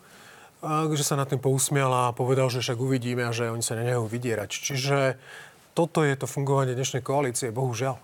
že 0.97 1.05
sa 1.05 1.13
nad 1.13 1.29
tým 1.29 1.37
pousmial 1.37 1.93
a 1.93 2.15
povedal, 2.15 2.49
že 2.49 2.57
však 2.57 2.81
uvidíme 2.81 3.21
a 3.21 3.29
že 3.29 3.53
oni 3.53 3.61
sa 3.61 3.77
nenehajú 3.77 4.09
vydierať. 4.09 4.49
Čiže 4.49 4.97
toto 5.75 6.07
je 6.07 6.15
to 6.15 6.25
fungovanie 6.25 6.71
dnešnej 6.71 7.03
koalície, 7.03 7.51
bohužiaľ. 7.51 7.99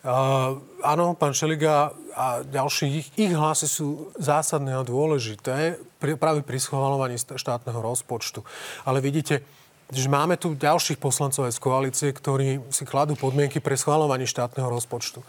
Uh, 0.00 0.56
áno, 0.80 1.12
pán 1.12 1.36
Šeliga 1.36 1.92
a 2.16 2.40
ďalší, 2.40 3.04
ich, 3.04 3.08
ich 3.20 3.32
hlasy 3.36 3.68
sú 3.68 4.08
zásadné 4.16 4.72
a 4.72 4.86
dôležité 4.86 5.76
pri, 6.00 6.16
práve 6.16 6.40
pri 6.40 6.56
schvalovaní 6.56 7.20
štátneho 7.20 7.76
rozpočtu. 7.84 8.40
Ale 8.88 9.04
vidíte, 9.04 9.44
že 9.92 10.08
máme 10.08 10.40
tu 10.40 10.56
ďalších 10.56 10.96
poslancov 10.96 11.50
aj 11.50 11.54
z 11.58 11.60
koalície, 11.60 12.08
ktorí 12.14 12.64
si 12.72 12.88
kladú 12.88 13.18
podmienky 13.18 13.60
pre 13.60 13.76
schvalovanie 13.76 14.24
štátneho 14.24 14.70
rozpočtu. 14.72 15.20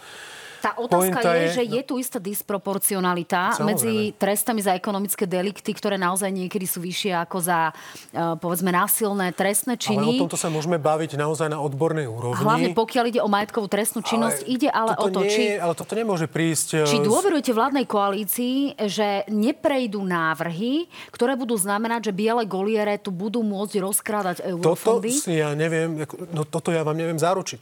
Tá 0.62 0.78
otázka 0.78 1.20
je, 1.26 1.34
je, 1.34 1.48
že 1.58 1.64
je 1.66 1.82
tu 1.82 1.98
istá 1.98 2.22
disproporcionalita 2.22 3.58
Samozrejme. 3.58 3.66
medzi 3.66 3.94
trestami 4.14 4.62
za 4.62 4.78
ekonomické 4.78 5.26
delikty, 5.26 5.74
ktoré 5.74 5.98
naozaj 5.98 6.30
niekedy 6.30 6.70
sú 6.70 6.86
vyššie 6.86 7.18
ako 7.18 7.38
za, 7.42 7.74
e, 8.14 8.38
povedzme, 8.38 8.70
násilné 8.70 9.34
trestné 9.34 9.74
činy. 9.74 10.22
Ale 10.22 10.22
o 10.22 10.30
tomto 10.30 10.38
sa 10.38 10.54
môžeme 10.54 10.78
baviť 10.78 11.18
naozaj 11.18 11.50
na 11.50 11.58
odbornej 11.58 12.06
úrovni. 12.06 12.46
Hlavne 12.46 12.70
pokiaľ 12.78 13.04
ide 13.10 13.22
o 13.26 13.30
majetkovú 13.30 13.66
trestnú 13.66 14.06
činnosť, 14.06 14.46
ale 14.46 14.54
ide 14.54 14.70
ale 14.70 14.94
o 15.02 15.08
to, 15.10 15.26
nie, 15.26 15.34
či... 15.34 15.44
Ale 15.58 15.74
toto 15.74 15.98
nemôže 15.98 16.30
prísť... 16.30 16.86
E, 16.86 16.90
či 16.90 17.02
dôverujete 17.02 17.52
vládnej 17.52 17.90
koalícii, 17.90 18.78
že 18.86 19.26
neprejdú 19.34 20.06
návrhy, 20.06 20.86
ktoré 21.10 21.34
budú 21.34 21.58
znamenať, 21.58 22.14
že 22.14 22.14
biele 22.14 22.46
goliere 22.46 23.02
tu 23.02 23.10
budú 23.10 23.42
môcť 23.42 23.82
rozkrádať 23.82 24.38
eurofondy? 24.46 25.10
Toto 25.10 25.26
si 25.26 25.42
ja 25.42 25.58
neviem, 25.58 26.06
no 26.30 26.46
toto 26.46 26.70
ja 26.70 26.86
vám 26.86 26.98
neviem 26.98 27.18
zaručiť. 27.18 27.62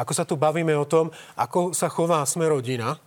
Ako 0.00 0.12
sa 0.16 0.24
tu 0.24 0.40
bavíme 0.40 0.72
o 0.72 0.88
tom, 0.88 1.12
ako 1.36 1.76
sa 1.76 1.92
chová 1.92 2.24
sme 2.38 2.46
rodina, 2.46 2.94
e, 2.94 2.98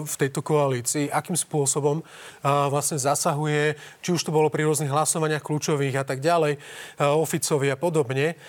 v 0.00 0.14
tejto 0.16 0.40
koalícii, 0.40 1.12
akým 1.12 1.36
spôsobom 1.36 2.00
vlastne 2.42 2.96
zasahuje, 2.96 3.76
či 4.00 4.16
už 4.16 4.24
to 4.24 4.32
bolo 4.32 4.48
pri 4.48 4.64
rôznych 4.64 4.88
hlasovaniach 4.88 5.44
kľúčových 5.44 6.00
a 6.00 6.04
tak 6.08 6.24
ďalej, 6.24 6.56
oficovi 6.98 7.68
a 7.68 7.76
podobne. 7.76 8.40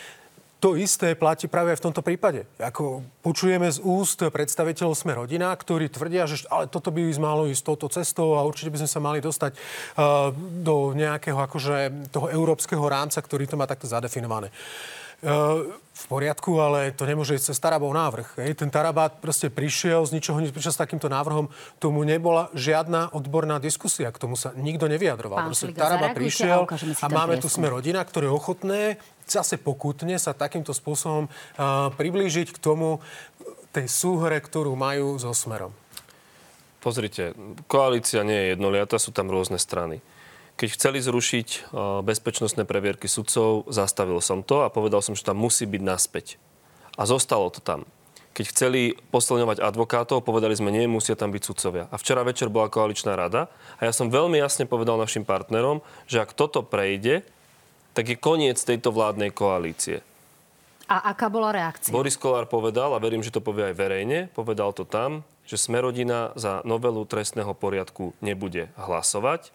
To 0.61 0.77
isté 0.77 1.17
platí 1.17 1.49
práve 1.49 1.73
aj 1.73 1.81
v 1.81 1.85
tomto 1.89 2.05
prípade. 2.05 2.45
Ako 2.61 3.01
počujeme 3.25 3.65
z 3.65 3.81
úst 3.81 4.21
predstaviteľov 4.21 4.93
Sme 4.93 5.17
rodina, 5.17 5.49
ktorí 5.57 5.89
tvrdia, 5.89 6.29
že 6.29 6.45
ale 6.53 6.69
toto 6.69 6.93
by 6.93 7.01
malo 7.17 7.49
ísť 7.49 7.65
touto 7.65 7.89
cestou 7.89 8.37
a 8.37 8.45
určite 8.45 8.69
by 8.69 8.85
sme 8.85 8.93
sa 8.93 9.01
mali 9.01 9.25
dostať 9.25 9.57
uh, 9.57 10.29
do 10.61 10.93
nejakého 10.93 11.41
akože 11.41 12.13
toho 12.13 12.29
európskeho 12.29 12.85
rámca, 12.85 13.17
ktorý 13.17 13.49
to 13.49 13.57
má 13.57 13.65
takto 13.65 13.89
zadefinované. 13.89 14.53
Uh, 14.53 15.00
v 15.21 16.03
poriadku, 16.09 16.57
ale 16.57 16.89
to 16.97 17.05
nemôže 17.05 17.37
ísť 17.37 17.53
cez 17.53 17.61
Tarabov 17.61 17.93
návrh. 17.93 18.41
Hej. 18.41 18.57
Ten 18.57 18.73
Tarabát 18.73 19.21
proste 19.21 19.53
prišiel, 19.53 20.01
z 20.09 20.17
ničoho 20.17 20.41
nič 20.41 20.49
prišiel 20.49 20.73
s 20.73 20.81
takýmto 20.81 21.05
návrhom. 21.13 21.45
Tomu 21.77 22.01
nebola 22.01 22.49
žiadna 22.57 23.13
odborná 23.13 23.61
diskusia, 23.61 24.09
k 24.09 24.17
tomu 24.17 24.33
sa 24.33 24.49
nikto 24.57 24.89
nevyjadroval. 24.89 25.37
Pán 25.45 25.49
proste 25.53 25.77
Taraba 25.77 26.09
prišiel 26.17 26.65
a, 26.65 26.73
a 26.73 27.07
máme 27.13 27.37
tu 27.37 27.45
sme 27.45 27.69
rodina, 27.69 28.01
ktoré 28.01 28.25
je 28.25 28.33
ochotné 28.33 28.81
zase 29.31 29.55
pokutne 29.55 30.19
sa 30.19 30.35
takýmto 30.35 30.75
spôsobom 30.75 31.31
uh, 31.31 31.87
priblížiť 31.95 32.51
k 32.51 32.59
tomu 32.59 32.99
tej 33.71 33.87
súhre, 33.87 34.35
ktorú 34.43 34.75
majú 34.75 35.15
so 35.15 35.31
Smerom. 35.31 35.71
Pozrite, 36.83 37.31
koalícia 37.71 38.25
nie 38.27 38.35
je 38.35 38.47
jednoliata, 38.57 38.99
sú 38.99 39.15
tam 39.15 39.31
rôzne 39.31 39.55
strany. 39.55 40.03
Keď 40.59 40.69
chceli 40.77 40.99
zrušiť 41.01 41.73
bezpečnostné 42.05 42.67
previerky 42.69 43.09
sudcov, 43.09 43.69
zastavil 43.71 44.21
som 44.21 44.45
to 44.45 44.61
a 44.65 44.69
povedal 44.69 45.01
som, 45.01 45.17
že 45.17 45.25
tam 45.25 45.41
musí 45.41 45.65
byť 45.65 45.81
naspäť. 45.81 46.37
A 46.99 47.07
zostalo 47.07 47.49
to 47.49 47.63
tam. 47.63 47.87
Keď 48.31 48.45
chceli 48.47 48.95
posilňovať 49.11 49.59
advokátov, 49.59 50.23
povedali 50.23 50.55
sme, 50.55 50.71
nie, 50.71 50.87
musia 50.87 51.19
tam 51.19 51.35
byť 51.35 51.43
sudcovia. 51.43 51.91
A 51.91 51.99
včera 51.99 52.23
večer 52.23 52.47
bola 52.47 52.71
koaličná 52.71 53.17
rada 53.19 53.51
a 53.75 53.81
ja 53.83 53.91
som 53.91 54.07
veľmi 54.07 54.39
jasne 54.39 54.63
povedal 54.63 54.95
našim 54.95 55.27
partnerom, 55.27 55.83
že 56.07 56.23
ak 56.23 56.31
toto 56.31 56.63
prejde, 56.63 57.27
tak 57.91 58.07
je 58.07 58.15
koniec 58.15 58.55
tejto 58.55 58.95
vládnej 58.95 59.35
koalície. 59.35 59.99
A 60.87 61.11
aká 61.11 61.27
bola 61.27 61.51
reakcia? 61.51 61.91
Boris 61.91 62.15
Kolár 62.15 62.47
povedal, 62.47 62.95
a 62.95 63.03
verím, 63.03 63.19
že 63.19 63.35
to 63.35 63.43
povie 63.43 63.67
aj 63.67 63.75
verejne, 63.75 64.31
povedal 64.31 64.71
to 64.71 64.87
tam, 64.87 65.27
že 65.43 65.59
Smerodina 65.59 66.31
za 66.39 66.63
novelu 66.63 67.03
trestného 67.03 67.51
poriadku 67.51 68.15
nebude 68.23 68.71
hlasovať. 68.79 69.51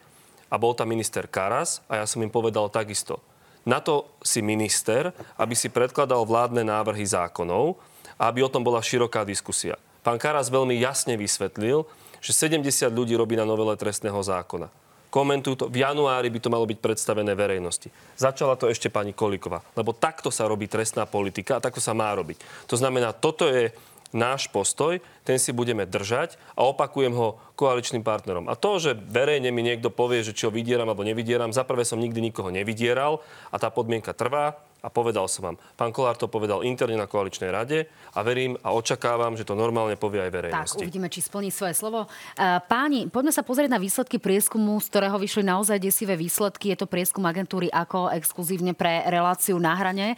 A 0.47 0.57
bol 0.57 0.73
tam 0.75 0.91
minister 0.91 1.27
Karas 1.27 1.83
a 1.91 2.03
ja 2.03 2.07
som 2.07 2.23
im 2.23 2.31
povedal 2.31 2.71
takisto. 2.71 3.19
Na 3.67 3.83
to 3.83 4.07
si 4.23 4.39
minister, 4.43 5.11
aby 5.35 5.59
si 5.59 5.67
predkladal 5.67 6.23
vládne 6.23 6.63
návrhy 6.63 7.03
zákonov 7.03 7.75
a 8.15 8.31
aby 8.31 8.47
o 8.47 8.53
tom 8.53 8.63
bola 8.63 8.79
široká 8.79 9.27
diskusia. 9.27 9.75
Pán 10.07 10.23
Karas 10.23 10.55
veľmi 10.55 10.79
jasne 10.79 11.19
vysvetlil, 11.19 11.83
že 12.23 12.31
70 12.31 12.63
ľudí 12.95 13.19
robí 13.19 13.35
na 13.35 13.43
novele 13.43 13.75
trestného 13.75 14.23
zákona 14.23 14.71
komentujú 15.17 15.55
to. 15.57 15.67
V 15.73 15.81
januári 15.81 16.29
by 16.29 16.41
to 16.45 16.53
malo 16.53 16.69
byť 16.69 16.77
predstavené 16.77 17.33
verejnosti. 17.33 17.89
Začala 18.21 18.53
to 18.61 18.69
ešte 18.69 18.93
pani 18.93 19.17
Kolíková. 19.17 19.65
Lebo 19.73 19.97
takto 19.97 20.29
sa 20.29 20.45
robí 20.45 20.69
trestná 20.69 21.09
politika 21.09 21.57
a 21.57 21.65
takto 21.65 21.81
sa 21.81 21.97
má 21.97 22.13
robiť. 22.13 22.69
To 22.69 22.77
znamená, 22.77 23.17
toto 23.17 23.49
je 23.49 23.73
náš 24.15 24.47
postoj, 24.51 25.03
ten 25.27 25.39
si 25.41 25.51
budeme 25.51 25.89
držať 25.89 26.39
a 26.55 26.67
opakujem 26.69 27.15
ho 27.15 27.39
koaličným 27.59 28.05
partnerom. 28.05 28.47
A 28.47 28.55
to, 28.55 28.79
že 28.79 28.95
verejne 28.95 29.51
mi 29.51 29.65
niekto 29.65 29.89
povie, 29.89 30.23
že 30.23 30.37
čo 30.37 30.53
vydieram 30.53 30.87
alebo 30.87 31.07
nevydieram, 31.07 31.51
za 31.51 31.65
prvé 31.65 31.83
som 31.83 31.99
nikdy 31.99 32.31
nikoho 32.31 32.53
nevydieral 32.53 33.25
a 33.51 33.57
tá 33.57 33.73
podmienka 33.73 34.13
trvá 34.13 34.61
a 34.87 34.89
povedal 34.93 35.27
som 35.27 35.51
vám. 35.51 35.57
Pán 35.75 35.91
Kolár 35.91 36.15
to 36.15 36.31
povedal 36.31 36.63
interne 36.63 36.95
na 36.95 37.11
koaličnej 37.11 37.51
rade 37.51 37.91
a 38.15 38.23
verím 38.23 38.55
a 38.63 38.71
očakávam, 38.71 39.35
že 39.35 39.43
to 39.43 39.59
normálne 39.59 39.99
povie 39.99 40.23
aj 40.23 40.31
verejnosti. 40.31 40.79
Tak, 40.79 40.87
uvidíme, 40.87 41.11
či 41.11 41.27
splní 41.27 41.51
svoje 41.51 41.75
slovo. 41.75 42.07
E, 42.07 42.63
páni, 42.71 43.11
poďme 43.11 43.35
sa 43.35 43.43
pozrieť 43.43 43.75
na 43.75 43.83
výsledky 43.83 44.23
prieskumu, 44.23 44.79
z 44.79 44.87
ktorého 44.87 45.19
vyšli 45.19 45.43
naozaj 45.43 45.83
desivé 45.83 46.15
výsledky. 46.15 46.71
Je 46.71 46.79
to 46.79 46.87
prieskum 46.87 47.27
agentúry 47.27 47.67
ako 47.67 48.15
exkluzívne 48.15 48.79
pre 48.79 49.03
reláciu 49.11 49.59
na 49.59 49.75
hrane 49.75 50.15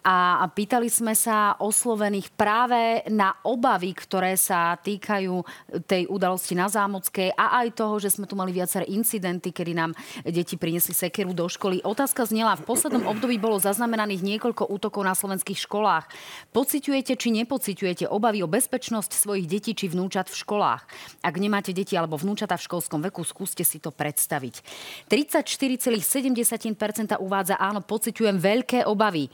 a 0.00 0.48
pýtali 0.48 0.88
sme 0.88 1.12
sa 1.12 1.60
oslovených 1.60 2.32
práve 2.32 3.04
na 3.12 3.36
obavy, 3.44 3.92
ktoré 3.92 4.32
sa 4.40 4.72
týkajú 4.80 5.44
tej 5.84 6.08
udalosti 6.08 6.56
na 6.56 6.72
Zámockej 6.72 7.36
a 7.36 7.60
aj 7.60 7.76
toho, 7.76 8.00
že 8.00 8.16
sme 8.16 8.24
tu 8.24 8.32
mali 8.32 8.48
viaceré 8.52 8.88
incidenty, 8.88 9.52
kedy 9.52 9.76
nám 9.76 9.92
deti 10.24 10.56
priniesli 10.56 10.96
sekeru 10.96 11.36
do 11.36 11.44
školy. 11.44 11.84
Otázka 11.84 12.24
znela, 12.24 12.56
v 12.56 12.64
poslednom 12.64 13.04
období 13.04 13.36
bolo 13.36 13.60
zaznamenaných 13.60 14.24
niekoľko 14.24 14.72
útokov 14.72 15.04
na 15.04 15.12
slovenských 15.12 15.68
školách. 15.68 16.08
Pociťujete 16.56 17.20
či 17.20 17.28
nepociťujete 17.44 18.08
obavy 18.08 18.40
o 18.40 18.48
bezpečnosť 18.48 19.12
svojich 19.12 19.44
detí 19.44 19.76
či 19.76 19.92
vnúčat 19.92 20.32
v 20.32 20.40
školách? 20.40 20.88
Ak 21.20 21.36
nemáte 21.36 21.76
deti 21.76 21.92
alebo 21.92 22.16
vnúčata 22.16 22.56
v 22.56 22.64
školskom 22.64 23.04
veku, 23.12 23.20
skúste 23.20 23.68
si 23.68 23.76
to 23.78 23.92
predstaviť. 23.92 24.64
34,7% 25.12 27.20
uvádza 27.20 27.60
áno, 27.60 27.84
pociťujem 27.84 28.40
veľké 28.40 28.88
obavy. 28.88 29.28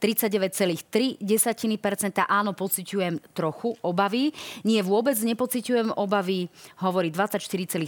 39,3% 0.00 2.24
áno, 2.24 2.56
pociťujem 2.56 3.36
trochu 3.36 3.76
obavy. 3.84 4.32
Nie, 4.64 4.80
vôbec 4.80 5.20
nepociťujem 5.20 5.92
obavy, 5.94 6.48
hovorí 6.80 7.12
24,7%. 7.12 7.84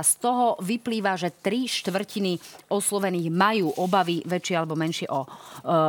Z 0.00 0.12
toho 0.18 0.58
vyplýva, 0.58 1.14
že 1.14 1.30
3 1.30 1.70
štvrtiny 1.70 2.42
oslovených 2.66 3.30
majú 3.30 3.70
obavy 3.78 4.26
väčšie 4.26 4.54
alebo 4.58 4.74
menšie 4.74 5.06
o 5.06 5.22
e, 5.22 5.28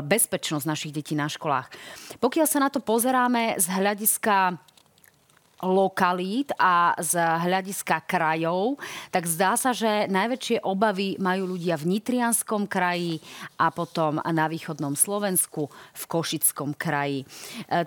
bezpečnosť 0.05 0.69
našich 0.69 0.93
detí 0.93 1.17
na 1.17 1.25
školách. 1.25 1.73
Pokiaľ 2.21 2.45
sa 2.45 2.61
na 2.61 2.69
to 2.69 2.77
pozeráme 2.77 3.57
z 3.57 3.65
hľadiska 3.65 4.61
lokalít 5.63 6.51
a 6.57 6.93
z 6.99 7.17
hľadiska 7.17 8.03
krajov, 8.05 8.81
tak 9.13 9.25
zdá 9.29 9.55
sa, 9.55 9.71
že 9.71 10.09
najväčšie 10.09 10.65
obavy 10.65 11.15
majú 11.21 11.55
ľudia 11.55 11.77
v 11.77 11.97
Nitrianskom 11.97 12.65
kraji 12.65 13.21
a 13.57 13.69
potom 13.69 14.19
na 14.21 14.45
východnom 14.49 14.97
Slovensku 14.97 15.69
v 15.71 16.03
Košickom 16.09 16.73
kraji. 16.75 17.23
E, 17.23 17.25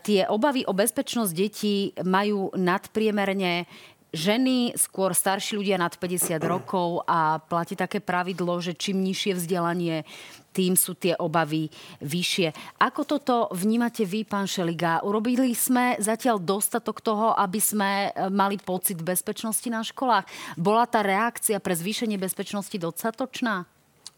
tie 0.01 0.27
obavy 0.27 0.63
o 0.67 0.73
bezpečnosť 0.73 1.33
detí 1.35 1.91
majú 2.03 2.55
nadpriemerne 2.55 3.67
ženy, 4.15 4.73
skôr 4.79 5.11
starší 5.13 5.59
ľudia 5.59 5.77
nad 5.77 5.93
50 5.93 6.39
rokov 6.55 7.03
a 7.05 7.43
platí 7.43 7.75
také 7.75 7.99
pravidlo, 7.99 8.63
že 8.63 8.73
čím 8.73 9.03
nižšie 9.03 9.37
vzdelanie, 9.37 10.07
tým 10.55 10.79
sú 10.79 10.95
tie 10.95 11.19
obavy 11.19 11.67
vyššie. 11.99 12.79
Ako 12.79 13.03
toto 13.03 13.51
vnímate 13.51 14.07
vy, 14.07 14.23
pán 14.23 14.47
Šeliga? 14.47 15.03
Urobili 15.03 15.51
sme 15.51 15.99
zatiaľ 15.99 16.39
dostatok 16.39 17.03
toho, 17.03 17.35
aby 17.35 17.59
sme 17.59 18.15
e, 18.15 18.31
mali 18.31 18.55
pocit 18.63 19.03
bezpečnosti 19.03 19.67
na 19.67 19.83
školách? 19.83 20.55
Bola 20.55 20.87
tá 20.87 21.03
reakcia 21.03 21.59
pre 21.59 21.75
zvýšenie 21.75 22.15
bezpečnosti 22.23 22.79
dostatočná? 22.79 23.67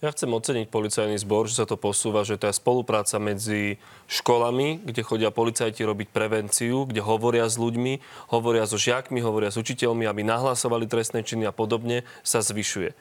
Ja 0.04 0.12
chcem 0.12 0.28
oceniť 0.28 0.68
policajný 0.68 1.16
zbor, 1.16 1.48
že 1.48 1.56
sa 1.56 1.64
to 1.64 1.80
posúva, 1.80 2.20
že 2.20 2.36
tá 2.36 2.52
spolupráca 2.52 3.16
medzi 3.16 3.80
školami, 4.12 4.84
kde 4.84 5.00
chodia 5.00 5.32
policajti 5.32 5.80
robiť 5.88 6.12
prevenciu, 6.12 6.84
kde 6.84 7.00
hovoria 7.00 7.48
s 7.48 7.56
ľuďmi, 7.56 8.04
hovoria 8.28 8.68
so 8.68 8.76
žiakmi, 8.76 9.24
hovoria 9.24 9.48
s 9.48 9.56
učiteľmi, 9.56 10.04
aby 10.04 10.20
nahlasovali 10.20 10.84
trestné 10.84 11.24
činy 11.24 11.48
a 11.48 11.52
podobne, 11.56 12.04
sa 12.20 12.44
zvyšuje 12.44 12.92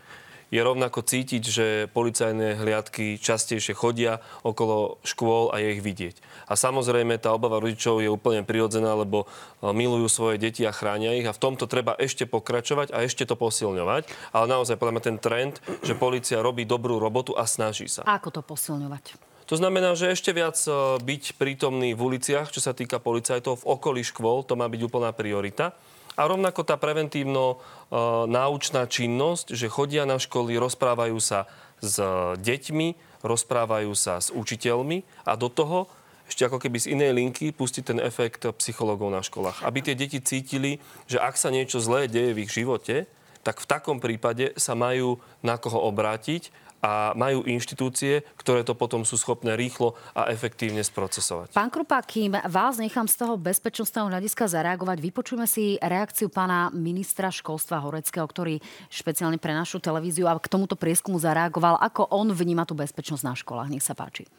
je 0.53 0.61
rovnako 0.61 1.01
cítiť, 1.01 1.43
že 1.43 1.65
policajné 1.91 2.61
hliadky 2.61 3.17
častejšie 3.17 3.73
chodia 3.73 4.21
okolo 4.45 5.01
škôl 5.01 5.49
a 5.49 5.59
je 5.61 5.67
ich 5.77 5.81
vidieť. 5.81 6.15
A 6.45 6.53
samozrejme 6.53 7.17
tá 7.17 7.33
obava 7.33 7.57
rodičov 7.57 8.05
je 8.05 8.09
úplne 8.09 8.45
prirodzená, 8.45 8.93
lebo 8.93 9.25
e, 9.25 9.69
milujú 9.73 10.07
svoje 10.09 10.37
deti 10.37 10.61
a 10.63 10.75
chránia 10.75 11.17
ich 11.17 11.25
a 11.25 11.33
v 11.33 11.41
tomto 11.41 11.65
treba 11.65 11.97
ešte 11.97 12.29
pokračovať 12.29 12.93
a 12.93 13.01
ešte 13.01 13.25
to 13.25 13.33
posilňovať. 13.33 14.05
Ale 14.31 14.45
naozaj 14.45 14.77
podľa 14.77 15.01
ten 15.01 15.17
trend, 15.17 15.57
že 15.81 15.97
policia 15.97 16.45
robí 16.45 16.63
dobrú 16.63 17.01
robotu 17.01 17.33
a 17.33 17.49
snaží 17.49 17.89
sa. 17.89 18.05
A 18.05 18.21
ako 18.21 18.29
to 18.29 18.41
posilňovať? 18.45 19.35
To 19.45 19.53
znamená, 19.53 19.93
že 19.93 20.09
ešte 20.09 20.33
viac 20.33 20.57
e, 20.65 20.97
byť 21.01 21.37
prítomný 21.37 21.93
v 21.93 22.01
uliciach, 22.01 22.49
čo 22.49 22.61
sa 22.61 22.73
týka 22.73 23.01
policajtov, 23.01 23.61
v 23.61 23.67
okolí 23.69 24.01
škôl, 24.01 24.45
to 24.45 24.57
má 24.57 24.65
byť 24.65 24.81
úplná 24.85 25.13
priorita. 25.13 25.73
A 26.15 26.27
rovnako 26.27 26.63
tá 26.63 26.77
preventívno-náučná 26.79 28.87
činnosť, 28.87 29.51
že 29.51 29.67
chodia 29.67 30.05
na 30.07 30.19
školy, 30.19 30.55
rozprávajú 30.55 31.19
sa 31.19 31.47
s 31.83 31.99
deťmi, 32.39 32.95
rozprávajú 33.21 33.93
sa 33.93 34.21
s 34.23 34.31
učiteľmi 34.31 35.03
a 35.27 35.35
do 35.35 35.49
toho 35.51 35.87
ešte 36.25 36.41
ako 36.41 36.57
keby 36.57 36.81
z 36.81 36.97
inej 36.97 37.13
linky 37.13 37.53
pustiť 37.53 37.83
ten 37.85 37.99
efekt 38.01 38.49
psychológov 38.57 39.13
na 39.13 39.21
školách. 39.21 39.61
Aby 39.61 39.85
tie 39.85 39.93
deti 39.93 40.17
cítili, 40.17 40.81
že 41.05 41.21
ak 41.21 41.37
sa 41.37 41.53
niečo 41.53 41.77
zlé 41.77 42.09
deje 42.09 42.33
v 42.33 42.49
ich 42.49 42.51
živote, 42.51 43.05
tak 43.45 43.61
v 43.61 43.69
takom 43.69 44.01
prípade 44.01 44.57
sa 44.57 44.73
majú 44.73 45.21
na 45.45 45.61
koho 45.61 45.77
obrátiť 45.85 46.49
a 46.83 47.15
majú 47.17 47.43
inštitúcie, 47.47 48.23
ktoré 48.39 48.63
to 48.63 48.77
potom 48.77 49.03
sú 49.07 49.17
schopné 49.17 49.57
rýchlo 49.57 49.97
a 50.13 50.29
efektívne 50.29 50.83
sprocesovať. 50.85 51.55
Pán 51.55 51.71
Krupa, 51.73 51.99
kým 52.03 52.37
vás 52.45 52.77
nechám 52.77 53.09
z 53.09 53.25
toho 53.25 53.35
bezpečnostného 53.39 54.11
hľadiska 54.11 54.45
zareagovať, 54.45 54.97
vypočujeme 55.01 55.47
si 55.49 55.79
reakciu 55.81 56.29
pána 56.29 56.69
ministra 56.71 57.33
školstva 57.33 57.81
Horeckého, 57.81 58.25
ktorý 58.25 58.61
špeciálne 58.89 59.41
pre 59.41 59.51
našu 59.53 59.81
televíziu 59.81 60.29
a 60.29 60.37
k 60.37 60.51
tomuto 60.51 60.77
prieskumu 60.77 61.17
zareagoval, 61.17 61.81
ako 61.81 62.09
on 62.13 62.31
vníma 62.31 62.63
tú 62.63 62.77
bezpečnosť 62.77 63.23
na 63.25 63.33
školách. 63.33 63.69
Nech 63.71 63.85
sa 63.85 63.97
páči. 63.97 64.29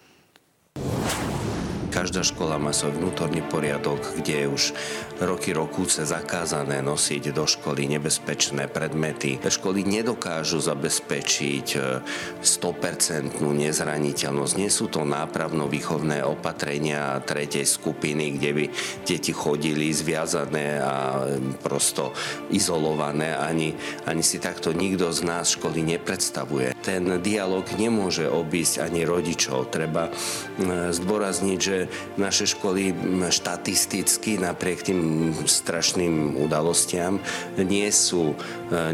Každá 1.97 2.21
škola 2.21 2.61
má 2.61 2.77
svoj 2.77 3.01
vnútorný 3.01 3.41
poriadok, 3.41 4.21
kde 4.21 4.45
je 4.45 4.47
už 4.53 4.65
roky 5.17 5.57
rokúce 5.57 6.05
zakázané 6.05 6.85
nosiť 6.85 7.33
do 7.33 7.49
školy 7.49 7.89
nebezpečné 7.89 8.69
predmety. 8.69 9.41
Školy 9.41 9.81
nedokážu 9.81 10.61
zabezpečiť 10.61 11.67
100% 12.45 13.41
e, 13.41 13.49
nezraniteľnosť. 13.65 14.55
Nie 14.61 14.69
sú 14.69 14.93
to 14.93 15.09
nápravno-výchovné 15.09 16.21
opatrenia 16.21 17.17
tretej 17.25 17.65
skupiny, 17.65 18.37
kde 18.37 18.51
by 18.53 18.65
deti 19.09 19.33
chodili 19.33 19.89
zviazané 19.89 20.85
a 20.85 21.25
e, 21.25 21.57
prosto 21.65 22.13
izolované. 22.53 23.33
Ani, 23.41 23.73
ani 24.05 24.21
si 24.21 24.37
takto 24.37 24.77
nikto 24.77 25.09
z 25.17 25.25
nás 25.25 25.57
školy 25.57 25.81
nepredstavuje. 25.97 26.77
Ten 26.85 27.25
dialog 27.25 27.65
nemôže 27.81 28.29
obísť 28.29 28.85
ani 28.85 29.09
rodičov. 29.09 29.73
Treba 29.73 30.13
e, 30.13 30.93
zdôrazniť, 30.93 31.61
že 31.65 31.86
naše 32.19 32.47
školy 32.51 32.93
štatisticky 33.31 34.39
napriek 34.41 34.87
tým 34.87 35.33
strašným 35.47 36.39
udalostiam 36.41 37.19
nie 37.59 37.89
sú 37.91 38.33
e, 38.33 38.37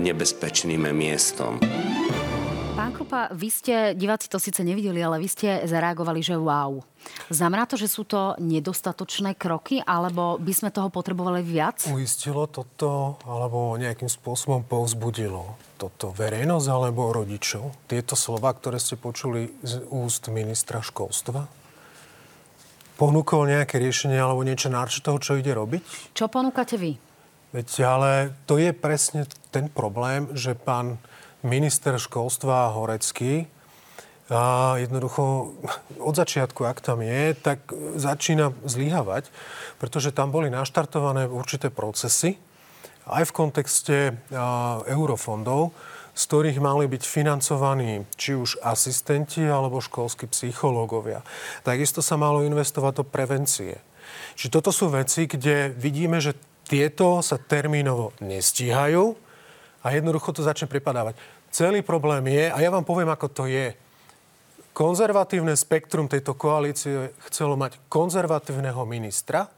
nebezpečným 0.01 0.89
miestom. 0.93 1.61
Pán 2.73 2.97
Krupa, 2.97 3.31
vy 3.31 3.47
ste, 3.53 3.75
diváci 3.95 4.27
to 4.27 4.43
síce 4.43 4.59
nevideli, 4.65 4.99
ale 5.05 5.21
vy 5.21 5.29
ste 5.29 5.69
zareagovali, 5.69 6.25
že 6.25 6.35
wow. 6.35 6.83
Znamená 7.31 7.69
to, 7.69 7.79
že 7.79 7.87
sú 7.87 8.03
to 8.09 8.35
nedostatočné 8.43 9.39
kroky, 9.39 9.79
alebo 9.79 10.41
by 10.41 10.53
sme 10.57 10.75
toho 10.75 10.91
potrebovali 10.91 11.45
viac? 11.45 11.87
Uistilo 11.93 12.49
toto, 12.51 13.23
alebo 13.23 13.79
nejakým 13.79 14.09
spôsobom 14.11 14.67
povzbudilo 14.67 15.55
toto 15.79 16.11
verejnosť 16.11 16.67
alebo 16.73 17.15
rodičov? 17.15 17.71
Tieto 17.87 18.19
slova, 18.19 18.51
ktoré 18.51 18.83
ste 18.83 18.99
počuli 18.99 19.53
z 19.63 19.85
úst 19.93 20.27
ministra 20.33 20.83
školstva? 20.83 21.62
Ponúkol 22.97 23.49
nejaké 23.49 23.81
riešenie 23.81 24.19
alebo 24.19 24.45
niečo 24.45 24.69
náč 24.69 25.01
toho, 25.01 25.19
čo 25.19 25.39
ide 25.39 25.53
robiť? 25.53 26.13
Čo 26.17 26.29
ponúkate 26.29 26.77
vy? 26.77 26.97
Veď, 27.53 27.69
ale 27.85 28.11
to 28.49 28.57
je 28.57 28.73
presne 28.73 29.29
ten 29.53 29.69
problém, 29.69 30.33
že 30.33 30.57
pán 30.57 30.97
minister 31.45 32.01
školstva 32.01 32.73
Horecký 32.73 33.45
a 34.33 34.75
jednoducho 34.81 35.53
od 36.01 36.15
začiatku, 36.17 36.65
ak 36.65 36.81
tam 36.81 37.05
je, 37.05 37.37
tak 37.37 37.69
začína 38.01 38.57
zlyhavať, 38.65 39.29
pretože 39.77 40.17
tam 40.17 40.33
boli 40.33 40.49
naštartované 40.49 41.29
určité 41.29 41.69
procesy 41.69 42.41
aj 43.05 43.29
v 43.29 43.37
kontexte 43.37 43.97
eurofondov, 44.89 45.75
z 46.13 46.23
ktorých 46.29 46.61
mali 46.61 46.85
byť 46.89 47.03
financovaní 47.09 48.05
či 48.21 48.37
už 48.37 48.61
asistenti 48.61 49.41
alebo 49.45 49.81
školskí 49.81 50.29
psychológovia. 50.29 51.25
Takisto 51.65 52.05
sa 52.05 52.21
malo 52.21 52.45
investovať 52.45 53.01
do 53.01 53.05
prevencie. 53.09 53.81
Čiže 54.37 54.53
toto 54.53 54.71
sú 54.73 54.93
veci, 54.93 55.25
kde 55.25 55.73
vidíme, 55.73 56.21
že 56.21 56.37
tieto 56.69 57.25
sa 57.25 57.41
termínovo 57.41 58.13
nestíhajú 58.21 59.17
a 59.83 59.87
jednoducho 59.93 60.37
to 60.37 60.45
začne 60.45 60.69
pripadávať. 60.69 61.17
Celý 61.53 61.85
problém 61.85 62.29
je, 62.33 62.49
a 62.49 62.59
ja 62.61 62.73
vám 62.73 62.85
poviem, 62.85 63.13
ako 63.13 63.29
to 63.29 63.45
je, 63.49 63.77
konzervatívne 64.73 65.53
spektrum 65.53 66.09
tejto 66.09 66.33
koalície 66.33 67.13
chcelo 67.29 67.61
mať 67.61 67.77
konzervatívneho 67.93 68.89
ministra, 68.89 69.53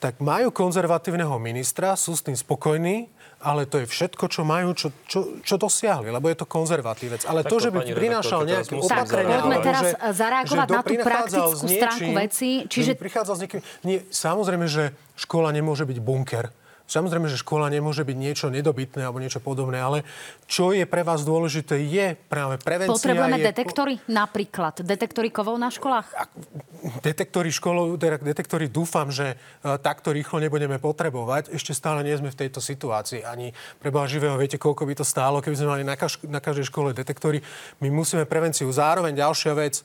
tak 0.00 0.20
majú 0.20 0.52
konzervatívneho 0.52 1.36
ministra, 1.36 1.96
sú 1.96 2.16
s 2.16 2.24
tým 2.24 2.36
spokojní, 2.36 3.08
ale 3.46 3.62
to 3.70 3.78
je 3.78 3.86
všetko, 3.86 4.26
čo 4.26 4.42
majú, 4.42 4.74
čo, 4.74 4.90
čo, 5.06 5.38
čo 5.46 5.54
dosiahli, 5.54 6.10
lebo 6.10 6.26
je 6.26 6.42
to 6.42 6.50
konzervatívec. 6.50 7.22
Ale 7.30 7.46
tak 7.46 7.54
to, 7.54 7.62
že 7.62 7.70
by 7.70 7.86
prinášal 7.86 8.42
nejaké 8.42 8.74
opatrenia... 8.74 9.38
Poďme 9.38 9.58
teraz 9.62 9.86
zareagovať 10.18 10.68
na 10.74 10.82
tú 10.82 10.94
praktickú 10.98 11.66
stránku 11.70 12.10
veci. 12.10 12.50
Čiže... 12.66 12.98
Prichádzal 12.98 13.34
s 13.38 13.40
niekým... 13.46 13.60
Nie, 13.86 14.02
samozrejme, 14.10 14.66
že 14.66 14.90
škola 15.14 15.54
nemôže 15.54 15.86
byť 15.86 15.98
bunker 16.02 16.50
Samozrejme, 16.86 17.26
že 17.26 17.42
škola 17.42 17.66
nemôže 17.66 18.06
byť 18.06 18.16
niečo 18.16 18.46
nedobytné 18.46 19.02
alebo 19.02 19.18
niečo 19.18 19.42
podobné, 19.42 19.82
ale 19.82 20.06
čo 20.46 20.70
je 20.70 20.86
pre 20.86 21.02
vás 21.02 21.26
dôležité, 21.26 21.82
je 21.82 22.14
práve 22.30 22.62
prevencia. 22.62 22.94
Potrebujeme 22.94 23.42
je... 23.42 23.46
detektory 23.50 23.94
napríklad? 24.06 24.86
Detektory 24.86 25.34
kovov 25.34 25.58
na 25.58 25.74
školách? 25.74 26.06
Detektory 27.02 27.50
školov, 27.50 27.98
teda 27.98 28.22
detektory 28.22 28.70
dúfam, 28.70 29.10
že 29.10 29.34
uh, 29.34 29.74
takto 29.82 30.14
rýchlo 30.14 30.38
nebudeme 30.38 30.78
potrebovať. 30.78 31.50
Ešte 31.50 31.74
stále 31.74 32.06
nie 32.06 32.14
sme 32.14 32.30
v 32.30 32.46
tejto 32.46 32.62
situácii. 32.62 33.26
Ani 33.26 33.50
pre 33.82 33.90
živého, 34.06 34.38
viete, 34.38 34.54
koľko 34.54 34.86
by 34.86 34.94
to 34.94 35.04
stálo, 35.04 35.42
keby 35.42 35.58
sme 35.58 35.68
mali 35.74 35.82
na, 35.82 35.98
kaž- 35.98 36.22
na 36.30 36.38
každej 36.38 36.70
škole 36.70 36.94
detektory. 36.94 37.42
My 37.82 37.90
musíme 37.90 38.22
prevenciu. 38.30 38.70
Zároveň 38.70 39.18
ďalšia 39.18 39.52
vec, 39.58 39.82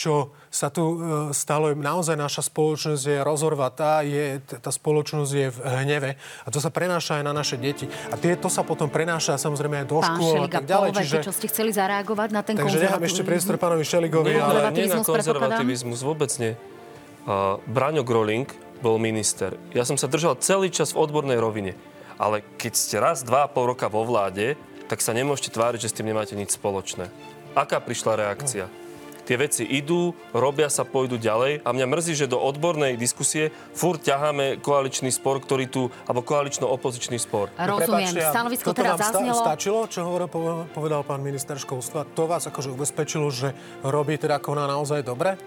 čo 0.00 0.32
sa 0.48 0.72
tu 0.72 0.96
e, 0.96 0.96
stalo, 1.36 1.76
naozaj 1.76 2.16
naša 2.16 2.48
spoločnosť 2.48 3.04
je 3.04 3.18
rozorvatá, 3.20 4.00
je, 4.00 4.40
tá 4.48 4.72
spoločnosť 4.72 5.32
je 5.36 5.48
v 5.52 5.58
hneve 5.60 6.10
a 6.16 6.48
to 6.48 6.56
sa 6.56 6.72
prenáša 6.72 7.20
aj 7.20 7.24
na 7.28 7.36
naše 7.36 7.60
deti. 7.60 7.84
A 8.08 8.16
tieto 8.16 8.48
sa 8.48 8.64
potom 8.64 8.88
prenáša 8.88 9.36
samozrejme 9.36 9.84
aj 9.84 9.86
do 9.92 10.00
Pán 10.00 10.16
škôl 10.16 10.32
Šeliga, 10.40 10.48
a 10.48 10.56
tak 10.56 10.64
ďalej. 10.64 10.90
Čiže... 11.04 11.16
čo 11.20 11.34
ste 11.36 11.46
chceli 11.52 11.70
zareagovať 11.76 12.28
na 12.32 12.40
ten 12.40 12.56
Takže 12.56 12.80
nechám 12.80 13.04
ešte 13.04 13.22
priestor 13.28 13.60
pánovi 13.60 13.84
Šeligovi. 13.84 14.32
Nie, 14.32 14.40
ale 14.40 14.72
nie 14.72 14.88
na 14.88 15.04
konzervativizmus, 15.04 16.00
vôbec 16.00 16.32
nie. 16.40 16.56
Uh, 17.28 17.60
Braňo 17.68 18.00
Groling 18.00 18.48
bol 18.80 18.96
minister. 18.96 19.60
Ja 19.76 19.84
som 19.84 20.00
sa 20.00 20.08
držal 20.08 20.40
celý 20.40 20.72
čas 20.72 20.96
v 20.96 21.04
odbornej 21.04 21.36
rovine. 21.36 21.76
Ale 22.16 22.40
keď 22.56 22.72
ste 22.72 22.96
raz, 22.96 23.20
dva 23.20 23.44
a 23.44 23.52
pol 23.52 23.76
roka 23.76 23.92
vo 23.92 24.08
vláde, 24.08 24.56
tak 24.88 25.04
sa 25.04 25.12
nemôžete 25.12 25.52
tváriť, 25.52 25.84
že 25.84 25.88
s 25.92 25.96
tým 26.00 26.08
nemáte 26.08 26.32
nič 26.32 26.56
spoločné. 26.56 27.12
Aká 27.52 27.84
prišla 27.84 28.16
reakcia? 28.16 28.64
No 28.64 28.89
tie 29.30 29.38
veci 29.38 29.62
idú, 29.62 30.10
robia 30.34 30.66
sa, 30.66 30.82
pôjdu 30.82 31.14
ďalej 31.14 31.62
a 31.62 31.68
mňa 31.70 31.86
mrzí, 31.86 32.18
že 32.18 32.26
do 32.26 32.42
odbornej 32.42 32.98
diskusie 32.98 33.54
furt 33.70 34.02
ťaháme 34.02 34.58
koaličný 34.58 35.14
spor, 35.14 35.38
ktorý 35.38 35.70
tu, 35.70 35.86
alebo 36.10 36.26
koalično-opozičný 36.26 37.14
spor. 37.22 37.46
Rozumiem, 37.54 38.10
Prepačte, 38.10 38.34
stanovisko 38.34 38.70
teraz 38.74 38.98
zaznelo. 38.98 39.38
stačilo, 39.38 39.86
čo 39.86 40.02
hovoril, 40.02 40.26
povedal 40.74 41.06
pán 41.06 41.22
minister 41.22 41.54
školstva? 41.62 42.10
To 42.18 42.26
vás 42.26 42.50
akože 42.50 42.74
ubezpečilo, 42.74 43.30
že 43.30 43.54
robí 43.86 44.18
teda 44.18 44.42
koná 44.42 44.66
naozaj 44.66 45.06
dobre? 45.06 45.38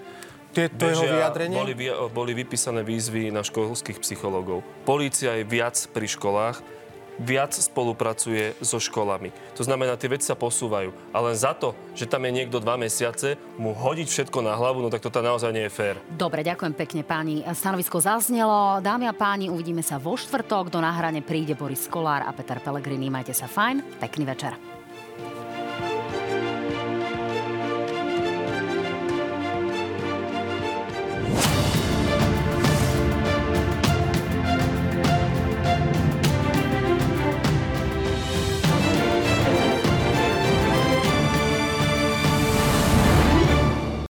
Tieto 0.56 0.86
jeho 0.86 1.04
vyjadrenie? 1.04 1.58
Boli, 1.60 1.74
boli 2.14 2.32
vypísané 2.38 2.88
výzvy 2.88 3.36
na 3.36 3.44
školských 3.44 4.00
psychológov. 4.00 4.64
Polícia 4.88 5.36
je 5.36 5.44
viac 5.44 5.76
pri 5.92 6.08
školách 6.08 6.83
viac 7.22 7.54
spolupracuje 7.54 8.58
so 8.64 8.82
školami. 8.82 9.30
To 9.58 9.64
znamená, 9.66 9.98
tie 10.00 10.10
veci 10.10 10.26
sa 10.30 10.38
posúvajú. 10.38 10.94
A 11.14 11.18
len 11.22 11.36
za 11.38 11.54
to, 11.54 11.78
že 11.94 12.10
tam 12.10 12.26
je 12.26 12.32
niekto 12.34 12.58
dva 12.58 12.80
mesiace, 12.80 13.38
mu 13.60 13.76
hodiť 13.76 14.08
všetko 14.10 14.40
na 14.42 14.58
hlavu, 14.58 14.82
no 14.82 14.90
tak 14.90 15.06
to 15.06 15.12
naozaj 15.22 15.54
nie 15.54 15.70
je 15.70 15.74
fér. 15.74 15.96
Dobre, 16.10 16.42
ďakujem 16.42 16.74
pekne 16.74 17.04
páni. 17.06 17.46
Stanovisko 17.46 18.02
zaznelo. 18.02 18.82
Dámy 18.82 19.06
a 19.10 19.14
páni, 19.14 19.54
uvidíme 19.54 19.86
sa 19.86 20.02
vo 20.02 20.18
štvrtok. 20.18 20.74
Do 20.74 20.82
náhrane 20.82 21.22
príde 21.22 21.54
Boris 21.54 21.86
Kolár 21.86 22.26
a 22.26 22.32
Peter 22.34 22.58
Pellegrini. 22.58 23.14
Majte 23.14 23.38
sa 23.38 23.46
fajn. 23.46 24.02
Pekný 24.02 24.26
večer. 24.26 24.73